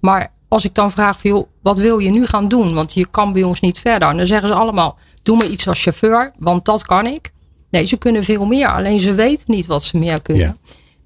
Maar 0.00 0.32
als 0.48 0.64
ik 0.64 0.74
dan 0.74 0.90
vraag 0.90 1.20
van, 1.20 1.46
wat 1.62 1.78
wil 1.78 1.98
je 1.98 2.10
nu 2.10 2.26
gaan 2.26 2.48
doen? 2.48 2.74
Want 2.74 2.94
je 2.94 3.06
kan 3.10 3.32
bij 3.32 3.42
ons 3.42 3.60
niet 3.60 3.78
verder. 3.78 4.08
En 4.08 4.16
dan 4.16 4.26
zeggen 4.26 4.48
ze 4.48 4.54
allemaal, 4.54 4.98
doe 5.22 5.36
me 5.36 5.50
iets 5.50 5.68
als 5.68 5.82
chauffeur, 5.82 6.32
want 6.38 6.64
dat 6.64 6.86
kan 6.86 7.06
ik. 7.06 7.32
Nee, 7.70 7.86
ze 7.86 7.96
kunnen 7.96 8.24
veel 8.24 8.44
meer, 8.44 8.68
alleen 8.72 9.00
ze 9.00 9.14
weten 9.14 9.44
niet 9.46 9.66
wat 9.66 9.84
ze 9.84 9.96
meer 9.96 10.22
kunnen. 10.22 10.56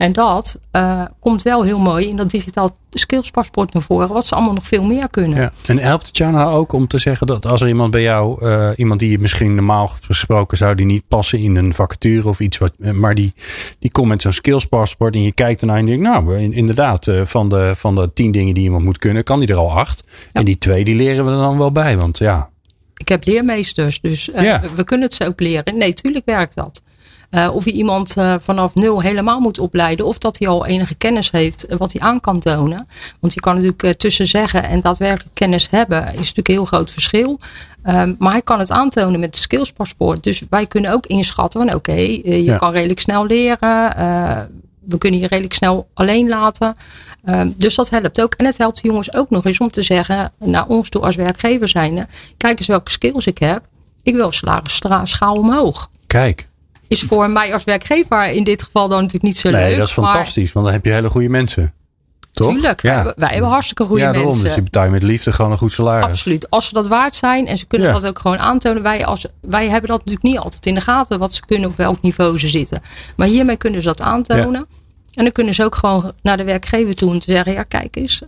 En 0.00 0.12
dat 0.12 0.60
eh, 0.70 1.02
komt 1.20 1.42
wel 1.42 1.62
heel 1.62 1.78
mooi 1.78 2.08
in 2.08 2.16
dat 2.16 2.30
digitaal 2.30 2.76
skillspaspoort 2.90 3.72
naar 3.72 3.82
voren, 3.82 4.08
wat 4.08 4.26
ze 4.26 4.34
allemaal 4.34 4.54
nog 4.54 4.66
veel 4.66 4.84
meer 4.84 5.08
kunnen. 5.10 5.38
Ja. 5.38 5.52
En 5.66 5.78
helpt 5.78 6.06
het 6.06 6.16
jou 6.16 6.32
nou 6.32 6.54
ook 6.54 6.72
om 6.72 6.86
te 6.86 6.98
zeggen 6.98 7.26
dat 7.26 7.46
als 7.46 7.60
er 7.60 7.68
iemand 7.68 7.90
bij 7.90 8.02
jou, 8.02 8.44
eh, 8.46 8.68
iemand 8.76 9.00
die 9.00 9.10
je 9.10 9.18
misschien 9.18 9.54
normaal 9.54 9.90
gesproken 10.00 10.56
zou 10.56 10.74
die 10.74 10.86
niet 10.86 11.02
passen 11.08 11.38
in 11.38 11.56
een 11.56 11.74
vacature 11.74 12.28
of 12.28 12.40
iets 12.40 12.58
wat, 12.58 12.72
eh, 12.80 12.90
maar 12.92 13.14
die, 13.14 13.34
die 13.78 13.90
komt 13.90 14.08
met 14.08 14.22
zo'n 14.22 14.32
skillspaspoort 14.32 15.14
en 15.14 15.22
je 15.22 15.32
kijkt 15.32 15.60
ernaar 15.60 15.76
en 15.76 15.86
je 15.86 15.90
denkt, 15.90 16.04
nou, 16.08 16.38
in- 16.38 16.52
inderdaad, 16.52 17.10
van 17.24 17.48
de, 17.48 17.72
van 17.76 17.94
de 17.94 18.10
tien 18.14 18.30
dingen 18.30 18.54
die 18.54 18.62
iemand 18.64 18.84
moet 18.84 18.98
kunnen, 18.98 19.24
kan 19.24 19.38
die 19.40 19.48
er 19.48 19.56
al 19.56 19.70
acht. 19.72 20.04
En 20.32 20.44
die 20.44 20.58
twee, 20.58 20.84
die 20.84 20.94
leren 20.96 21.24
we 21.24 21.30
er 21.30 21.36
dan 21.36 21.58
wel 21.58 21.72
bij, 21.72 21.98
want 21.98 22.18
ja, 22.18 22.48
Ik 22.96 23.08
heb 23.08 23.24
leermeesters, 23.26 24.00
dus 24.00 24.30
Ja. 24.34 24.62
we 24.74 24.84
kunnen 24.84 25.06
het 25.06 25.14
ze 25.16 25.26
ook 25.26 25.40
leren. 25.40 25.78
Nee, 25.78 25.94
tuurlijk 25.94 26.24
werkt 26.24 26.54
dat. 26.54 26.82
Eh, 27.30 27.54
of 27.54 27.64
je 27.64 27.72
iemand 27.72 28.16
eh, 28.16 28.34
vanaf 28.40 28.74
nul 28.74 29.00
helemaal 29.02 29.40
moet 29.40 29.58
opleiden. 29.58 30.06
Of 30.06 30.18
dat 30.18 30.38
hij 30.38 30.48
al 30.48 30.66
enige 30.66 30.94
kennis 30.94 31.30
heeft 31.30 31.66
eh, 31.66 31.78
wat 31.78 31.92
hij 31.92 32.00
aan 32.02 32.20
kan 32.20 32.38
tonen. 32.38 32.88
Want 33.20 33.34
je 33.34 33.40
kan 33.40 33.54
natuurlijk 33.54 33.98
tussen 33.98 34.26
zeggen 34.26 34.64
en 34.64 34.80
daadwerkelijk 34.80 35.34
kennis 35.34 35.68
hebben. 35.70 36.06
Is 36.06 36.14
natuurlijk 36.16 36.48
een 36.48 36.54
heel 36.54 36.64
groot 36.64 36.90
verschil. 36.90 37.38
Ehm, 37.82 38.14
maar 38.18 38.32
hij 38.32 38.42
kan 38.42 38.58
het 38.58 38.70
aantonen 38.70 39.20
met 39.20 39.34
het 39.34 39.44
skillspaspoort. 39.44 40.22
Dus 40.22 40.42
wij 40.50 40.66
kunnen 40.66 40.92
ook 40.92 41.06
inschatten 41.06 41.60
van 41.60 41.74
oké, 41.74 41.92
je 41.92 42.44
Ja. 42.44 42.56
kan 42.56 42.72
redelijk 42.72 43.00
snel 43.00 43.26
leren. 43.26 43.58
we 44.80 44.98
kunnen 44.98 45.20
je 45.20 45.26
redelijk 45.26 45.54
snel 45.54 45.88
alleen 45.94 46.28
laten. 46.28 46.76
Ehm, 47.24 47.50
dus 47.56 47.74
dat 47.74 47.90
helpt 47.90 48.20
ook. 48.20 48.34
En 48.34 48.44
het 48.44 48.58
helpt 48.58 48.82
de 48.82 48.88
jongens 48.88 49.14
ook 49.14 49.30
nog 49.30 49.44
eens 49.44 49.58
om 49.58 49.70
te 49.70 49.82
zeggen, 49.82 50.32
naar 50.38 50.66
ons 50.66 50.88
toe 50.88 51.02
als 51.02 51.16
werkgever 51.16 51.68
zijnde, 51.68 52.06
kijk 52.36 52.58
eens 52.58 52.66
welke 52.66 52.90
skills 52.90 53.26
ik 53.26 53.38
heb. 53.38 53.62
Ik 54.02 54.14
wil 54.14 54.32
salarisschaal 54.32 55.34
omhoog. 55.34 55.88
kijk. 56.06 56.48
Is 56.90 57.02
voor 57.02 57.30
mij 57.30 57.52
als 57.52 57.64
werkgever 57.64 58.26
in 58.30 58.44
dit 58.44 58.62
geval 58.62 58.88
dan 58.88 58.96
natuurlijk 58.96 59.24
niet 59.24 59.36
zo 59.38 59.50
Nee, 59.50 59.68
leuk. 59.68 59.78
dat 59.78 59.88
is 59.88 59.94
maar 59.94 60.12
fantastisch, 60.12 60.52
want 60.52 60.64
dan 60.66 60.74
heb 60.74 60.84
je 60.84 60.92
hele 60.92 61.08
goede 61.08 61.28
mensen. 61.28 61.72
Toch? 62.32 62.52
Tuurlijk, 62.52 62.80
wij, 62.80 62.90
Ja. 62.90 62.96
hebben, 62.96 63.14
wij 63.16 63.28
hebben 63.32 63.50
hartstikke 63.50 63.84
goede 63.84 64.00
ja, 64.02 64.06
daarom. 64.12 64.26
mensen. 64.30 64.44
Dus 64.44 64.54
je 64.54 64.62
betaalt 64.62 64.90
met 64.90 65.02
liefde 65.02 65.32
gewoon 65.32 65.50
een 65.50 65.58
goed 65.58 65.72
salaris. 65.72 66.04
Absoluut. 66.10 66.50
Als 66.50 66.66
ze 66.66 66.74
dat 66.74 66.86
waard 66.88 67.14
zijn 67.14 67.46
en 67.46 67.58
ze 67.58 67.66
kunnen 67.66 67.88
Ja. 67.88 67.92
dat 67.94 68.06
ook 68.06 68.18
gewoon 68.18 68.38
aantonen. 68.38 68.82
Wij, 68.82 69.04
als, 69.06 69.26
wij 69.40 69.68
hebben 69.68 69.88
dat 69.90 69.98
natuurlijk 69.98 70.24
niet 70.24 70.38
altijd 70.38 70.66
in 70.66 70.74
de 70.74 70.80
gaten 70.80 71.18
wat 71.18 71.32
ze 71.34 71.40
kunnen 71.46 71.68
op 71.70 71.76
welk 71.76 72.02
niveau 72.02 72.38
ze 72.38 72.48
zitten. 72.48 72.80
Maar 73.16 73.26
hiermee 73.26 73.56
kunnen 73.56 73.82
ze 73.82 73.88
dat 73.88 74.00
aantonen. 74.00 74.66
En 75.14 75.22
dan 75.24 75.32
kunnen 75.32 75.54
ze 75.54 75.64
ook 75.64 75.74
gewoon 75.74 76.12
naar 76.22 76.36
de 76.36 76.44
werkgever 76.44 76.94
toe 76.94 77.10
om 77.10 77.18
te 77.18 77.32
zeggen: 77.32 77.52
ja, 77.52 77.62
kijk 77.62 77.96
eens. 77.96 78.22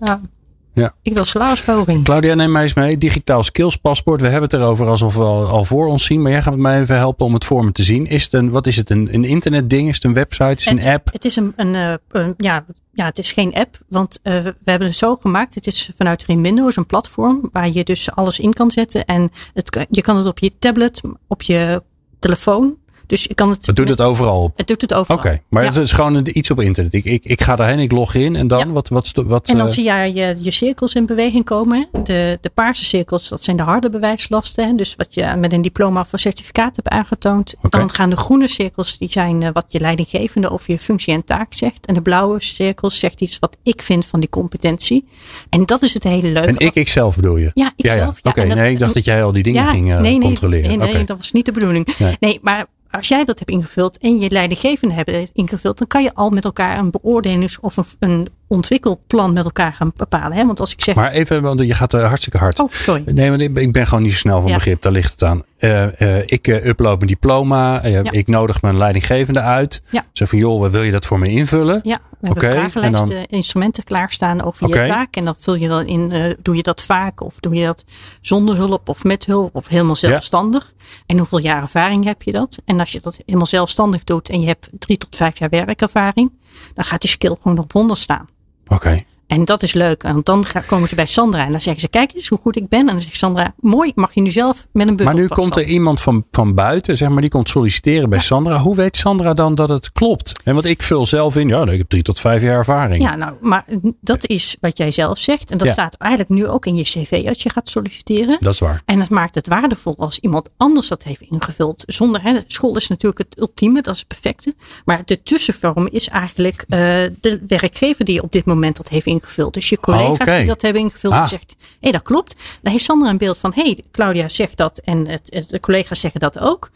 Ja. 0.74 0.94
Ik 1.02 1.14
wil 1.14 1.24
salarisverhoging. 1.24 2.04
Claudia, 2.04 2.34
neem 2.34 2.52
mij 2.52 2.62
eens 2.62 2.74
mee. 2.74 2.98
Digitaal 2.98 3.42
skills 3.42 3.76
paspoort. 3.76 4.20
We 4.20 4.26
hebben 4.28 4.50
het 4.50 4.60
erover 4.60 4.86
alsof 4.86 5.14
we 5.14 5.22
al, 5.22 5.46
al 5.46 5.64
voor 5.64 5.86
ons 5.86 6.04
zien. 6.04 6.22
Maar 6.22 6.30
jij 6.30 6.42
gaat 6.42 6.56
mij 6.56 6.80
even 6.80 6.96
helpen 6.96 7.26
om 7.26 7.34
het 7.34 7.44
voor 7.44 7.64
me 7.64 7.72
te 7.72 7.82
zien. 7.82 8.06
Is 8.06 8.22
het 8.24 8.32
een, 8.32 8.50
wat 8.50 8.66
is 8.66 8.76
het? 8.76 8.90
Een, 8.90 9.08
een 9.14 9.24
internetding? 9.24 9.88
Is 9.88 9.94
het 9.94 10.04
een 10.04 10.14
website? 10.14 10.52
Is 10.54 10.64
het 10.64 10.78
een 10.78 10.86
app? 10.86 11.08
Het 11.12 11.24
is 11.24 11.36
een, 11.36 11.52
een, 11.56 11.74
eh, 11.74 11.92
een- 12.10 12.34
ja, 12.36 12.64
ja, 12.92 13.04
het 13.04 13.18
is 13.18 13.32
geen 13.32 13.54
app, 13.54 13.78
want 13.88 14.18
eh, 14.22 14.32
we 14.42 14.54
hebben 14.64 14.88
het 14.88 14.96
zo 14.96 15.16
gemaakt. 15.16 15.54
Het 15.54 15.66
is 15.66 15.90
vanuit 15.96 16.24
Rin 16.24 16.42
Windows 16.42 16.76
een 16.76 16.86
platform 16.86 17.48
waar 17.52 17.70
je 17.70 17.84
dus 17.84 18.10
alles 18.10 18.38
in 18.38 18.52
kan 18.52 18.70
zetten. 18.70 19.04
En 19.04 19.30
het, 19.54 19.86
je 19.90 20.02
kan 20.02 20.16
het 20.16 20.26
op 20.26 20.38
je 20.38 20.52
tablet, 20.58 21.00
op 21.26 21.42
je 21.42 21.82
telefoon. 22.18 22.76
Dus 23.12 23.24
je 23.24 23.34
kan 23.34 23.48
het. 23.48 23.66
Het 23.66 23.76
doet 23.76 23.88
het 23.88 24.00
overal 24.00 24.42
op. 24.42 24.52
Het 24.56 24.66
doet 24.66 24.80
het 24.80 24.94
overal. 24.94 25.16
Oké, 25.16 25.40
maar 25.48 25.62
Ja. 25.62 25.68
het 25.68 25.78
is 25.78 25.92
gewoon 25.92 26.28
iets 26.32 26.50
op 26.50 26.60
internet. 26.60 26.92
Ik, 26.92 27.04
ik, 27.04 27.24
ik 27.24 27.42
ga 27.42 27.56
daarheen, 27.56 27.78
ik 27.78 27.92
log 27.92 28.14
in 28.14 28.36
en 28.36 28.48
dan 28.48 28.58
Ja. 28.58 28.66
wat, 28.66 28.88
wat, 28.88 29.12
wat 29.14 29.48
En 29.48 29.56
dan 29.56 29.66
eh, 29.66 29.72
zie 29.72 29.84
je, 29.84 30.12
je 30.14 30.36
je 30.40 30.50
cirkels 30.50 30.94
in 30.94 31.06
beweging 31.06 31.44
komen. 31.44 31.88
De, 32.02 32.38
de 32.40 32.50
paarse 32.54 32.84
cirkels, 32.84 33.28
dat 33.28 33.42
zijn 33.42 33.56
de 33.56 33.62
harde 33.62 33.90
bewijslasten. 33.90 34.76
Dus 34.76 34.96
wat 34.96 35.14
je 35.14 35.34
met 35.38 35.52
een 35.52 35.62
diploma 35.62 36.00
of 36.00 36.12
een 36.12 36.18
certificaat 36.18 36.76
hebt 36.76 36.88
aangetoond. 36.88 37.54
Dan 37.68 37.90
gaan 37.92 38.10
de 38.10 38.16
groene 38.16 38.48
cirkels, 38.48 38.98
die 38.98 39.10
zijn 39.10 39.42
eh, 39.42 39.48
wat 39.52 39.64
je 39.68 39.80
leidinggevende 39.80 40.50
over 40.50 40.70
je 40.70 40.78
functie 40.78 41.14
en 41.14 41.24
taak 41.24 41.54
zegt. 41.54 41.86
En 41.86 41.94
de 41.94 42.02
blauwe 42.02 42.42
cirkels 42.42 42.98
zegt 42.98 43.20
iets 43.20 43.38
wat 43.38 43.56
ik 43.62 43.82
vind 43.82 44.06
van 44.06 44.20
die 44.20 44.28
competentie. 44.28 45.08
En 45.48 45.66
dat 45.66 45.82
is 45.82 45.94
het 45.94 46.04
hele 46.04 46.28
leuke. 46.28 46.48
En 46.48 46.58
ik, 46.58 46.74
ik 46.74 46.88
zelf 46.88 47.16
bedoel 47.16 47.36
je? 47.36 47.50
Ja, 47.54 47.72
ik 47.76 47.84
ja, 47.86 47.92
zelf. 47.92 48.18
Oké, 48.22 48.42
nee, 48.42 48.72
ik 48.72 48.78
dacht 48.78 48.94
dat 48.94 49.04
jij 49.04 49.24
al 49.24 49.32
die 49.32 49.42
dingen 49.42 49.66
ging 49.66 49.92
eh, 49.92 50.00
nee, 50.00 50.12
nee, 50.12 50.20
controleren. 50.20 50.78
Nee, 50.78 50.92
nee, 50.92 51.04
dat 51.04 51.16
was 51.16 51.32
niet 51.32 51.44
de 51.44 51.52
bedoeling. 51.52 51.96
Nee. 51.98 52.16
Nee. 52.20 52.38
maar 52.42 52.66
als 52.92 53.08
jij 53.08 53.24
dat 53.24 53.38
hebt 53.38 53.50
ingevuld 53.50 53.98
en 53.98 54.18
je 54.18 54.30
leidinggevende 54.30 54.94
hebben 54.94 55.28
ingevuld, 55.32 55.78
dan 55.78 55.86
kan 55.86 56.02
je 56.02 56.14
al 56.14 56.30
met 56.30 56.44
elkaar 56.44 56.78
een 56.78 56.90
beoordelings- 56.90 57.60
of 57.60 57.76
een, 57.76 57.84
een 57.98 58.28
ontwikkelplan 58.46 59.32
met 59.32 59.44
elkaar 59.44 59.72
gaan 59.72 59.92
bepalen. 59.96 60.36
Hè? 60.36 60.46
Want 60.46 60.60
als 60.60 60.72
ik 60.72 60.82
zeg. 60.82 60.94
Maar 60.94 61.10
even, 61.10 61.42
want 61.42 61.60
je 61.60 61.74
gaat 61.74 61.94
eh, 61.94 62.06
hartstikke 62.06 62.38
hard. 62.38 62.60
oh, 62.60 62.70
sorry. 62.70 63.02
Nee, 63.06 63.30
maar 63.30 63.40
ik 63.40 63.72
ben- 63.72 63.86
gewoon 63.86 64.02
niet 64.02 64.12
zo 64.12 64.18
snel 64.18 64.40
van 64.40 64.50
Ja. 64.50 64.54
begrip. 64.56 64.82
Daar 64.82 64.92
ligt 64.92 65.10
het 65.10 65.24
aan. 65.24 65.42
Eh, 65.58 66.00
eh, 66.18 66.22
ik 66.26 66.46
upload 66.46 66.96
mijn 66.96 67.10
diploma. 67.10 67.86
Ja. 67.86 68.02
Ik 68.10 68.26
nodig 68.26 68.62
mijn 68.62 68.78
leidinggevende 68.78 69.40
uit. 69.40 69.82
Ja. 69.90 70.04
Zeg 70.12 70.28
van, 70.28 70.38
joh, 70.38 70.70
wil 70.70 70.82
je 70.82 70.90
dat 70.90 71.06
voor 71.06 71.18
me 71.18 71.28
invullen? 71.28 71.80
Ja, 71.82 71.98
we 72.22 72.28
hebben 72.28 72.50
vragenlijsten, 72.50 73.16
en 73.16 73.26
instrumenten 73.26 73.84
klaarstaan 73.84 74.42
over 74.42 74.68
je 74.68 74.86
taak. 74.86 75.16
En 75.16 75.24
dan 75.24 75.34
vul 75.38 75.54
je 75.54 75.68
dan 75.68 75.86
in, 75.86 76.12
eh, 76.12 76.34
doe 76.42 76.56
je 76.56 76.62
dat 76.62 76.82
vaak 76.82 77.20
of 77.20 77.40
doe 77.40 77.54
je 77.54 77.64
dat 77.64 77.84
zonder 78.20 78.56
hulp 78.56 78.88
of 78.88 79.04
met 79.04 79.24
hulp 79.24 79.54
of 79.54 79.68
helemaal 79.68 79.96
zelfstandig. 79.96 80.72
En 81.06 81.18
hoeveel 81.18 81.38
jaar 81.38 81.62
ervaring 81.62 82.04
heb 82.04 82.22
je 82.22 82.32
dat? 82.32 82.62
En 82.64 82.80
als 82.80 82.90
je 82.90 83.00
dat 83.00 83.20
helemaal 83.26 83.46
zelfstandig 83.46 84.04
doet 84.04 84.28
en 84.28 84.40
je 84.40 84.46
hebt 84.46 84.68
drie 84.78 84.96
tot 84.96 85.16
vijf 85.16 85.38
jaar 85.38 85.48
werkervaring, 85.48 86.38
dan 86.74 86.84
gaat 86.84 87.00
die 87.00 87.10
skill 87.10 87.36
gewoon 87.42 87.58
op 87.58 87.72
100 87.72 87.98
staan. 87.98 88.28
Oké. 88.68 89.04
En 89.26 89.44
dat 89.44 89.62
is 89.62 89.72
leuk, 89.72 90.02
want 90.02 90.26
dan 90.26 90.44
komen 90.66 90.88
ze 90.88 90.94
bij 90.94 91.06
Sandra 91.06 91.44
en 91.44 91.50
dan 91.50 91.60
zeggen 91.60 91.80
ze: 91.82 91.88
Kijk 91.88 92.14
eens 92.14 92.28
hoe 92.28 92.38
goed 92.38 92.56
ik 92.56 92.68
ben. 92.68 92.80
En 92.80 92.86
dan 92.86 93.00
zegt 93.00 93.16
Sandra: 93.16 93.54
Mooi, 93.60 93.92
mag 93.94 94.14
je 94.14 94.20
nu 94.20 94.30
zelf 94.30 94.66
met 94.72 94.88
een 94.88 94.96
bus 94.96 95.06
Maar 95.06 95.14
nu 95.14 95.26
komt 95.26 95.56
er 95.56 95.64
iemand 95.64 96.00
van, 96.00 96.24
van 96.30 96.54
buiten, 96.54 96.96
zeg 96.96 97.08
maar, 97.08 97.20
die 97.20 97.30
komt 97.30 97.48
solliciteren 97.48 98.08
bij 98.10 98.18
Sandra. 98.18 98.58
Hoe 98.58 98.76
weet 98.76 98.96
Sandra 98.96 99.32
dan 99.32 99.54
dat 99.54 99.68
het 99.68 99.92
klopt? 99.92 100.40
En 100.44 100.54
want 100.54 100.66
ik 100.66 100.82
vul 100.82 101.06
zelf 101.06 101.36
in, 101.36 101.48
ja, 101.48 101.66
ik 101.66 101.78
heb 101.78 101.88
drie 101.88 102.02
tot 102.02 102.20
vijf 102.20 102.42
jaar 102.42 102.56
ervaring. 102.56 103.02
Ja, 103.02 103.16
nou, 103.16 103.36
maar 103.40 103.64
dat 104.00 104.26
is 104.28 104.56
wat 104.60 104.76
jij 104.78 104.90
zelf 104.90 105.18
zegt. 105.18 105.50
En 105.50 105.58
dat 105.58 105.66
Ja. 105.66 105.72
staat 105.72 105.94
eigenlijk 105.94 106.30
nu 106.32 106.46
ook 106.46 106.66
in 106.66 106.76
je 106.76 106.82
cv 106.82 107.24
als 107.28 107.42
je 107.42 107.50
gaat 107.50 107.68
solliciteren. 107.68 108.36
Dat 108.40 108.52
is 108.52 108.58
waar. 108.58 108.82
En 108.84 109.00
het 109.00 109.10
maakt 109.10 109.34
het 109.34 109.48
waardevol 109.48 109.94
als 109.98 110.18
iemand 110.18 110.50
anders 110.56 110.88
dat 110.88 111.02
heeft 111.02 111.20
ingevuld. 111.20 111.82
Zonder, 111.86 112.22
hè, 112.22 112.40
school 112.46 112.76
is 112.76 112.88
natuurlijk 112.88 113.18
het 113.28 113.40
ultieme, 113.40 113.82
dat 113.82 113.92
is 113.94 113.98
het 113.98 114.08
perfecte. 114.08 114.54
Maar 114.84 115.02
de 115.04 115.22
tussenvorm 115.22 115.88
is 115.90 116.08
eigenlijk 116.08 116.64
eh, 116.68 116.78
de 117.20 117.40
werkgever 117.48 118.04
die 118.04 118.22
op 118.22 118.32
dit 118.32 118.44
moment 118.44 118.76
dat 118.76 118.88
heeft 118.88 119.06
ingevuld. 119.06 119.20
Dus 119.52 119.68
je 119.68 119.80
collega's 119.80 120.12
oké. 120.20 120.36
die 120.36 120.46
dat 120.46 120.62
hebben 120.62 120.82
ingevuld, 120.82 121.12
Ah. 121.12 121.18
die 121.20 121.28
zegt, 121.28 121.56
hé 121.80 121.90
dat 121.90 122.02
klopt. 122.02 122.34
Dan 122.62 122.72
heeft 122.72 122.84
Sandra 122.84 123.08
een 123.10 123.18
beeld 123.18 123.38
van, 123.38 123.52
hé 123.54 123.76
Claudia 123.92 124.28
zegt 124.28 124.56
dat 124.56 124.78
en 124.78 125.08
het- 125.08 125.44
de 125.48 125.60
collega's 125.60 126.00
zeggen 126.00 126.20
dat 126.20 126.38
ook. 126.38 126.70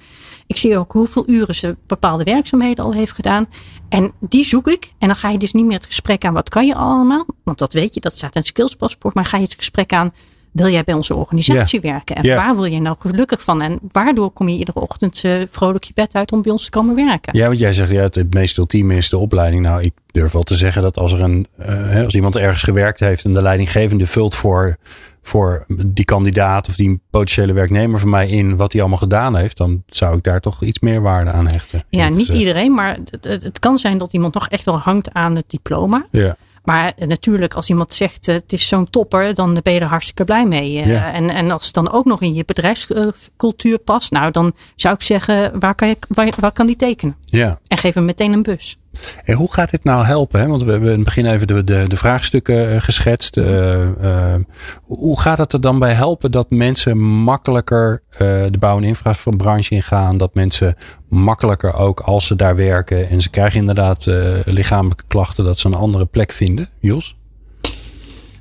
Ik 0.46 0.56
zie 0.56 0.78
ook 0.78 0.92
hoeveel 0.92 1.24
uren 1.28 1.54
ze 1.54 1.76
bepaalde 1.86 2.24
werkzaamheden 2.24 2.84
al 2.84 2.92
heeft 2.92 3.12
gedaan. 3.12 3.46
En 3.88 4.12
die 4.20 4.44
zoek 4.44 4.68
ik. 4.68 4.92
En 4.98 5.06
dan 5.06 5.16
ga 5.16 5.30
je 5.30 5.38
dus 5.38 5.52
niet 5.52 5.64
meer 5.64 5.76
het 5.76 5.86
gesprek 5.86 6.24
aan, 6.24 6.32
wat 6.34 6.48
kan 6.48 6.66
je 6.66 6.74
allemaal? 6.74 7.26
Want 7.44 7.58
dat 7.58 7.72
weet 7.72 7.94
je, 7.94 8.00
dat 8.00 8.14
staat 8.16 8.34
in 8.34 8.40
het 8.40 8.46
skillspaspoort. 8.50 9.14
Maar 9.14 9.26
ga 9.26 9.36
je 9.36 9.42
het 9.42 9.54
gesprek 9.54 9.92
aan, 9.92 10.12
wil 10.56 10.68
jij 10.68 10.84
bij 10.84 10.94
onze 10.94 11.14
organisatie 11.14 11.80
werken? 11.80 12.16
En 12.16 12.36
waar 12.36 12.54
wil 12.54 12.64
je 12.64 12.80
nou 12.80 12.96
gelukkig 12.98 13.42
van? 13.42 13.62
En 13.62 13.78
waardoor 13.92 14.30
kom 14.30 14.48
je 14.48 14.58
iedere 14.58 14.80
ochtend 14.80 15.24
eh, 15.24 15.42
vrolijk 15.50 15.84
je 15.84 15.92
bed 15.94 16.14
uit 16.14 16.32
om 16.32 16.42
bij 16.42 16.52
ons 16.52 16.64
te 16.64 16.70
komen 16.70 16.94
werken? 16.94 17.38
Ja, 17.38 17.46
want 17.46 17.58
jij 17.58 17.72
zegt, 17.72 17.90
ja, 17.90 18.02
het 18.02 18.34
meest 18.34 18.56
ultieme 18.56 18.96
is 18.96 19.08
de 19.08 19.18
opleiding. 19.18 19.62
Nou, 19.62 19.82
ik 19.82 19.92
durf 20.06 20.32
wel 20.32 20.42
te 20.42 20.56
zeggen 20.56 20.82
dat 20.82 20.98
als 20.98 21.12
er 21.12 21.22
een, 21.22 21.46
eh, 21.56 22.02
als 22.02 22.14
iemand 22.14 22.36
ergens 22.36 22.62
gewerkt 22.62 23.00
heeft 23.00 23.24
en 23.24 23.32
de 23.32 23.42
leidinggevende 23.42 24.06
vult 24.06 24.34
voor, 24.34 24.76
voor 25.22 25.64
die 25.86 26.04
kandidaat 26.04 26.68
of 26.68 26.76
die 26.76 27.00
potentiële 27.10 27.52
werknemer 27.52 27.98
van 27.98 28.10
mij 28.10 28.28
in 28.28 28.56
wat 28.56 28.72
hij 28.72 28.80
allemaal 28.80 29.00
gedaan 29.00 29.36
heeft, 29.36 29.56
dan 29.56 29.82
zou 29.86 30.16
ik 30.16 30.22
daar 30.22 30.40
toch 30.40 30.62
iets 30.62 30.78
meer 30.78 31.02
waarde 31.02 31.30
aan 31.30 31.46
hechten. 31.46 31.84
Ja, 31.88 32.08
niet 32.08 32.18
gezegd. 32.18 32.38
iedereen, 32.38 32.74
maar 32.74 32.98
het, 33.10 33.24
het, 33.24 33.42
het 33.42 33.58
kan 33.58 33.78
zijn 33.78 33.98
dat 33.98 34.12
iemand 34.12 34.34
nog 34.34 34.48
echt 34.48 34.64
wel 34.64 34.78
hangt 34.78 35.12
aan 35.12 35.36
het 35.36 35.44
diploma. 35.46 36.06
Ja. 36.10 36.36
Maar 36.66 36.92
eh, 36.96 37.06
natuurlijk, 37.08 37.54
als 37.54 37.68
iemand 37.68 37.92
zegt 37.94 38.28
eh, 38.28 38.34
het 38.34 38.52
is 38.52 38.68
zo'n 38.68 38.90
topper, 38.90 39.34
dan 39.34 39.60
ben 39.62 39.72
je 39.72 39.80
er 39.80 39.86
hartstikke 39.86 40.24
blij 40.24 40.46
mee. 40.46 40.80
Eh, 40.80 40.86
Ja. 40.86 41.12
en, 41.12 41.30
en 41.30 41.50
als 41.50 41.64
het 41.64 41.74
dan 41.74 41.90
ook 41.92 42.04
nog 42.04 42.20
in 42.22 42.34
je 42.34 42.44
bedrijfscultuur 42.44 43.78
past, 43.78 44.10
nou 44.10 44.30
dan 44.30 44.52
zou 44.76 44.94
ik 44.94 45.02
zeggen, 45.02 45.58
waar 45.60 45.74
kan, 45.74 45.88
je, 45.88 45.96
waar, 46.08 46.32
waar 46.40 46.52
kan 46.52 46.66
die 46.66 46.76
tekenen? 46.76 47.16
ja. 47.24 47.58
En 47.68 47.78
geef 47.78 47.94
hem 47.94 48.04
meteen 48.04 48.32
een 48.32 48.42
bus. 48.42 48.76
En 49.24 49.34
hoe 49.34 49.52
gaat 49.52 49.70
dit 49.70 49.84
nou 49.84 50.04
helpen? 50.04 50.40
Hè? 50.40 50.46
Want 50.46 50.62
we 50.62 50.70
hebben 50.70 50.88
in 50.88 50.94
het 50.94 51.04
begin 51.04 51.26
even 51.26 51.46
de, 51.46 51.64
de, 51.64 51.84
de 51.88 51.96
vraagstukken 51.96 52.70
eh, 52.70 52.80
geschetst. 52.80 53.36
Eh, 53.36 53.82
eh, 53.82 54.40
hoe 54.82 55.20
gaat 55.20 55.38
het 55.38 55.52
er 55.52 55.60
dan 55.60 55.78
bij 55.78 55.92
helpen 55.92 56.30
dat 56.30 56.50
mensen 56.50 56.98
makkelijker 56.98 58.02
de 58.18 58.56
bouw- 58.58 58.76
en 58.76 58.84
infrabranche 58.84 59.74
ingaan? 59.74 60.18
Dat 60.18 60.34
mensen 60.34 60.76
makkelijker 61.08 61.74
ook 61.74 62.00
als 62.00 62.26
ze 62.26 62.36
daar 62.36 62.56
werken 62.56 63.08
en 63.08 63.20
ze 63.20 63.30
krijgen 63.30 63.60
inderdaad 63.60 64.06
lichamelijke 64.44 65.04
klachten, 65.08 65.44
dat 65.44 65.58
ze 65.58 65.66
een 65.66 65.74
andere 65.74 66.04
plek 66.06 66.32
vinden? 66.32 66.68
Jos? 66.80 67.16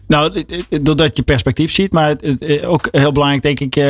Nou, 0.08 0.44
doordat 0.82 1.18
je 1.18 1.24
perspectief 1.24 1.72
ziet, 1.72 1.92
maar 1.92 2.16
ook 2.66 2.88
heel 2.92 3.12
belangrijk 3.12 3.42
denk 3.42 3.60
ik 3.60 3.86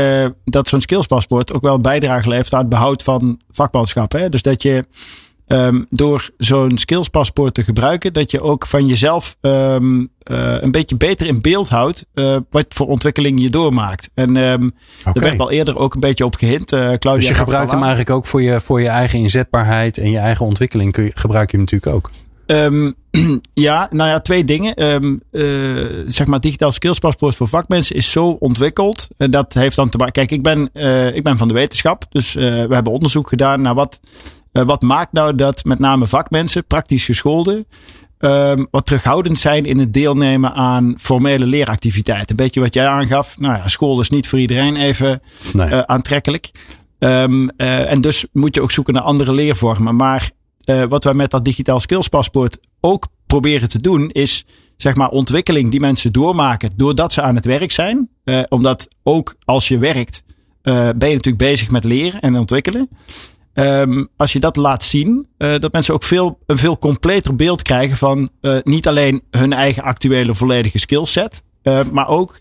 dat 0.45 0.67
zo'n 0.67 0.81
skillspaspoort 0.81 1.53
ook 1.53 1.61
wel 1.61 1.79
bijdrage 1.79 2.29
levert 2.29 2.53
aan 2.53 2.59
het 2.59 2.69
behoud 2.69 3.03
van 3.03 3.39
vakmanschap. 3.51 4.11
Hè? 4.11 4.29
Dus 4.29 4.41
dat 4.41 4.61
je 4.61 4.85
ehm, 5.47 5.81
door 5.89 6.29
zo'n 6.37 6.77
skillspaspoort 6.77 7.53
te 7.53 7.63
gebruiken, 7.63 8.13
dat 8.13 8.31
je 8.31 8.41
ook 8.41 8.67
van 8.67 8.87
jezelf 8.87 9.37
ehm, 9.41 10.05
eh, 10.25 10.61
een 10.61 10.71
beetje 10.71 10.95
beter 10.95 11.27
in 11.27 11.41
beeld 11.41 11.69
houdt 11.69 12.05
eh, 12.13 12.37
wat 12.49 12.65
voor 12.67 12.87
ontwikkeling 12.87 13.41
je 13.41 13.49
doormaakt. 13.49 14.09
En 14.13 14.37
ehm 14.37 14.69
Oké. 15.05 15.19
er 15.19 15.21
werd 15.21 15.39
al 15.39 15.51
eerder 15.51 15.77
ook 15.77 15.93
een 15.93 15.99
beetje 15.99 16.25
op 16.25 16.35
gehint. 16.35 16.71
eh 16.71 16.79
Claudia 16.79 17.13
Dus 17.13 17.27
je 17.27 17.33
gebruikt 17.33 17.71
hem 17.71 17.79
eigenlijk 17.79 18.09
ook 18.09 18.25
voor 18.25 18.41
je, 18.41 18.61
voor 18.61 18.81
je 18.81 18.87
eigen 18.87 19.19
inzetbaarheid 19.19 19.97
en 19.97 20.11
je 20.11 20.17
eigen 20.17 20.45
ontwikkeling. 20.45 20.91
Kun 20.91 21.03
je, 21.03 21.11
gebruik 21.13 21.51
je 21.51 21.57
hem 21.57 21.65
natuurlijk 21.65 21.95
ook. 21.95 22.11
Ehm, 22.45 22.91
ja, 23.67 23.87
nou 23.91 24.09
ja, 24.09 24.19
twee 24.19 24.45
dingen. 24.45 24.73
Ehm, 24.73 25.15
zeg 26.07 26.27
maar, 26.27 26.39
digitaal 26.39 26.71
skillspaspoort 26.71 27.35
voor 27.35 27.47
vakmensen 27.47 27.95
is 27.95 28.11
zo 28.11 28.27
ontwikkeld. 28.27 29.07
En 29.17 29.31
dat 29.31 29.53
heeft 29.53 29.75
dan 29.75 29.89
te 29.89 29.97
maken. 29.97 30.13
Kijk, 30.13 30.31
ik 30.31 30.43
ben, 30.43 30.69
ik 31.15 31.23
ben 31.23 31.37
van 31.37 31.47
de 31.47 31.53
wetenschap. 31.53 32.05
Dus 32.09 32.33
we 32.33 32.67
hebben 32.69 32.93
onderzoek 32.93 33.29
gedaan 33.29 33.61
naar 33.61 33.75
wat, 33.75 33.99
wat 34.63 34.81
maakt 34.81 35.11
nou 35.11 35.35
dat 35.35 35.63
met 35.65 35.79
name 35.79 36.07
vakmensen, 36.07 36.65
praktisch 36.65 37.05
gescholden, 37.05 37.65
ehm, 38.17 38.65
wat 38.71 38.85
terughoudend 38.85 39.39
zijn 39.39 39.65
in 39.65 39.79
het 39.79 39.93
deelnemen 39.93 40.53
aan 40.53 40.93
formele 40.97 41.45
leeractiviteiten. 41.45 42.29
Een 42.29 42.35
beetje 42.45 42.59
wat 42.59 42.73
jij 42.73 42.87
aangaf. 42.87 43.37
Nou 43.39 43.57
ja, 43.57 43.67
school 43.67 43.99
is 43.99 44.09
niet 44.09 44.27
voor 44.27 44.39
iedereen 44.39 44.75
even 44.75 45.21
Nee. 45.53 45.67
eh, 45.67 45.79
aantrekkelijk. 45.79 46.51
Ehm, 46.99 47.47
eh, 47.57 47.91
en 47.91 48.01
dus 48.01 48.25
moet 48.31 48.55
je 48.55 48.61
ook 48.61 48.71
zoeken 48.71 48.93
naar 48.93 49.03
andere 49.03 49.33
leervormen. 49.33 49.95
Maar 49.95 50.31
eh, 50.63 50.83
wat 50.83 51.03
wij 51.03 51.13
met 51.13 51.31
dat 51.31 51.45
digitaal 51.45 51.79
skillspaspoort 51.79 52.57
ook 52.81 53.07
proberen 53.27 53.67
te 53.69 53.81
doen, 53.81 54.09
is 54.09 54.45
zeg 54.77 54.95
maar 54.95 55.09
ontwikkeling 55.09 55.71
die 55.71 55.79
mensen 55.79 56.11
doormaken 56.11 56.71
doordat 56.75 57.13
ze 57.13 57.21
aan 57.21 57.35
het 57.35 57.45
werk 57.45 57.71
zijn. 57.71 58.09
Eh, 58.23 58.39
omdat 58.49 58.87
ook 59.03 59.35
als 59.45 59.67
je 59.67 59.77
werkt, 59.77 60.23
eh, 60.61 60.73
ben 60.73 61.09
je 61.09 61.15
natuurlijk 61.15 61.37
bezig 61.37 61.69
met 61.69 61.83
leren 61.83 62.21
en 62.21 62.37
ontwikkelen. 62.37 62.89
Ehm, 63.55 64.03
als 64.17 64.33
je 64.33 64.39
dat 64.39 64.55
laat 64.55 64.83
zien, 64.83 65.27
eh, 65.37 65.55
dat 65.59 65.71
mensen 65.71 65.93
ook 65.93 66.03
veel, 66.03 66.39
een 66.45 66.57
veel 66.57 66.77
completer 66.77 67.35
beeld 67.35 67.61
krijgen 67.61 67.97
van 67.97 68.29
eh, 68.41 68.57
niet 68.63 68.87
alleen 68.87 69.21
hun 69.31 69.53
eigen 69.53 69.83
actuele 69.83 70.33
volledige 70.33 70.79
skillset, 70.79 71.43
eh, 71.61 71.79
maar 71.91 72.07
ook 72.07 72.39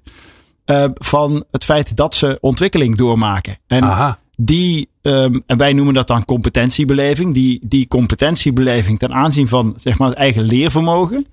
van 0.94 1.44
het 1.50 1.64
feit 1.64 1.96
dat 1.96 2.14
ze 2.14 2.38
ontwikkeling 2.40 2.96
doormaken. 2.96 3.56
En 3.66 3.82
Aha. 3.82 4.18
die, 4.36 4.88
ehm, 5.02 5.40
en 5.46 5.56
wij 5.56 5.72
noemen 5.72 5.94
dat 5.94 6.06
dan 6.06 6.24
competentiebeleving, 6.24 7.34
die, 7.34 7.60
die 7.62 7.88
competentiebeleving 7.88 8.98
ten 8.98 9.12
aanzien 9.12 9.48
van 9.48 9.74
zeg 9.76 9.98
maar, 9.98 10.08
het 10.08 10.18
eigen 10.18 10.42
leervermogen, 10.42 11.26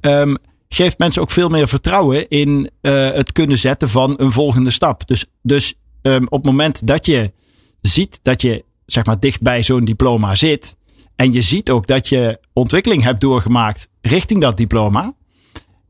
ehm, 0.00 0.34
geeft 0.68 0.98
mensen 0.98 1.22
ook 1.22 1.30
veel 1.30 1.48
meer 1.48 1.68
vertrouwen 1.68 2.28
in 2.28 2.70
het 2.80 3.32
kunnen 3.32 3.58
zetten 3.58 3.88
van 3.88 4.14
een 4.16 4.32
volgende 4.32 4.70
stap. 4.70 5.06
Dus, 5.06 5.24
dus 5.42 5.74
op 6.02 6.30
het 6.30 6.44
moment 6.44 6.86
dat 6.86 7.06
je 7.06 7.32
ziet 7.80 8.20
dat 8.22 8.42
je 8.42 8.64
zeg 8.86 9.04
maar, 9.04 9.20
dicht 9.20 9.42
bij 9.42 9.62
zo'n 9.62 9.84
diploma 9.84 10.34
zit, 10.34 10.76
en 11.16 11.32
je 11.32 11.42
ziet 11.42 11.70
ook 11.70 11.86
dat 11.86 12.08
je 12.08 12.38
ontwikkeling 12.52 13.02
hebt 13.02 13.20
doorgemaakt 13.20 13.88
richting 14.00 14.40
dat 14.40 14.56
diploma, 14.56 15.14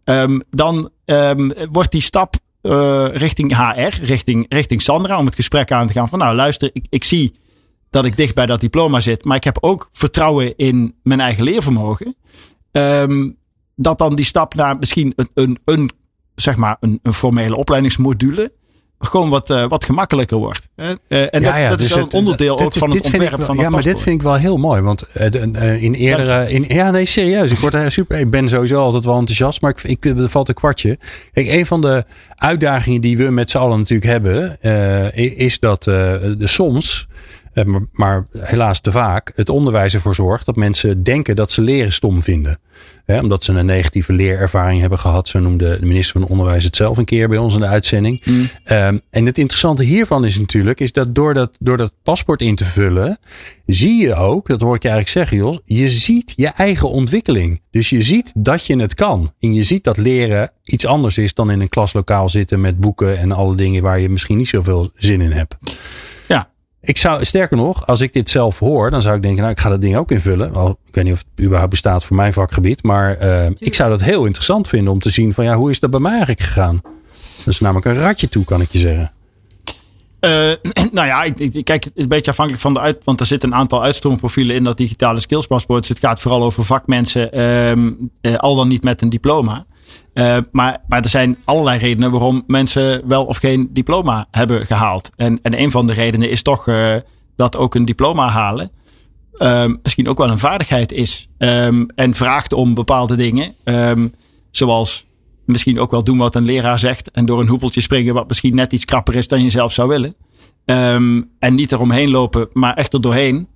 Ehm, 0.04 0.40
dan 0.50 0.90
ehm, 1.04 1.50
wordt 1.70 1.90
die 1.90 2.00
stap 2.00 2.34
eh, 2.60 3.06
richting 3.12 3.56
HR, 3.56 4.04
richting, 4.04 4.46
richting 4.48 4.82
Sandra, 4.82 5.18
om 5.18 5.26
het 5.26 5.34
gesprek 5.34 5.72
aan 5.72 5.86
te 5.86 5.92
gaan. 5.92 6.08
Van 6.08 6.18
nou, 6.18 6.34
luister, 6.34 6.70
ik, 6.72 6.86
ik 6.88 7.04
zie 7.04 7.34
dat 7.90 8.04
ik 8.04 8.16
dicht 8.16 8.34
bij 8.34 8.46
dat 8.46 8.60
diploma 8.60 9.00
zit, 9.00 9.24
maar 9.24 9.36
ik 9.36 9.44
heb 9.44 9.58
ook 9.60 9.88
vertrouwen 9.92 10.56
in 10.56 10.94
mijn 11.02 11.20
eigen 11.20 11.44
leervermogen. 11.44 12.16
Ehm, 12.72 13.30
dat 13.76 13.98
dan 13.98 14.14
die 14.14 14.24
stap 14.24 14.54
naar 14.54 14.78
misschien 14.78 15.12
een, 15.16 15.28
een, 15.34 15.58
een 15.64 15.90
zeg 16.34 16.56
maar, 16.56 16.76
een, 16.80 17.00
een 17.02 17.12
formele 17.12 17.56
opleidingsmodule 17.56 18.52
gewoon 18.98 19.28
wat, 19.28 19.50
uh, 19.50 19.68
wat 19.68 19.84
gemakkelijker 19.84 20.36
wordt. 20.36 20.68
Uh, 20.76 20.88
en 20.88 20.96
ja, 21.08 21.28
dat, 21.30 21.42
ja, 21.42 21.68
dat 21.68 21.78
dus 21.78 21.88
is 21.88 21.94
wel 21.94 22.04
een 22.04 22.12
onderdeel 22.12 22.58
ook 22.58 22.72
van 22.72 22.90
het 22.90 23.04
ontwerp 23.04 23.36
wel, 23.36 23.46
van 23.46 23.56
Ja, 23.56 23.70
maar 23.70 23.82
dit 23.82 24.00
vind 24.00 24.16
ik 24.16 24.22
wel 24.22 24.34
heel 24.34 24.56
mooi. 24.56 24.80
Want 24.80 25.06
uh, 25.16 25.82
in 25.82 25.94
eerdere... 25.94 26.50
In, 26.50 26.64
ja, 26.68 26.90
nee, 26.90 27.04
serieus. 27.04 27.50
Ik, 27.50 27.58
word, 27.58 27.92
super, 27.92 28.18
ik 28.18 28.30
ben 28.30 28.48
sowieso 28.48 28.80
altijd 28.80 29.04
wel 29.04 29.18
enthousiast, 29.18 29.60
maar 29.60 29.70
ik, 29.70 29.82
ik, 29.82 30.04
er 30.04 30.30
valt 30.30 30.48
een 30.48 30.54
kwartje. 30.54 30.98
Kijk, 31.32 31.46
een 31.46 31.66
van 31.66 31.80
de 31.80 32.04
uitdagingen 32.36 33.00
die 33.00 33.16
we 33.16 33.30
met 33.30 33.50
z'n 33.50 33.58
allen 33.58 33.78
natuurlijk 33.78 34.10
hebben... 34.10 34.60
is 35.14 35.58
dat 35.58 35.82
de 35.82 36.36
soms 36.38 37.06
eh, 37.54 37.64
maar, 37.92 38.26
helaas 38.38 38.80
te 38.80 38.90
vaak 38.90 39.32
het 39.34 39.48
onderwijs 39.48 39.94
ervoor 39.94 40.14
zorgt 40.14 40.46
dat 40.46 40.56
mensen 40.56 41.02
denken 41.02 41.36
dat 41.36 41.52
ze 41.52 41.60
leren 41.60 41.92
stom 41.92 42.22
vinden. 42.22 42.58
omdat 43.06 43.44
ze 43.44 43.52
een 43.52 43.66
negatieve 43.66 44.12
leerervaring 44.12 44.80
hebben 44.80 44.98
gehad. 44.98 45.28
Zo 45.28 45.38
noemde 45.38 45.78
de 45.80 45.86
minister 45.86 46.20
van 46.20 46.28
Onderwijs 46.28 46.64
het 46.64 46.76
zelf 46.76 46.96
een 46.96 47.04
keer 47.04 47.28
bij 47.28 47.38
ons 47.38 47.54
in 47.54 47.60
de 47.60 47.66
uitzending. 47.66 48.24
Mm. 48.24 48.48
Ehm, 48.64 48.98
en 49.10 49.26
het 49.26 49.38
interessante 49.38 49.82
hiervan 49.82 50.24
is 50.24 50.38
natuurlijk 50.38 50.80
is 50.80 50.92
dat 50.92 51.14
door, 51.14 51.34
dat 51.34 51.56
door 51.58 51.76
dat 51.76 51.92
paspoort 52.02 52.40
in 52.40 52.54
te 52.54 52.64
vullen, 52.64 53.18
zie 53.66 54.00
je 54.00 54.14
ook, 54.14 54.46
dat 54.46 54.60
hoor 54.60 54.74
ik 54.74 54.82
je 54.82 54.88
eigenlijk 54.88 55.18
zeggen, 55.18 55.46
Jos, 55.46 55.60
je 55.64 55.90
ziet 55.90 56.32
je 56.36 56.48
eigen 56.48 56.90
ontwikkeling. 56.90 57.60
Dus 57.70 57.90
je 57.90 58.02
ziet 58.02 58.32
dat 58.36 58.66
je 58.66 58.76
het 58.76 58.94
kan. 58.94 59.32
En 59.40 59.54
je 59.54 59.62
ziet 59.62 59.84
dat 59.84 59.96
leren 59.96 60.50
iets 60.64 60.86
anders 60.86 61.18
is 61.18 61.34
dan 61.34 61.50
in 61.50 61.60
een 61.60 61.68
klaslokaal 61.68 62.28
zitten 62.28 62.60
met 62.60 62.80
boeken 62.80 63.18
en 63.18 63.32
alle 63.32 63.54
dingen 63.54 63.82
waar 63.82 64.00
je 64.00 64.08
misschien 64.08 64.36
niet 64.36 64.48
zoveel 64.48 64.90
zin 64.94 65.20
in 65.20 65.32
hebt. 65.32 65.56
Ik 66.84 66.98
zou, 66.98 67.24
sterker 67.24 67.56
nog, 67.56 67.86
als 67.86 68.00
ik 68.00 68.12
dit 68.12 68.30
zelf 68.30 68.58
hoor, 68.58 68.90
dan 68.90 69.02
zou 69.02 69.16
ik 69.16 69.22
denken, 69.22 69.40
nou, 69.40 69.52
ik 69.52 69.60
ga 69.60 69.68
dat 69.68 69.80
ding 69.80 69.96
ook 69.96 70.10
invullen. 70.10 70.54
Al, 70.54 70.78
ik 70.86 70.94
weet 70.94 71.04
niet 71.04 71.12
of 71.12 71.24
het 71.34 71.44
überhaupt 71.44 71.70
bestaat 71.70 72.04
voor 72.04 72.16
mijn 72.16 72.32
vakgebied, 72.32 72.82
maar 72.82 73.22
uh, 73.22 73.46
ik 73.54 73.74
zou 73.74 73.90
dat 73.90 74.02
heel 74.02 74.24
interessant 74.24 74.68
vinden 74.68 74.92
om 74.92 74.98
te 74.98 75.10
zien 75.10 75.34
van, 75.34 75.44
ja, 75.44 75.54
hoe 75.54 75.70
is 75.70 75.80
dat 75.80 75.90
bij 75.90 76.00
mij 76.00 76.10
eigenlijk 76.10 76.40
gegaan? 76.40 76.80
Dat 77.36 77.54
is 77.54 77.60
namelijk 77.60 77.86
een 77.86 77.98
ratje 77.98 78.28
toe, 78.28 78.44
kan 78.44 78.60
ik 78.60 78.70
je 78.70 78.78
zeggen. 78.78 79.12
Uh, 80.20 80.52
nou 80.92 81.06
ja, 81.06 81.22
ik, 81.22 81.38
ik, 81.38 81.64
kijk, 81.64 81.84
het 81.84 81.92
is 81.94 82.02
een 82.02 82.08
beetje 82.08 82.30
afhankelijk 82.30 82.62
van 82.62 82.72
de 82.72 82.80
uit, 82.80 83.00
want 83.04 83.20
er 83.20 83.26
zitten 83.26 83.52
een 83.52 83.58
aantal 83.58 83.82
uitstroomprofielen 83.82 84.56
in 84.56 84.64
dat 84.64 84.76
digitale 84.76 85.20
skillspaspoort. 85.20 85.80
Dus 85.80 85.88
het 85.88 85.98
gaat 85.98 86.20
vooral 86.20 86.42
over 86.42 86.64
vakmensen, 86.64 87.40
um, 87.40 88.10
uh, 88.20 88.36
al 88.36 88.54
dan 88.54 88.68
niet 88.68 88.82
met 88.82 89.02
een 89.02 89.08
diploma. 89.08 89.66
Uh, 90.14 90.36
maar, 90.52 90.82
maar 90.88 91.02
er 91.02 91.08
zijn 91.08 91.36
allerlei 91.44 91.78
redenen 91.78 92.10
waarom 92.10 92.44
mensen 92.46 93.08
wel 93.08 93.24
of 93.24 93.36
geen 93.36 93.68
diploma 93.72 94.26
hebben 94.30 94.66
gehaald. 94.66 95.10
En, 95.16 95.38
en 95.42 95.60
een 95.60 95.70
van 95.70 95.86
de 95.86 95.92
redenen 95.92 96.30
is 96.30 96.42
toch 96.42 96.66
uh, 96.66 96.94
dat 97.36 97.56
ook 97.56 97.74
een 97.74 97.84
diploma 97.84 98.28
halen 98.28 98.70
um, 99.38 99.78
misschien 99.82 100.08
ook 100.08 100.18
wel 100.18 100.30
een 100.30 100.38
vaardigheid 100.38 100.92
is. 100.92 101.28
Um, 101.38 101.86
en 101.94 102.14
vraagt 102.14 102.52
om 102.52 102.74
bepaalde 102.74 103.16
dingen. 103.16 103.54
Um, 103.64 104.12
zoals 104.50 105.06
misschien 105.46 105.80
ook 105.80 105.90
wel 105.90 106.04
doen 106.04 106.18
wat 106.18 106.34
een 106.34 106.44
leraar 106.44 106.78
zegt. 106.78 107.10
En 107.10 107.26
door 107.26 107.40
een 107.40 107.48
hoepeltje 107.48 107.80
springen 107.80 108.14
wat 108.14 108.28
misschien 108.28 108.54
net 108.54 108.72
iets 108.72 108.84
krapper 108.84 109.14
is 109.14 109.28
dan 109.28 109.42
je 109.42 109.50
zelf 109.50 109.72
zou 109.72 109.88
willen. 109.88 110.14
en 111.38 111.54
niet 111.54 111.72
eromheen 111.72 112.10
lopen, 112.10 112.48
maar 112.52 112.74
echt 112.74 112.92
er 112.92 113.00
doorheen. 113.00 113.48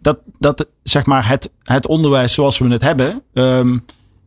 dat, 0.00 0.18
dat 0.38 0.66
zeg 0.82 1.06
maar 1.06 1.28
het, 1.28 1.52
het 1.62 1.86
onderwijs 1.86 2.34
zoals 2.34 2.58
we 2.58 2.68
het 2.68 2.82
hebben 2.82 3.22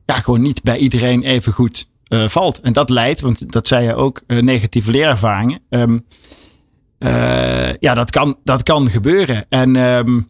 ja, 0.07 0.15
gewoon 0.15 0.41
niet 0.41 0.63
bij 0.63 0.77
iedereen 0.77 1.23
even 1.23 1.53
goed 1.53 1.87
uh, 2.09 2.27
valt. 2.27 2.59
En 2.59 2.73
dat 2.73 2.89
leidt, 2.89 3.21
want 3.21 3.51
dat 3.51 3.67
zei 3.67 3.85
je 3.85 3.95
ook, 3.95 4.21
uh, 4.27 4.41
negatieve 4.41 4.91
leerervaringen. 4.91 5.59
Um, 5.69 6.05
uh, 6.99 7.73
ja, 7.73 7.93
dat 7.93 8.11
kan, 8.11 8.37
dat 8.43 8.63
kan 8.63 8.89
gebeuren. 8.89 9.45
En 9.49 9.75
um, 9.75 10.29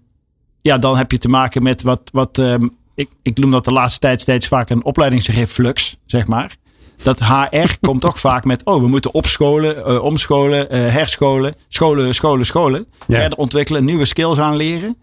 ja, 0.61 0.78
dan 0.78 0.97
heb 0.97 1.11
je 1.11 1.17
te 1.17 1.30
maken 1.30 1.63
met 1.63 1.82
wat, 1.82 2.09
wat 2.11 2.38
um, 2.38 2.78
ik, 2.95 3.09
ik 3.21 3.38
noem 3.38 3.51
dat 3.51 3.65
de 3.65 3.73
laatste 3.73 3.99
tijd 3.99 4.21
steeds 4.21 4.47
vaak 4.47 4.69
een 4.69 4.84
opleidingsreflux, 4.84 5.97
zeg 6.05 6.28
maar. 6.28 6.55
Dat 7.03 7.19
HR 7.19 7.75
komt 7.88 8.01
toch 8.01 8.19
vaak 8.19 8.43
met, 8.43 8.65
oh, 8.65 8.82
we 8.82 8.88
moeten 8.88 9.13
opscholen, 9.13 10.01
omscholen, 10.03 10.91
herscholen, 10.91 11.55
scholen, 11.67 12.15
scholen, 12.15 12.45
scholen. 12.45 12.86
Ja. 13.07 13.15
Verder 13.19 13.38
ontwikkelen, 13.38 13.86
nieuwe 13.86 14.05
skills 14.05 14.39
aanleren. 14.39 14.97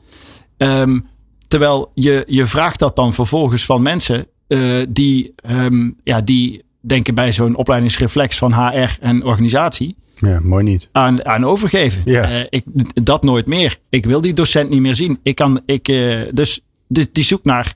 Terwijl 1.48 1.90
je, 1.94 2.24
je 2.26 2.46
vraagt 2.46 2.78
dat 2.78 2.96
dan 2.96 3.14
vervolgens 3.14 3.64
van 3.64 3.82
mensen 3.82 4.26
uh, 4.49 4.82
die, 4.88 5.34
um, 5.51 5.97
ja, 6.03 6.20
die 6.20 6.62
denken 6.80 7.14
bij 7.14 7.32
zo'n 7.32 7.57
opleidingsreflex 7.57 8.38
van 8.38 8.53
HR 8.53 8.97
en 9.01 9.24
organisatie. 9.24 9.97
Ja, 10.14 10.40
mooi 10.42 10.64
niet. 10.64 10.88
Aan, 10.92 11.24
aan 11.24 11.45
overgeven. 11.45 12.03
Ja. 12.05 12.30
Uh, 12.30 12.47
ik, 12.49 12.64
dat 13.03 13.22
nooit 13.22 13.47
meer. 13.47 13.78
Ik 13.88 14.05
wil 14.07 14.20
die 14.20 14.32
docent 14.32 14.70
niet 14.70 14.80
meer 14.80 14.95
zien. 14.95 15.18
Ik 15.22 15.34
kan, 15.34 15.61
ik, 15.66 15.88
uh, 15.88 16.20
dus 16.32 16.61
die, 16.88 17.09
die 17.12 17.24
zoekt 17.24 17.45
naar 17.45 17.74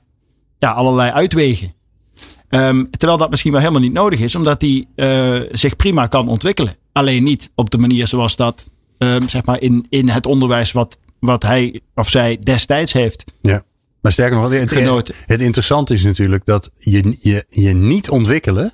ja, 0.59 0.71
allerlei 0.71 1.11
uitwegen. 1.11 1.73
Um, 2.49 2.89
terwijl 2.89 3.19
dat 3.19 3.29
misschien 3.29 3.51
wel 3.51 3.61
helemaal 3.61 3.81
niet 3.81 3.93
nodig 3.93 4.19
is, 4.19 4.35
omdat 4.35 4.59
die 4.59 4.87
zich 5.51 5.75
prima 5.75 6.07
kan 6.07 6.27
ontwikkelen. 6.27 6.75
Alleen 6.91 7.23
niet 7.23 7.51
op 7.55 7.69
de 7.69 7.77
manier 7.77 8.07
zoals 8.07 8.35
dat 8.35 8.69
um, 8.97 9.29
zeg 9.29 9.45
maar 9.45 9.61
in, 9.61 9.85
in 9.89 10.09
het 10.09 10.25
onderwijs 10.25 10.71
wat, 10.71 10.97
wat 11.19 11.43
hij 11.43 11.79
of 11.95 12.09
zij 12.09 12.37
destijds 12.39 12.93
heeft. 12.93 13.23
Ja. 13.41 13.63
Maar 14.01 14.11
sterker 14.11 14.37
nog, 14.37 14.51
het, 14.51 15.13
het, 15.25 15.41
interessante 15.41 15.93
is 15.93 16.03
natuurlijk 16.03 16.45
dat 16.45 16.71
je, 16.77 17.17
je, 17.19 17.45
je 17.49 17.73
niet 17.73 18.09
ontwikkelen, 18.09 18.73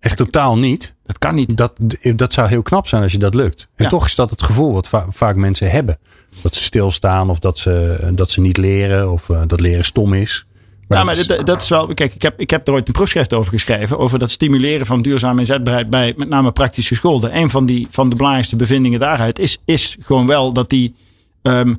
echt 0.00 0.16
totaal 0.16 0.58
niet. 0.58 0.94
Dat 1.06 1.18
kan 1.18 1.34
niet. 1.34 1.56
Dat, 1.56 1.72
dat 2.14 2.32
zou 2.32 2.48
heel 2.48 2.62
knap 2.62 2.86
zijn 2.86 3.02
als 3.02 3.12
je 3.12 3.18
dat 3.18 3.34
lukt. 3.34 3.68
En 3.74 3.88
toch 3.88 4.06
is 4.06 4.14
dat 4.14 4.30
het 4.30 4.42
gevoel 4.42 4.72
wat 4.72 4.90
vaak 5.08 5.36
mensen 5.36 5.70
hebben. 5.70 5.98
Dat 6.42 6.54
ze 6.54 6.62
stilstaan 6.62 7.30
of 7.30 7.38
dat 7.38 7.58
ze, 7.58 8.08
dat 8.12 8.30
ze 8.30 8.40
niet 8.40 8.56
leren 8.56 9.12
of 9.12 9.28
uh, 9.28 9.42
dat 9.46 9.60
leren 9.60 9.84
stom 9.84 10.14
is. 10.14 10.46
Maar 10.88 10.98
ja, 10.98 11.04
maar 11.04 11.26
dat, 11.26 11.46
dat, 11.46 11.62
is 11.62 11.68
wel. 11.68 11.94
Kijk, 11.94 12.14
ik 12.14 12.22
heb, 12.22 12.40
ik 12.40 12.50
heb 12.50 12.66
er 12.66 12.72
ooit 12.72 12.86
een 12.86 12.92
proefschrift 12.92 13.32
over 13.34 13.52
geschreven. 13.52 13.98
Over 13.98 14.18
dat 14.18 14.30
stimuleren 14.30 14.86
van 14.86 15.02
duurzame 15.02 15.40
inzetbaarheid 15.40 15.90
bij 15.90 16.14
met 16.16 16.28
name 16.28 16.52
praktische 16.52 16.94
scholen. 16.94 17.36
Een 17.36 17.50
van, 17.50 17.66
die, 17.66 17.86
van 17.90 18.08
de 18.08 18.14
belangrijkste 18.14 18.56
bevindingen 18.56 19.00
daaruit 19.00 19.38
is, 19.38 19.58
is 19.64 19.96
gewoon 20.00 20.26
wel 20.26 20.52
dat 20.52 20.70
die. 20.70 20.94
Um, 21.42 21.68
uh, 21.68 21.74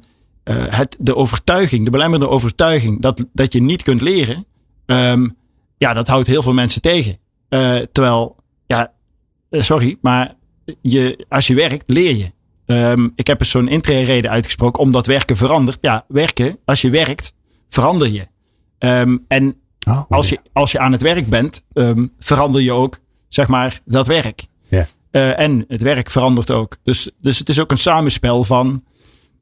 het, 0.54 0.96
de 1.00 1.16
overtuiging, 1.16 1.84
de 1.84 1.90
belemmerende 1.90 2.34
overtuiging 2.34 3.02
dat, 3.02 3.26
dat 3.34 3.54
je 3.54 3.62
niet 3.62 3.84
kunt 3.84 4.02
leren, 4.02 4.46
um, 4.86 5.38
ja, 5.78 5.94
dat 5.94 6.08
houdt 6.08 6.28
heel 6.28 6.42
veel 6.42 6.54
mensen 6.54 6.82
tegen. 6.82 7.18
Uh, 7.50 7.80
terwijl, 7.92 8.36
ja, 8.68 8.92
eh, 9.50 9.62
sorry, 9.62 9.98
maar 10.02 10.36
je, 10.82 11.26
als 11.30 11.48
je 11.48 11.54
werkt, 11.54 11.84
leer 11.88 12.16
je. 12.16 12.32
Um, 12.66 13.12
ik 13.16 13.28
heb 13.28 13.40
eens 13.40 13.50
zo'n 13.50 13.68
intree-reden 13.68 14.32
uitgesproken, 14.32 14.82
omdat 14.82 15.06
werken 15.06 15.38
verandert. 15.38 15.78
Ja, 15.82 16.06
werken, 16.08 16.58
als 16.66 16.82
je 16.82 16.90
werkt, 16.90 17.34
verander 17.70 18.08
je. 18.08 18.28
Um, 18.80 19.26
en 19.28 19.56
oh, 19.88 20.02
als, 20.10 20.30
je, 20.30 20.40
als 20.54 20.72
je 20.72 20.80
aan 20.80 20.92
het 20.92 21.02
werk 21.02 21.28
bent, 21.28 21.64
um, 21.74 22.14
verander 22.20 22.62
je 22.62 22.72
ook, 22.72 23.00
zeg 23.28 23.48
maar, 23.48 23.82
dat 23.86 24.08
werk. 24.08 24.46
Yeah. 24.70 24.86
Uh, 25.12 25.40
en 25.40 25.66
het 25.68 25.82
werk 25.82 26.10
verandert 26.10 26.52
ook. 26.52 26.78
Dus, 26.84 27.12
dus 27.22 27.40
het 27.40 27.50
is 27.50 27.60
ook 27.60 27.72
een 27.72 27.78
samenspel 27.78 28.44
van 28.44 28.84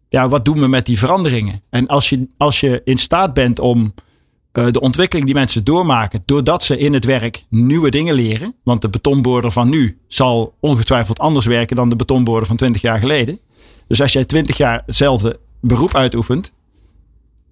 ja, 0.09 0.29
wat 0.29 0.45
doen 0.45 0.59
we 0.59 0.67
met 0.67 0.85
die 0.85 0.99
veranderingen? 0.99 1.61
En 1.69 1.87
als 1.87 2.09
je, 2.09 2.27
als 2.37 2.59
je 2.59 2.81
in 2.83 2.97
staat 2.97 3.33
bent 3.33 3.59
om 3.59 3.93
uh, 4.53 4.65
de 4.71 4.79
ontwikkeling 4.79 5.25
die 5.25 5.35
mensen 5.35 5.63
doormaken, 5.63 6.23
doordat 6.25 6.63
ze 6.63 6.77
in 6.77 6.93
het 6.93 7.05
werk 7.05 7.45
nieuwe 7.49 7.89
dingen 7.89 8.13
leren, 8.13 8.55
want 8.63 8.81
de 8.81 8.89
betonboorder 8.89 9.51
van 9.51 9.69
nu 9.69 9.97
zal 10.07 10.55
ongetwijfeld 10.59 11.19
anders 11.19 11.45
werken 11.45 11.75
dan 11.75 11.89
de 11.89 11.95
betonboorder 11.95 12.47
van 12.47 12.57
20 12.57 12.81
jaar 12.81 12.99
geleden. 12.99 13.39
Dus 13.87 14.01
als 14.01 14.13
jij 14.13 14.25
20 14.25 14.57
jaar 14.57 14.83
hetzelfde 14.85 15.39
beroep 15.61 15.95
uitoefent, 15.95 16.51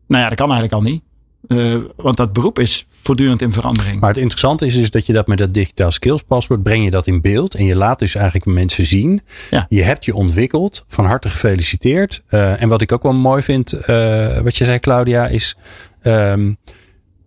nou 0.08 0.24
ja, 0.24 0.30
dat 0.30 0.38
kan 0.38 0.52
eigenlijk 0.52 0.84
al 0.84 0.92
niet. 0.92 1.02
Uh, 1.48 1.76
want 1.96 2.18
dat 2.18 2.34
beroep 2.34 2.60
is 2.60 2.86
voortdurend 2.90 3.42
in 3.42 3.52
verandering. 3.52 4.00
Maar 4.00 4.10
het 4.10 4.20
interessante 4.20 4.66
is 4.66 4.76
dus 4.76 4.90
dat 4.90 5.06
je 5.06 5.14
dat 5.14 5.28
met 5.28 5.38
dat 5.38 5.54
digitaal 5.54 5.92
skills 5.92 6.22
paspoort 6.22 6.64
breng 6.64 6.84
je 6.84 6.90
dat 6.90 7.08
in 7.08 7.22
beeld. 7.22 7.56
En 7.56 7.66
je 7.66 7.76
laat 7.76 8.00
dus 8.00 8.16
eigenlijk 8.16 8.46
mensen 8.46 8.86
zien. 8.86 9.22
Ja. 9.52 9.66
Je 9.70 9.84
hebt 9.84 10.06
je 10.06 10.16
ontwikkeld. 10.16 10.86
Van 10.88 11.06
harte 11.06 11.28
gefeliciteerd. 11.28 12.22
Uh, 12.30 12.62
en 12.62 12.70
wat 12.70 12.82
ik 12.82 12.92
ook 12.92 13.04
wel 13.04 13.14
mooi 13.14 13.42
vind, 13.42 13.74
uh, 13.74 14.40
wat 14.40 14.58
je 14.58 14.66
zei 14.66 14.80
Claudia, 14.80 15.28
is... 15.28 15.58
Um, 16.04 16.58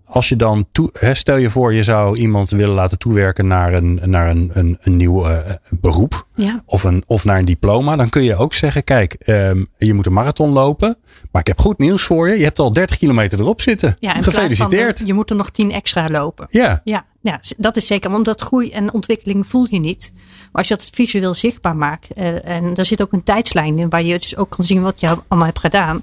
als 0.08 0.28
je 0.28 0.36
dan 0.36 0.66
toe, 0.72 0.90
hè, 0.92 1.14
stel 1.14 1.36
je 1.36 1.50
voor, 1.50 1.74
je 1.74 1.82
zou 1.82 2.16
iemand 2.16 2.50
willen 2.50 2.74
laten 2.74 2.98
toewerken 2.98 3.46
naar 3.46 3.72
een, 3.72 4.00
naar 4.04 4.30
een, 4.30 4.50
een, 4.54 4.78
een 4.80 4.96
nieuw 4.96 5.28
uh, 5.28 5.38
beroep. 5.70 6.26
Ja. 6.32 6.62
Of, 6.66 6.84
een, 6.84 7.02
of 7.06 7.24
naar 7.24 7.38
een 7.38 7.44
diploma. 7.44 7.96
Dan 7.96 8.08
kun 8.08 8.22
je 8.22 8.36
ook 8.36 8.54
zeggen: 8.54 8.84
kijk, 8.84 9.16
um, 9.26 9.68
je 9.78 9.94
moet 9.94 10.06
een 10.06 10.12
marathon 10.12 10.50
lopen. 10.50 10.96
Maar 11.30 11.40
ik 11.40 11.46
heb 11.46 11.58
goed 11.58 11.78
nieuws 11.78 12.02
voor 12.02 12.28
je. 12.28 12.38
Je 12.38 12.44
hebt 12.44 12.58
al 12.58 12.72
30 12.72 12.96
kilometer 12.98 13.40
erop 13.40 13.60
zitten. 13.60 13.96
Ja, 13.98 14.22
Gefeliciteerd. 14.22 15.02
je 15.04 15.14
moet 15.14 15.30
er 15.30 15.36
nog 15.36 15.50
10 15.50 15.72
extra 15.72 16.08
lopen. 16.08 16.46
Ja. 16.50 16.80
ja. 16.84 17.04
Ja, 17.20 17.40
dat 17.56 17.76
is 17.76 17.86
zeker. 17.86 18.10
Want 18.10 18.24
dat 18.24 18.40
groei 18.40 18.70
en 18.70 18.92
ontwikkeling 18.92 19.46
voel 19.46 19.66
je 19.70 19.78
niet. 19.78 20.12
Maar 20.14 20.50
als 20.52 20.68
je 20.68 20.74
dat 20.74 20.90
visueel 20.94 21.34
zichtbaar 21.34 21.76
maakt. 21.76 22.08
Uh, 22.16 22.44
en 22.44 22.74
daar 22.74 22.84
zit 22.84 23.02
ook 23.02 23.12
een 23.12 23.22
tijdslijn 23.22 23.78
in. 23.78 23.88
Waar 23.88 24.02
je 24.02 24.18
dus 24.18 24.36
ook 24.36 24.50
kan 24.50 24.64
zien 24.64 24.82
wat 24.82 25.00
je 25.00 25.08
allemaal 25.08 25.46
hebt 25.46 25.58
gedaan. 25.58 26.00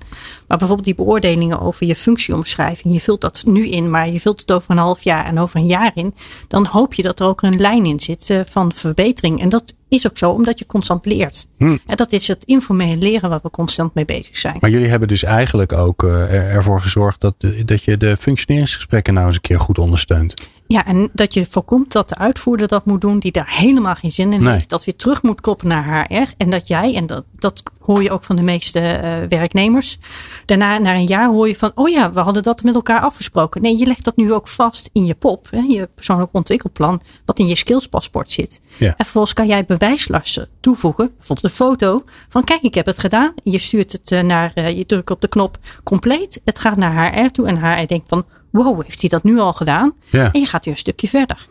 Maar 0.48 0.58
bijvoorbeeld 0.58 0.88
die 0.88 0.96
beoordelingen 1.06 1.62
over 1.62 1.86
je 1.86 1.96
functieomschrijving. 1.96 2.94
Je 2.94 3.00
vult 3.00 3.22
dat 3.22 3.44
nu 3.46 3.68
in. 3.68 3.90
Maar 3.90 4.10
je 4.10 4.20
vult 4.20 4.40
het 4.40 4.52
over 4.52 4.72
een 4.72 4.78
half 4.78 5.04
jaar 5.04 5.26
en 5.26 5.40
over 5.40 5.60
een 5.60 5.66
jaar 5.66 5.92
in. 5.96 6.14
Dan 6.48 6.66
hoop 6.66 6.94
je 6.94 7.04
dat 7.04 7.20
er 7.20 7.28
ook 7.28 7.42
een 7.42 7.60
lijn 7.60 7.86
in 7.86 8.00
zit 8.00 8.30
uh, 8.30 8.42
van 8.46 8.74
verbetering. 8.74 9.42
En 9.42 9.50
dat 9.50 9.74
is 9.88 10.08
ook 10.08 10.18
zo 10.18 10.32
omdat 10.32 10.60
je 10.60 10.66
constant 10.66 11.06
leert. 11.06 11.48
Hm. 11.58 11.78
En 11.86 11.96
dat 11.96 12.12
is 12.12 12.28
het 12.28 12.44
informele 12.44 12.98
leren 12.98 13.30
waar 13.30 13.40
we 13.44 13.50
constant 13.50 13.94
mee 13.94 14.06
bezig 14.06 14.38
zijn. 14.38 14.58
Maar 14.60 14.70
jullie 14.70 14.88
hebben 14.88 15.08
dus 15.08 15.24
eigenlijk 15.24 15.74
ook 15.74 16.04
uh, 16.04 16.56
ervoor 16.56 16.82
gezorgd 16.82 17.22
dat, 17.22 17.36
dat 17.66 17.84
je 17.84 17.98
de 17.98 18.18
functioneringsgesprekken 18.18 19.14
nou 19.14 19.26
eens 19.26 19.36
een 19.36 19.42
keer 19.42 19.60
goed 19.60 19.78
ondersteunt. 19.78 20.34
Ja, 20.68 20.86
en 20.86 21.10
dat 21.14 21.34
je 21.34 21.46
voorkomt 21.46 21.92
dat 21.92 22.10
de 22.10 22.18
uitvoerder 22.18 22.68
dat 22.68 22.86
moet 22.86 23.02
doen, 23.02 23.20
die 23.20 23.32
daar 23.32 23.54
helemaal 23.58 23.96
geen 23.96 24.12
zin 24.12 24.34
in 24.34 24.44
nee. 24.44 24.54
heeft. 24.54 24.70
Dat 24.70 24.86
weer 24.86 24.96
terug 24.96 25.24
moet 25.24 25.42
koppelen 25.42 25.76
naar 25.76 26.06
HR. 26.08 26.34
En 26.38 26.50
dat 26.50 26.68
jij, 26.68 26.96
en 26.96 27.06
dat, 27.06 27.24
dat 27.40 27.64
hoor 27.80 28.04
je 28.04 28.12
ook 28.12 28.24
van 28.24 28.36
de 28.36 28.42
meeste 28.42 28.80
uh, 28.80 29.30
werknemers. 29.30 29.98
Daarna, 30.46 30.78
na 30.78 30.94
een 30.94 31.06
jaar, 31.06 31.28
hoor 31.28 31.48
je 31.48 31.56
van: 31.56 31.72
oh 31.76 31.90
ja, 31.90 32.12
we 32.12 32.20
hadden 32.20 32.44
dat 32.44 32.64
met 32.64 32.76
elkaar 32.76 33.02
afgesproken. 33.02 33.62
Nee, 33.62 33.78
je 33.78 33.86
legt 33.86 34.04
dat 34.04 34.16
nu 34.16 34.34
ook 34.34 34.48
vast 34.48 34.90
in 34.94 35.06
je 35.06 35.14
POP, 35.14 35.48
hè, 35.52 35.60
je 35.60 35.90
persoonlijk 35.96 36.30
ontwikkelplan, 36.32 37.02
wat 37.26 37.40
in 37.40 37.48
je 37.48 37.56
skillspaspoort 37.56 38.32
zit. 38.32 38.62
Ja. 38.78 38.88
En 38.88 38.96
vervolgens 38.98 39.34
kan 39.34 39.48
jij 39.48 39.66
bewijslasten 39.78 40.48
toevoegen, 40.60 41.12
bijvoorbeeld 41.18 41.48
een 41.48 41.66
foto 41.66 42.04
van: 42.30 42.44
kijk, 42.44 42.62
ik 42.62 42.76
heb 42.76 42.86
het 42.86 43.00
gedaan. 43.00 43.34
Je 43.44 43.58
stuurt 43.58 43.92
het 43.92 44.12
uh, 44.12 44.22
naar, 44.22 44.52
uh, 44.56 44.78
je 44.78 44.86
drukt 44.86 45.12
op 45.12 45.22
de 45.22 45.28
knop 45.28 45.58
compleet. 45.84 46.42
Het 46.46 46.60
gaat 46.60 46.78
naar 46.78 47.14
HR 47.14 47.28
toe 47.28 47.48
en 47.48 47.58
HR 47.58 47.88
denkt 47.88 48.10
van: 48.10 48.26
wow, 48.50 48.82
heeft 48.82 49.02
hij 49.02 49.10
dat 49.10 49.24
nu 49.24 49.40
al 49.40 49.54
gedaan? 49.54 49.94
Ja. 50.10 50.32
En 50.32 50.40
je 50.40 50.46
gaat 50.46 50.66
weer 50.66 50.74
een 50.74 50.80
stukje 50.80 51.08
verder. 51.08 51.48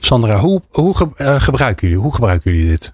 Sandra, 0.00 0.38
hoe, 0.38 0.62
hoe 0.70 0.94
uh, 1.16 1.40
gebruiken 1.40 1.88
jullie? 1.88 2.02
Hoe 2.02 2.14
gebruiken 2.14 2.52
jullie 2.52 2.68
dit? 2.68 2.92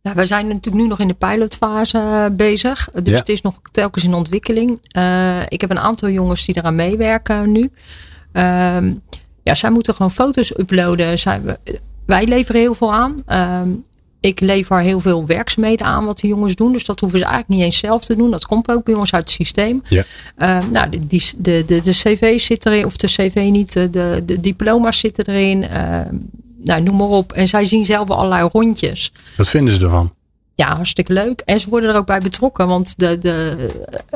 Ja, 0.00 0.14
wij 0.14 0.26
zijn 0.26 0.46
natuurlijk 0.46 0.82
nu 0.82 0.88
nog 0.88 0.98
in 0.98 1.08
de 1.08 1.14
pilotfase 1.14 2.32
bezig. 2.32 2.88
Dus 3.02 3.18
het 3.18 3.28
is 3.28 3.40
nog 3.40 3.60
telkens 3.72 4.04
in 4.04 4.14
ontwikkeling. 4.14 4.80
Uh, 4.96 5.40
ik 5.48 5.60
heb 5.60 5.70
een 5.70 5.78
aantal 5.78 6.08
jongens 6.08 6.44
die 6.44 6.56
eraan 6.56 6.74
meewerken 6.74 7.52
nu. 7.52 7.70
Ehm, 8.32 8.94
ja, 9.42 9.54
zij 9.54 9.70
moeten 9.70 9.94
gewoon 9.94 10.10
foto's 10.10 10.58
uploaden. 10.58 11.18
Zij, 11.18 11.40
wij 12.12 12.26
leveren 12.26 12.60
heel 12.60 12.74
veel 12.74 12.92
aan. 12.92 13.14
Ehm, 13.26 13.68
ik 14.20 14.40
lever 14.40 14.80
heel 14.80 15.00
veel 15.00 15.26
werkzaamheden 15.26 15.86
aan 15.86 16.04
wat 16.04 16.18
de 16.18 16.26
jongens 16.26 16.54
doen. 16.54 16.72
Dus 16.72 16.84
dat 16.84 17.00
hoeven 17.00 17.18
ze 17.18 17.24
eigenlijk 17.24 17.54
niet 17.54 17.64
eens 17.64 17.78
zelf 17.78 18.04
te 18.04 18.16
doen. 18.16 18.30
Dat 18.30 18.46
komt 18.46 18.70
ook 18.70 18.84
bij 18.84 18.94
ons 18.94 19.12
uit 19.12 19.22
het 19.22 19.32
systeem. 19.32 19.82
Ja. 19.88 20.04
Uh, 20.38 20.58
nou, 20.70 20.88
de, 20.90 21.06
die, 21.06 21.22
de, 21.36 21.64
de, 21.66 21.80
de 21.82 21.90
cv 21.90 22.40
zit 22.40 22.66
erin, 22.66 22.84
of 22.84 22.96
de 22.96 23.06
cv 23.06 23.48
niet, 23.50 23.72
de, 23.72 24.22
de 24.26 24.40
diploma's 24.40 24.98
zitten 24.98 25.26
erin. 25.26 25.62
Uh, 25.62 26.00
nou, 26.64 26.82
noem 26.82 26.96
maar 26.96 27.06
op. 27.06 27.32
En 27.32 27.48
zij 27.48 27.64
zien 27.64 27.84
zelf 27.84 28.10
allerlei 28.10 28.48
rondjes. 28.52 29.12
Wat 29.36 29.48
vinden 29.48 29.74
ze 29.74 29.80
ervan? 29.80 30.12
Ja, 30.62 30.74
hartstikke 30.74 31.12
leuk. 31.12 31.42
En 31.44 31.60
ze 31.60 31.68
worden 31.68 31.90
er 31.90 31.96
ook 31.96 32.06
bij 32.06 32.20
betrokken. 32.20 32.66
Want 32.66 32.98
de, 32.98 33.18
de, 33.18 33.68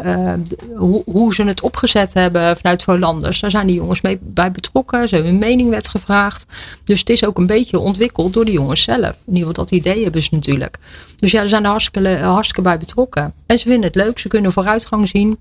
uh, 0.05 0.33
hoe, 0.77 1.03
hoe, 1.05 1.35
ze 1.35 1.43
het 1.43 1.61
opgezet 1.61 2.15
hebben 2.15 2.57
vanuit 2.57 2.83
Volanders, 2.83 3.41
daar 3.41 3.51
zijn 3.51 3.67
die 3.67 3.77
jongens 3.77 4.01
mee 4.01 4.19
bij 4.23 4.51
betrokken. 4.51 5.09
Ze 5.09 5.15
hebben 5.15 5.33
hun 5.33 5.41
mening 5.41 5.71
werd 5.71 5.89
gevraagd. 5.89 6.47
Dus 6.85 6.99
het 6.99 7.11
is 7.11 7.25
ook 7.25 7.39
een 7.39 7.47
beetje 7.47 7.79
ontwikkeld 7.79 8.33
door 8.33 8.45
de 8.45 8.53
jongens 8.53 8.83
zelf. 8.83 9.23
In 9.27 9.33
ieder 9.33 9.49
geval 9.49 9.65
dat 9.65 9.71
idee 9.71 10.03
hebben 10.03 10.23
ze 10.23 10.29
natuurlijk. 10.33 10.79
Dus 11.17 11.31
ja, 11.31 11.41
ze 11.41 11.49
zijn 11.49 11.65
er 11.65 11.71
hartstikke, 11.71 12.17
hartstikke 12.17 12.63
bij 12.63 12.79
betrokken. 12.79 13.33
En 13.47 13.59
ze 13.59 13.69
vinden 13.69 13.87
het 13.87 13.95
leuk. 13.95 14.19
Ze 14.19 14.29
kunnen 14.29 14.53
vooruitgang 14.53 15.09
zien. 15.09 15.39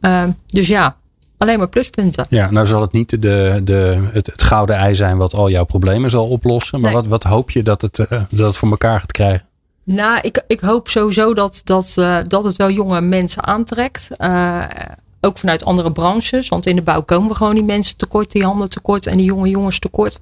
Uh, 0.00 0.24
dus 0.46 0.66
ja, 0.66 0.96
alleen 1.36 1.58
maar 1.58 1.68
pluspunten. 1.68 2.26
Ja, 2.28 2.50
nou 2.50 2.66
zal 2.66 2.80
het 2.80 2.92
niet 2.92 3.10
de, 3.10 3.60
de, 3.64 4.08
het, 4.12 4.26
het 4.26 4.42
gouden 4.42 4.76
ei 4.76 4.94
zijn 4.94 5.16
wat 5.16 5.34
al 5.34 5.50
jouw 5.50 5.64
problemen 5.64 6.10
zal 6.10 6.28
oplossen. 6.28 6.80
Maar 6.80 6.92
nee. 6.92 7.00
wat, 7.00 7.10
wat 7.10 7.22
hoop 7.22 7.50
je 7.50 7.62
dat 7.62 7.82
het, 7.82 7.98
uh, 7.98 8.06
dat 8.28 8.46
het 8.46 8.56
voor 8.56 8.70
elkaar 8.70 9.00
gaat 9.00 9.12
krijgen? 9.12 9.47
Nou, 9.90 10.18
ik, 10.22 10.44
ik 10.46 10.60
hoop 10.60 10.88
sowieso 10.88 11.34
dat, 11.34 11.60
dat, 11.64 11.94
uh, 11.98 12.18
dat 12.26 12.44
het 12.44 12.56
wel 12.56 12.70
jonge 12.70 13.00
mensen 13.00 13.44
aantrekt. 13.44 14.08
Uh, 14.18 14.64
ook 15.20 15.38
vanuit 15.38 15.64
andere 15.64 15.92
branches. 15.92 16.48
Want 16.48 16.66
in 16.66 16.76
de 16.76 16.82
bouw 16.82 17.02
komen 17.02 17.28
we 17.28 17.34
gewoon 17.34 17.54
die 17.54 17.64
mensen 17.64 17.96
tekort, 17.96 18.32
die 18.32 18.44
handen 18.44 18.68
tekort 18.68 19.06
en 19.06 19.16
die 19.16 19.26
jonge 19.26 19.48
jongens 19.48 19.78
tekort. 19.78 20.20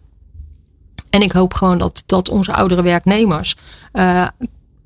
En 1.10 1.22
ik 1.22 1.32
hoop 1.32 1.54
gewoon 1.54 1.78
dat, 1.78 2.02
dat 2.06 2.28
onze 2.28 2.52
oudere 2.52 2.82
werknemers 2.82 3.56
uh, 3.92 4.26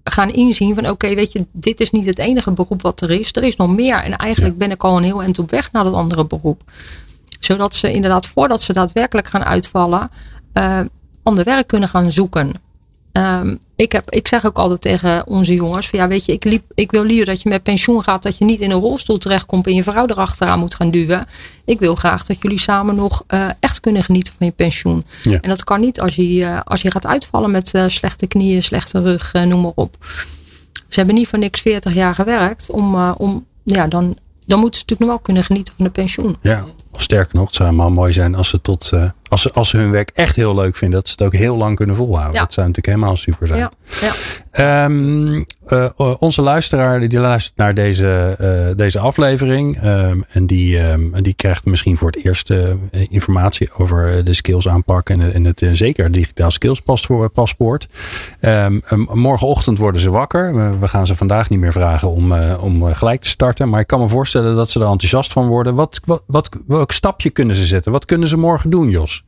gaan 0.05 0.31
inzien 0.31 0.75
van 0.75 0.89
oké, 0.89 1.15
weet 1.15 1.33
je, 1.33 1.47
dit 1.53 1.81
is 1.81 1.91
niet 1.91 2.07
het 2.07 2.19
enige 2.19 2.53
beroep 2.53 2.83
wat 2.83 3.01
er 3.01 3.11
is. 3.11 3.33
Er 3.33 3.43
is 3.43 3.57
nog 3.57 3.75
meer. 3.75 4.03
En 4.03 4.17
eigenlijk 4.17 4.53
ja. 4.53 4.59
ben 4.59 4.71
ik 4.71 4.85
al 4.85 4.97
een 4.97 5.05
heel 5.05 5.23
eind 5.23 5.39
op 5.39 5.51
weg 5.51 5.73
naar 5.73 5.85
dat 5.85 5.95
andere 5.95 6.27
beroep. 6.27 6.63
Zodat 7.41 7.75
ze 7.75 7.93
inderdaad, 7.93 8.27
voordat 8.27 8.63
ze 8.63 8.73
daadwerkelijk 8.73 9.29
gaan 9.29 9.45
uitvallen, 9.45 10.11
ander 11.23 11.45
werk 11.45 11.67
kunnen 11.67 11.89
gaan 11.89 12.13
zoeken. 12.13 12.53
Um, 13.13 13.59
ik, 13.81 13.93
heb, 13.93 14.11
ik 14.11 14.29
zeg 14.29 14.47
ook 14.47 14.59
altijd 14.59 14.81
tegen 14.81 15.27
onze 15.27 15.55
jongens: 15.55 15.89
van 15.89 15.99
ja, 15.99 16.09
weet 16.09 16.25
je, 16.25 16.33
ik, 16.33 16.45
liep, 16.45 16.65
ik 16.75 16.91
wil 16.91 17.05
liever 17.05 17.27
dat 17.27 17.43
je 17.43 17.49
met 17.49 17.63
pensioen 17.63 18.03
gaat, 18.03 18.23
dat 18.23 18.39
je 18.39 18.45
niet 18.45 18.61
in 18.61 18.71
een 18.71 18.81
rolstoel 18.81 19.19
terechtkomt 19.19 19.67
en 19.67 19.75
je 19.75 19.83
vrouw 19.83 20.07
erachteraan 20.07 20.59
moet 20.59 20.75
gaan 20.75 20.91
duwen. 20.91 21.27
Ik 21.65 21.79
wil 21.79 21.95
graag 21.95 22.25
dat 22.25 22.43
jullie 22.43 22.59
samen 22.59 22.95
nog 22.95 23.25
uh, 23.29 23.49
echt 23.61 23.81
kunnen 23.81 24.03
genieten 24.03 24.33
van 24.39 24.47
je 24.47 24.53
pensioen. 24.53 25.03
Ja. 25.23 25.41
En 25.41 25.49
dat 25.49 25.65
kan 25.65 25.81
niet 25.81 26.01
als 26.01 26.15
je, 26.15 26.23
uh, 26.23 26.61
als 26.65 26.83
je 26.83 26.91
gaat 26.91 27.07
uitvallen 27.07 27.51
met 27.51 27.75
uh, 27.75 27.85
slechte 27.89 28.27
knieën, 28.27 28.63
slechte 28.63 29.03
rug, 29.03 29.33
noem 29.33 29.61
maar 29.61 29.73
op. 29.75 29.97
Ze 30.89 30.99
hebben 30.99 31.15
niet 31.15 31.29
voor 31.29 31.39
niks 31.39 31.61
40 31.61 31.95
jaar 31.95 32.15
gewerkt 32.15 32.71
om, 32.71 33.11
om 33.11 33.47
ja, 33.63 33.87
dan, 33.87 34.17
dan 34.47 34.61
moeten 34.61 34.81
ze 34.81 34.87
natuurlijk 34.87 35.01
nog 35.01 35.09
wel 35.09 35.19
kunnen 35.19 35.45
genieten 35.45 35.75
van 35.77 35.85
de 35.85 35.91
pensioen. 35.91 36.37
Ja, 36.43 36.65
of 36.93 37.03
sterker 37.03 37.35
nog, 37.37 37.47
het 37.47 37.55
zou 37.55 37.73
maar 37.73 37.93
mooi 37.93 38.13
zijn 38.13 38.35
als 38.35 38.49
ze 38.49 38.61
tot 38.61 38.93
als 39.31 39.43
ze, 39.43 39.53
als 39.53 39.69
ze 39.69 39.77
hun 39.77 39.91
werk 39.91 40.11
echt 40.15 40.37
heel 40.37 40.55
leuk 40.55 40.77
vinden, 40.77 40.99
dat 40.99 41.09
ze 41.09 41.15
het 41.19 41.27
ook 41.27 41.35
heel 41.35 41.57
lang 41.57 41.77
kunnen 41.77 41.97
volhouden. 41.97 42.35
Ja. 42.35 42.41
Dat 42.41 42.53
zou 42.53 42.67
natuurlijk 42.67 42.97
helemaal 42.97 43.17
super 43.17 43.47
zijn. 43.47 43.59
Ja. 43.59 43.71
Ja. 44.53 44.85
Um, 44.85 45.47
uh, 45.69 45.87
onze 46.19 46.43
luisteraar 46.43 47.09
die 47.09 47.21
luistert 47.21 47.57
naar 47.57 47.75
deze, 47.75 48.37
uh, 48.41 48.77
deze 48.77 48.99
aflevering. 48.99 49.85
Um, 49.85 50.25
en 50.29 50.47
die, 50.47 50.91
um, 50.91 51.23
die 51.23 51.35
krijgt 51.35 51.65
misschien 51.65 51.97
voor 51.97 52.11
het 52.11 52.25
eerst 52.25 52.53
informatie 52.91 53.71
over 53.79 54.25
de 54.25 54.33
skills 54.33 54.69
aanpak. 54.69 55.11
En, 55.11 55.33
en 55.33 55.45
het 55.45 55.65
zeker 55.73 56.13
digitaal 56.13 56.51
skills 56.51 56.83
paspoort. 57.33 57.89
morgenochtend 59.13 59.79
worden 59.79 60.01
ze 60.01 60.11
wakker. 60.11 60.79
We 60.81 60.89
gaan 60.89 61.07
ze 61.07 61.17
vandaag 61.17 61.51
niet 61.51 61.61
meer 61.61 61.73
vragen 61.73 62.11
om, 62.11 62.33
om 62.61 62.85
gelijk 62.95 63.21
te 63.21 63.29
starten. 63.29 63.69
Maar 63.69 63.81
ik 63.81 63.87
kan 63.87 64.01
me 64.01 64.09
voorstellen 64.09 64.57
dat 64.57 64.71
ze 64.71 64.81
er 64.81 64.87
enthousiast 64.87 65.33
van 65.33 65.47
worden. 65.47 65.75
Wat, 65.75 66.01
wat, 66.05 66.23
wat, 66.27 66.49
welk 66.81 66.93
stapje 66.93 67.31
kunnen 67.31 67.57
ze 67.57 67.67
zetten? 67.67 67.93
Wat 67.93 68.05
kunnen 68.05 68.29
ze 68.29 68.37
morgen 68.37 68.71
doen, 68.71 68.91
Jos? 68.91 69.23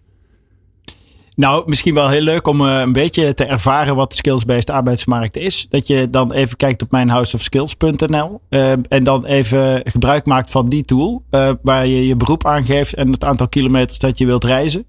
Nou, 1.34 1.62
misschien 1.66 1.94
wel 1.94 2.08
heel 2.08 2.20
leuk 2.20 2.46
om 2.46 2.60
uh, 2.60 2.80
een 2.80 2.92
beetje 2.92 3.34
te 3.34 3.44
ervaren 3.44 3.94
wat 3.94 4.10
de 4.10 4.16
skills-based 4.16 4.70
arbeidsmarkt 4.70 5.36
is. 5.36 5.66
Dat 5.68 5.86
je 5.86 6.10
dan 6.10 6.32
even 6.32 6.56
kijkt 6.56 6.82
op 6.82 6.90
mijnhouseofskills.nl 6.90 8.40
uh, 8.50 8.70
en 8.70 9.04
dan 9.04 9.24
even 9.24 9.80
gebruik 9.84 10.26
maakt 10.26 10.50
van 10.50 10.66
die 10.66 10.84
tool. 10.84 11.22
Uh, 11.30 11.50
waar 11.62 11.86
je 11.86 12.06
je 12.06 12.16
beroep 12.16 12.46
aangeeft 12.46 12.94
en 12.94 13.12
het 13.12 13.24
aantal 13.24 13.48
kilometers 13.48 13.98
dat 13.98 14.18
je 14.18 14.26
wilt 14.26 14.44
reizen. 14.44 14.84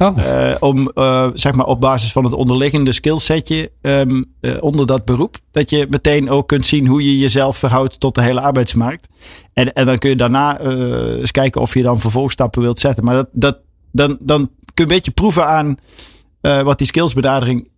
Oh. 0.00 0.54
om 0.58 0.90
zeg 1.34 1.52
maar 1.54 1.66
op 1.66 1.80
basis 1.80 2.12
van 2.12 2.24
het 2.24 2.32
onderliggende 2.32 2.92
skillsetje 2.92 3.70
um, 3.80 4.24
onder 4.60 4.86
dat 4.86 5.04
beroep. 5.04 5.36
Dat 5.50 5.70
je 5.70 5.86
meteen 5.90 6.30
ook 6.30 6.48
kunt 6.48 6.66
zien 6.66 6.86
hoe 6.86 7.04
je 7.04 7.18
jezelf 7.18 7.56
verhoudt 7.56 8.00
tot 8.00 8.14
de 8.14 8.22
hele 8.22 8.40
arbeidsmarkt. 8.40 9.08
En, 9.52 9.72
en 9.72 9.86
dan 9.86 9.98
kun 9.98 10.10
je 10.10 10.16
daarna 10.16 10.60
eens 10.60 11.30
kijken 11.30 11.60
of 11.60 11.74
je 11.74 11.82
dan 11.82 12.00
vervolgstappen 12.00 12.62
wilt 12.62 12.78
zetten. 12.78 13.04
Maar 13.04 13.14
dat, 13.14 13.28
dat, 13.32 13.58
dan, 13.92 14.16
dan 14.20 14.50
kun 14.74 14.74
je 14.74 14.82
een 14.82 14.86
beetje 14.86 15.10
proeven 15.10 15.46
aan 15.46 15.76
uh, 16.42 16.62
wat 16.62 16.78
die 16.78 16.86
skillsbenadering 16.86 17.68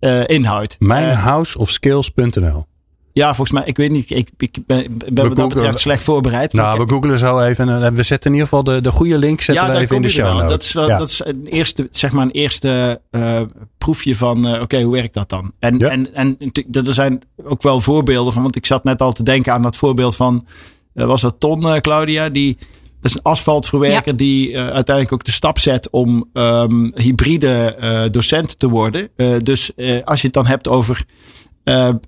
uh, 0.00 0.28
inhoudt. 0.28 0.76
Mijnhouseofskills.nl 0.78 2.66
ja, 3.12 3.34
volgens 3.34 3.50
mij, 3.50 3.62
ik 3.66 3.76
weet 3.76 3.90
niet. 3.90 4.10
Ik, 4.10 4.30
ik 4.38 4.58
ben, 4.66 4.98
ben 5.12 5.28
wat 5.28 5.36
dat 5.36 5.48
betreft 5.48 5.80
slecht 5.80 6.02
voorbereid. 6.02 6.52
Nou, 6.52 6.78
we 6.78 6.88
googelen 6.88 7.18
zo 7.18 7.40
even. 7.40 7.68
En 7.82 7.94
we 7.94 8.02
zetten 8.02 8.30
in 8.30 8.36
ieder 8.36 8.48
geval 8.48 8.64
de, 8.64 8.80
de 8.80 8.90
goede 8.90 9.18
link 9.18 9.40
zetten 9.40 9.64
ja, 9.64 9.72
we 9.72 9.78
even 9.78 9.96
in 9.96 10.02
de 10.02 10.08
show 10.08 10.34
notes. 10.34 10.48
Dat 10.48 10.62
is, 10.62 10.72
wel, 10.72 10.88
ja. 10.88 10.98
dat 10.98 11.08
is 11.08 11.24
een 11.24 11.46
eerste, 11.46 11.88
zeg 11.90 12.12
maar 12.12 12.24
een 12.24 12.30
eerste 12.30 13.00
uh, 13.10 13.40
proefje 13.78 14.16
van, 14.16 14.46
uh, 14.46 14.52
oké, 14.52 14.62
okay, 14.62 14.82
hoe 14.82 14.92
werkt 14.92 15.14
dat 15.14 15.28
dan? 15.28 15.52
En, 15.58 15.78
ja. 15.78 15.88
en, 15.88 16.14
en 16.14 16.36
er 16.72 16.92
zijn 16.92 17.22
ook 17.44 17.62
wel 17.62 17.80
voorbeelden 17.80 18.32
van, 18.32 18.42
want 18.42 18.56
ik 18.56 18.66
zat 18.66 18.84
net 18.84 19.00
al 19.00 19.12
te 19.12 19.22
denken 19.22 19.52
aan 19.52 19.62
dat 19.62 19.76
voorbeeld 19.76 20.16
van, 20.16 20.46
uh, 20.94 21.04
was 21.04 21.20
dat 21.20 21.34
Ton, 21.38 21.80
Claudia, 21.80 22.28
die 22.28 22.56
dat 23.00 23.10
is 23.10 23.16
een 23.16 23.22
asfaltverwerker 23.22 24.12
ja. 24.12 24.18
die 24.18 24.50
uh, 24.50 24.56
uiteindelijk 24.56 25.12
ook 25.12 25.24
de 25.24 25.30
stap 25.30 25.58
zet 25.58 25.90
om 25.90 26.28
um, 26.32 26.92
hybride 26.94 27.76
uh, 27.80 28.04
docent 28.10 28.58
te 28.58 28.68
worden. 28.68 29.08
Uh, 29.16 29.36
dus 29.42 29.70
als 30.04 30.20
je 30.20 30.26
het 30.26 30.34
dan 30.34 30.46
hebt 30.46 30.68
over 30.68 31.04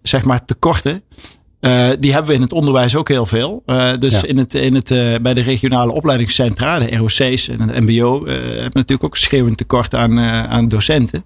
zeg 0.02 0.24
maar 0.24 0.44
tekorten. 0.44 1.02
die 1.98 2.12
hebben 2.12 2.26
we 2.26 2.34
in 2.34 2.42
het 2.42 2.52
onderwijs 2.52 2.96
ook 2.96 3.08
heel 3.08 3.26
veel. 3.26 3.62
dus 3.98 4.20
ja. 4.20 4.26
in 4.26 4.38
het, 4.38 4.54
in 4.54 4.74
het, 4.74 4.88
bij 5.22 5.34
de 5.34 5.40
regionale 5.40 5.92
opleidingscentra, 5.92 6.78
de 6.78 6.96
ROC's 6.96 7.48
en 7.48 7.60
het 7.60 7.80
MBO, 7.80 8.26
hebben 8.26 8.62
natuurlijk 8.62 9.04
ook 9.04 9.16
schreeuwend 9.16 9.56
tekort 9.56 9.94
aan, 9.94 10.20
aan 10.20 10.68
docenten. 10.68 11.24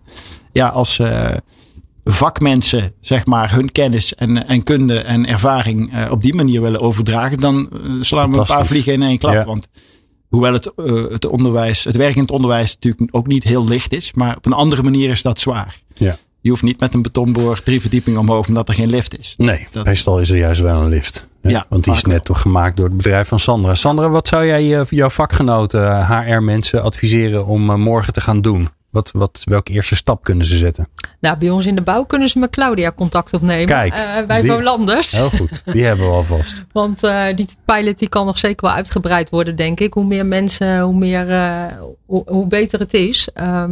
Ja, 0.52 0.68
als 0.68 1.00
vakmensen 2.04 2.92
zeg 3.00 3.26
maar 3.26 3.52
hun 3.52 3.72
kennis 3.72 4.14
en, 4.14 4.46
en 4.46 4.62
kunde 4.62 4.98
en 4.98 5.26
ervaring 5.26 6.08
op 6.10 6.22
die 6.22 6.34
manier 6.34 6.60
willen 6.60 6.80
overdragen, 6.80 7.36
dan 7.36 7.68
slaan 8.00 8.32
we 8.32 8.38
een 8.38 8.44
paar 8.44 8.66
vliegen 8.66 8.92
in 8.92 9.02
één 9.02 9.18
klap. 9.18 9.34
Ja. 9.34 9.44
Want 9.44 9.68
hoewel 10.28 10.52
het, 10.52 10.72
het 11.12 11.26
onderwijs, 11.26 11.84
het 11.84 11.96
werk 11.96 12.14
in 12.14 12.20
het 12.20 12.30
onderwijs 12.30 12.74
natuurlijk 12.74 13.16
ook 13.16 13.26
niet 13.26 13.44
heel 13.44 13.64
licht 13.64 13.92
is. 13.92 14.12
Maar 14.12 14.36
op 14.36 14.46
een 14.46 14.52
andere 14.52 14.82
manier 14.82 15.10
is 15.10 15.22
dat 15.22 15.40
zwaar. 15.40 15.80
Ja. 15.94 16.16
Je 16.40 16.50
hoeft 16.50 16.62
niet 16.62 16.80
met 16.80 16.94
een 16.94 17.02
betonboor 17.02 17.62
drie 17.62 17.80
verdiepingen 17.80 18.20
omhoog 18.20 18.48
omdat 18.48 18.68
er 18.68 18.74
geen 18.74 18.90
lift 18.90 19.18
is. 19.18 19.34
Nee, 19.36 19.68
Dat- 19.70 19.84
meestal 19.86 20.20
is 20.20 20.30
er 20.30 20.36
juist 20.36 20.60
wel 20.60 20.80
een 20.80 20.88
lift. 20.88 21.26
hè? 21.42 21.50
Ja, 21.50 21.66
Want 21.68 21.84
die 21.84 21.92
is 21.92 22.04
net 22.04 22.24
toch 22.24 22.40
gemaakt 22.40 22.76
door 22.76 22.86
het 22.86 22.96
bedrijf 22.96 23.28
van 23.28 23.38
Sandra. 23.38 23.74
Sandra, 23.74 24.08
wat 24.08 24.28
zou 24.28 24.46
jij 24.46 24.78
eh, 24.80 24.86
jouw 24.88 25.08
vakgenoten, 25.10 26.06
HR-mensen 26.06 26.82
adviseren 26.82 27.46
om 27.46 27.70
eh, 27.70 27.76
morgen 27.76 28.12
te 28.12 28.20
gaan 28.20 28.40
doen? 28.40 28.68
Wat, 28.90 29.10
wat, 29.14 29.40
welke 29.44 29.72
eerste 29.72 29.96
stap 29.96 30.24
kunnen 30.24 30.46
ze 30.46 30.56
zetten? 30.56 30.88
Nou, 31.20 31.38
bij 31.38 31.50
ons 31.50 31.66
in 31.66 31.74
de 31.74 31.80
bouw 31.82 32.04
kunnen 32.04 32.28
ze 32.28 32.38
met 32.38 32.50
Claudia 32.50 32.92
contact 32.92 33.32
opnemen. 33.34 33.66
Kijk, 33.66 33.94
eh, 33.94 34.26
bij 34.26 34.40
die- 34.40 34.50
Volanders. 34.50 35.10
Heel 35.10 35.30
goed, 35.30 35.62
die 35.64 35.84
hebben 35.84 36.06
we 36.06 36.12
alvast. 36.12 36.64
Want 36.72 37.02
eh, 37.02 37.24
die 37.34 37.46
pilot 37.64 37.98
die 37.98 38.08
kan 38.08 38.26
nog 38.26 38.38
zeker 38.38 38.66
wel 38.66 38.74
uitgebreid 38.76 39.30
worden, 39.30 39.56
denk 39.56 39.80
ik. 39.80 39.92
Hoe 39.94 40.04
meer 40.04 40.26
mensen, 40.26 40.80
hoe, 40.80 40.94
meer, 40.96 41.26
hoe, 42.06 42.22
hoe 42.26 42.46
beter 42.46 42.78
het 42.78 42.94
is. 42.94 43.28
Ehm, 43.34 43.70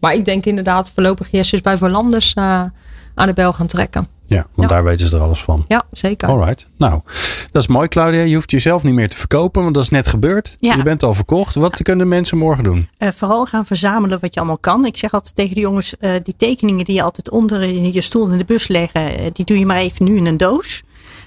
maar 0.00 0.14
ik 0.14 0.24
denk 0.24 0.44
inderdaad 0.44 0.90
voorlopig 0.94 1.32
eerst 1.32 1.52
eens 1.52 1.62
bij 1.62 1.78
Volanders 1.78 2.34
eh 2.34 2.62
aan 3.18 3.26
de 3.26 3.32
bel 3.32 3.52
gaan 3.52 3.66
trekken. 3.66 4.06
Ja, 4.26 4.36
want 4.54 4.70
Ja. 4.70 4.76
daar 4.76 4.84
weten 4.84 5.06
ze 5.06 5.16
er 5.16 5.22
alles 5.22 5.42
van. 5.42 5.64
Ja, 5.68 5.84
zeker. 5.90 6.28
Alright. 6.28 6.66
Nou, 6.78 7.00
dat 7.52 7.62
is 7.62 7.68
mooi, 7.68 7.88
Claudia. 7.88 8.22
Je 8.22 8.34
hoeft 8.34 8.50
jezelf 8.50 8.82
niet 8.82 8.94
meer 8.94 9.08
te 9.08 9.16
verkopen, 9.16 9.62
want 9.62 9.74
dat 9.74 9.82
is 9.82 9.88
net 9.88 10.08
gebeurd. 10.08 10.54
Ja. 10.56 10.74
Je 10.74 10.82
bent 10.82 11.02
al 11.02 11.14
verkocht. 11.14 11.54
Wat 11.54 11.82
kunnen 11.82 12.08
mensen 12.08 12.38
morgen 12.38 12.64
doen? 12.64 12.88
Eh, 12.96 13.08
vooral 13.12 13.46
gaan 13.46 13.64
verzamelen 13.66 14.18
wat 14.20 14.34
je 14.34 14.40
allemaal 14.40 14.58
kan. 14.58 14.84
Ik 14.84 14.96
zeg 14.96 15.12
altijd 15.12 15.34
tegen 15.34 15.54
de 15.54 15.60
jongens, 15.60 15.96
eh, 15.96 16.10
die 16.22 16.34
tekeningen 16.36 16.84
die 16.84 16.94
je 16.94 17.02
altijd 17.02 17.30
onder 17.30 17.62
in 17.62 17.92
je 17.92 18.00
stoel 18.00 18.28
in 18.28 18.38
de 18.38 18.44
bus 18.44 18.68
leggen, 18.68 19.32
die 19.32 19.44
doe 19.44 19.58
je 19.58 19.66
maar 19.66 19.76
even 19.78 20.04
nu 20.04 20.16
in 20.16 20.26
een 20.26 20.36
doos. 20.36 20.82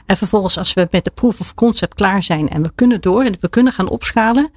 En 0.06 0.18
vervolgens 0.18 0.58
als 0.58 0.74
we 0.74 0.88
met 0.92 1.04
de 1.04 1.12
proof 1.12 1.40
of 1.40 1.54
concept 1.54 1.94
klaar 1.96 2.24
zijn 2.24 2.50
en 2.50 2.64
we 2.64 2.72
kunnen 2.76 3.02
door 3.02 3.24
en 3.24 3.36
we 3.40 3.50
kunnen 3.50 3.74
gaan 3.74 3.90
opschalen, 3.90 4.50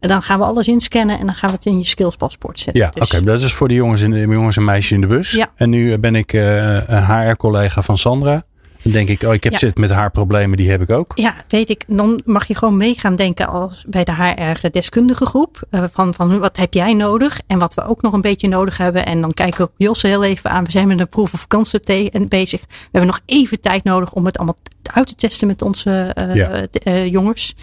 en 0.00 0.08
dan 0.08 0.22
gaan 0.22 0.38
we 0.38 0.44
alles 0.44 0.68
inscannen 0.68 1.18
en 1.18 1.26
dan 1.26 1.34
gaan 1.34 1.48
we 1.50 1.54
het 1.56 1.66
in 1.66 1.78
je 1.78 1.84
skillspaspoort 1.84 2.58
zetten. 2.58 2.82
Ja, 2.82 2.88
oké. 2.88 2.98
Dus- 2.98 3.22
Dat 3.22 3.42
is 3.42 3.52
voor 3.52 3.68
de 3.68 3.74
jongens, 3.74 4.02
in 4.02 4.10
de, 4.10 4.18
jongens 4.18 4.56
en 4.56 4.64
meisjes 4.64 4.92
in 4.92 5.00
de 5.00 5.06
bus. 5.06 5.30
Ja. 5.30 5.50
En 5.54 5.70
nu 5.70 5.92
eh, 5.92 5.98
ben 5.98 6.14
ik 6.14 6.32
eh, 6.32 6.88
een 6.88 7.04
HR-collega 7.04 7.82
van 7.82 7.98
Sandra. 7.98 8.42
Dan 8.82 8.92
denk 8.92 9.08
ik, 9.08 9.22
oh, 9.22 9.34
ik 9.34 9.44
heb 9.44 9.52
Ja. 9.52 9.58
zit 9.58 9.76
met 9.78 9.90
haar 9.90 10.10
problemen, 10.10 10.56
die 10.56 10.70
heb 10.70 10.82
ik 10.82 10.90
ook. 10.90 11.12
Ja, 11.14 11.34
weet 11.48 11.70
ik. 11.70 11.84
Dan 11.86 12.20
mag 12.24 12.46
je 12.46 12.54
gewoon 12.54 12.76
mee 12.76 12.94
gaan 12.98 13.16
denken 13.16 13.48
als 13.48 13.84
bij 13.88 14.04
de 14.04 14.12
HR-deskundige 14.14 15.26
groep. 15.26 15.62
eh, 15.70 15.84
van, 15.90 16.14
van 16.14 16.38
wat 16.38 16.56
heb 16.56 16.74
jij 16.74 16.94
nodig? 16.94 17.40
En 17.46 17.58
wat 17.58 17.74
we 17.74 17.84
ook 17.86 18.02
nog 18.02 18.12
een 18.12 18.20
beetje 18.20 18.48
nodig 18.48 18.76
hebben. 18.76 19.06
En 19.06 19.20
dan 19.20 19.32
kijken 19.34 19.56
we 19.58 19.62
ook 19.64 19.72
Josse 19.76 20.06
heel 20.06 20.24
even 20.24 20.50
aan. 20.50 20.64
We 20.64 20.70
zijn 20.70 20.88
met 20.88 21.00
een 21.00 21.08
proof 21.08 21.32
of 21.32 21.46
concept 21.46 21.88
en 21.88 22.28
bezig. 22.28 22.60
We 22.60 22.76
hebben 22.92 23.06
nog 23.10 23.20
even 23.26 23.60
tijd 23.60 23.84
nodig 23.84 24.12
om 24.12 24.24
het 24.26 24.36
allemaal 24.38 24.56
uit 24.82 25.06
te 25.06 25.14
testen 25.14 25.46
met 25.46 25.62
onze 25.62 26.10
eh, 26.14 26.34
Ja. 26.34 26.66
eh, 26.70 27.06
jongens. 27.06 27.54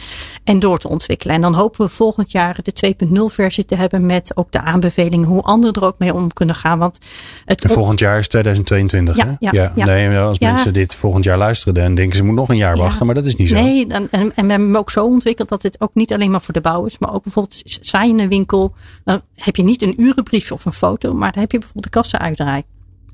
En 0.43 0.59
door 0.59 0.77
te 0.77 0.87
ontwikkelen. 0.87 1.35
En 1.35 1.41
dan 1.41 1.53
hopen 1.53 1.85
we 1.85 1.91
volgend 1.91 2.31
jaar 2.31 2.57
de 2.63 2.73
2.0 2.73 3.29
versie 3.29 3.65
te 3.65 3.75
hebben. 3.75 4.05
Met 4.05 4.31
ook 4.35 4.51
de 4.51 4.61
aanbevelingen 4.61 5.27
hoe 5.27 5.41
anderen 5.41 5.75
er 5.75 5.85
ook 5.85 5.99
mee 5.99 6.13
om 6.13 6.33
kunnen 6.33 6.55
gaan. 6.55 6.79
Want 6.79 6.97
het 7.45 7.63
En 7.63 7.69
volgend 7.69 7.99
jaar 7.99 8.17
is 8.17 8.27
2022, 8.27 9.15
Ja, 9.17 9.25
hè? 9.25 9.31
ja, 9.39 9.71
ja. 9.75 9.85
Nee, 9.85 10.17
als 10.17 10.39
mensen 10.39 10.73
dit 10.73 10.95
volgend 11.07 11.25
jaar 11.25 11.37
luisteren, 11.37 11.73
dan 11.73 11.95
denken 11.95 12.17
ze 12.17 12.23
moet 12.23 12.35
nog 12.35 12.49
een 12.49 12.57
jaar 12.57 12.75
Ja. 12.75 12.81
wachten. 12.81 13.05
Maar 13.05 13.15
dat 13.15 13.25
is 13.25 13.35
niet 13.35 13.49
zo. 13.49 13.55
Nee, 13.55 13.87
en, 13.87 13.91
en, 13.91 14.09
en 14.11 14.27
we 14.27 14.33
hebben 14.35 14.67
hem 14.67 14.77
ook 14.77 14.91
zo 14.91 15.05
ontwikkeld 15.05 15.49
dat 15.49 15.61
dit 15.61 15.81
ook 15.81 15.91
niet 15.93 16.13
alleen 16.13 16.31
maar 16.31 16.41
voor 16.41 16.53
de 16.53 16.61
bouw 16.61 16.85
is, 16.85 16.97
maar 16.97 17.13
ook 17.13 17.23
bijvoorbeeld 17.23 18.29
winkel, 18.29 18.73
dan 19.03 19.21
heb 19.35 19.55
je 19.55 19.63
niet 19.63 19.81
een 19.81 20.01
urenbrief 20.01 20.51
of 20.51 20.65
een 20.65 20.71
foto, 20.71 21.13
maar 21.13 21.31
dan 21.31 21.41
heb 21.41 21.51
je 21.51 21.57
bijvoorbeeld 21.57 21.93
de 21.93 21.99
kassa-uitdraai 21.99 22.63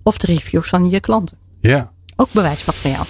of 0.04 0.18
de 0.18 0.28
reviews 0.28 0.70
van 0.70 0.90
je 0.90 1.00
klanten. 1.00 1.38
Ja. 1.62 1.92
Ook 2.16 2.32
bewijsmateriaal. 2.32 3.06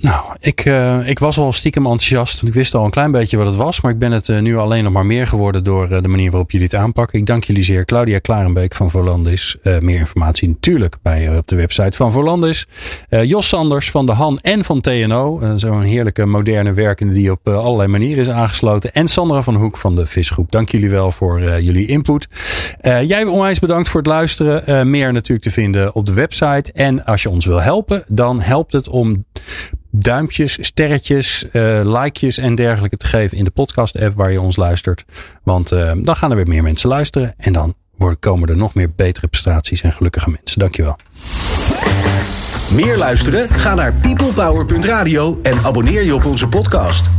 Nou, 0.00 0.24
ik, 0.38 0.60
eh, 0.60 1.08
ik 1.08 1.18
was 1.18 1.38
al 1.38 1.52
stiekem 1.52 1.82
enthousiast. 1.84 2.42
Ik 2.42 2.54
wist 2.54 2.74
al 2.74 2.84
een 2.84 2.90
klein 2.90 3.10
beetje 3.10 3.36
wat 3.36 3.46
het 3.46 3.56
was. 3.56 3.80
Maar 3.80 3.92
ik 3.92 3.98
ben 3.98 4.12
het 4.12 4.28
eh, 4.28 4.38
nu 4.38 4.56
alleen 4.56 4.84
nog 4.84 4.92
maar 4.92 5.06
meer 5.06 5.26
geworden 5.26 5.64
door 5.64 5.90
eh, 5.90 6.02
de 6.02 6.08
manier 6.08 6.30
waarop 6.30 6.50
jullie 6.50 6.66
het 6.66 6.76
aanpakken. 6.76 7.18
Ik 7.18 7.26
dank 7.26 7.44
jullie 7.44 7.62
zeer. 7.62 7.84
Claudia 7.84 8.18
Klarenbeek 8.18 8.74
van 8.74 8.90
Volandis. 8.90 9.56
Meer 9.80 9.98
informatie 9.98 10.48
natuurlijk 10.48 10.96
bij, 11.02 11.36
op 11.36 11.48
de 11.48 11.56
website 11.56 11.96
van 11.96 12.12
Volandis. 12.12 12.66
Jos 13.08 13.48
Sanders 13.48 13.90
van 13.90 14.06
de 14.06 14.12
Han 14.12 14.38
en 14.38 14.64
van 14.64 14.80
TNO. 14.80 15.42
Zo'n 15.56 15.82
heerlijke 15.82 16.26
moderne 16.26 16.72
werkende 16.72 17.12
die 17.12 17.30
op 17.30 17.48
allerlei 17.48 17.88
manieren 17.88 18.18
is 18.18 18.30
aangesloten. 18.30 18.92
En 18.92 19.08
Sandra 19.08 19.42
van 19.42 19.54
Hoek 19.54 19.76
van 19.76 19.96
de 19.96 20.06
Visgroep. 20.06 20.50
Dank 20.50 20.68
jullie 20.68 20.90
wel 20.90 21.12
voor 21.12 21.40
jullie 21.40 21.86
input. 21.86 22.28
Jij 22.82 23.24
onwijs 23.24 23.58
bedankt 23.58 23.88
voor 23.88 24.00
het 24.00 24.08
luisteren. 24.08 24.90
Meer 24.90 25.12
natuurlijk 25.12 25.42
te 25.42 25.50
vinden 25.50 25.94
op 25.94 26.06
de 26.06 26.14
website. 26.14 26.72
En 26.72 27.04
als 27.04 27.22
je 27.22 27.30
ons 27.30 27.46
wil 27.46 27.60
helpen, 27.60 28.04
dan 28.08 28.40
helpt 28.40 28.72
het 28.72 28.88
om 28.88 29.24
duimpjes, 29.90 30.58
sterretjes, 30.60 31.50
eh 31.52 31.80
likejes 31.84 32.38
en 32.38 32.54
dergelijke 32.54 32.96
te 32.96 33.06
geven 33.06 33.38
in 33.38 33.44
de 33.44 33.50
podcast 33.50 33.98
app 33.98 34.16
waar 34.16 34.32
je 34.32 34.40
ons 34.40 34.56
luistert. 34.56 35.04
Want 35.42 35.72
eh, 35.72 35.92
dan 35.96 36.16
gaan 36.16 36.30
er 36.30 36.36
weer 36.36 36.48
meer 36.48 36.62
mensen 36.62 36.88
luisteren 36.88 37.34
en 37.36 37.52
dan 37.52 37.74
worden, 37.96 38.18
komen 38.18 38.48
er 38.48 38.56
nog 38.56 38.74
meer 38.74 38.90
betere 38.96 39.26
prestaties 39.26 39.82
en 39.82 39.92
gelukkige 39.92 40.30
mensen. 40.30 40.58
Dankjewel. 40.58 40.96
Meer 42.70 42.96
luisteren? 42.96 43.48
Ga 43.48 43.74
naar 43.74 43.94
peoplepower.radio 43.94 45.38
en 45.42 45.64
abonneer 45.64 46.02
je 46.02 46.14
op 46.14 46.24
onze 46.24 46.48
podcast. 46.48 47.10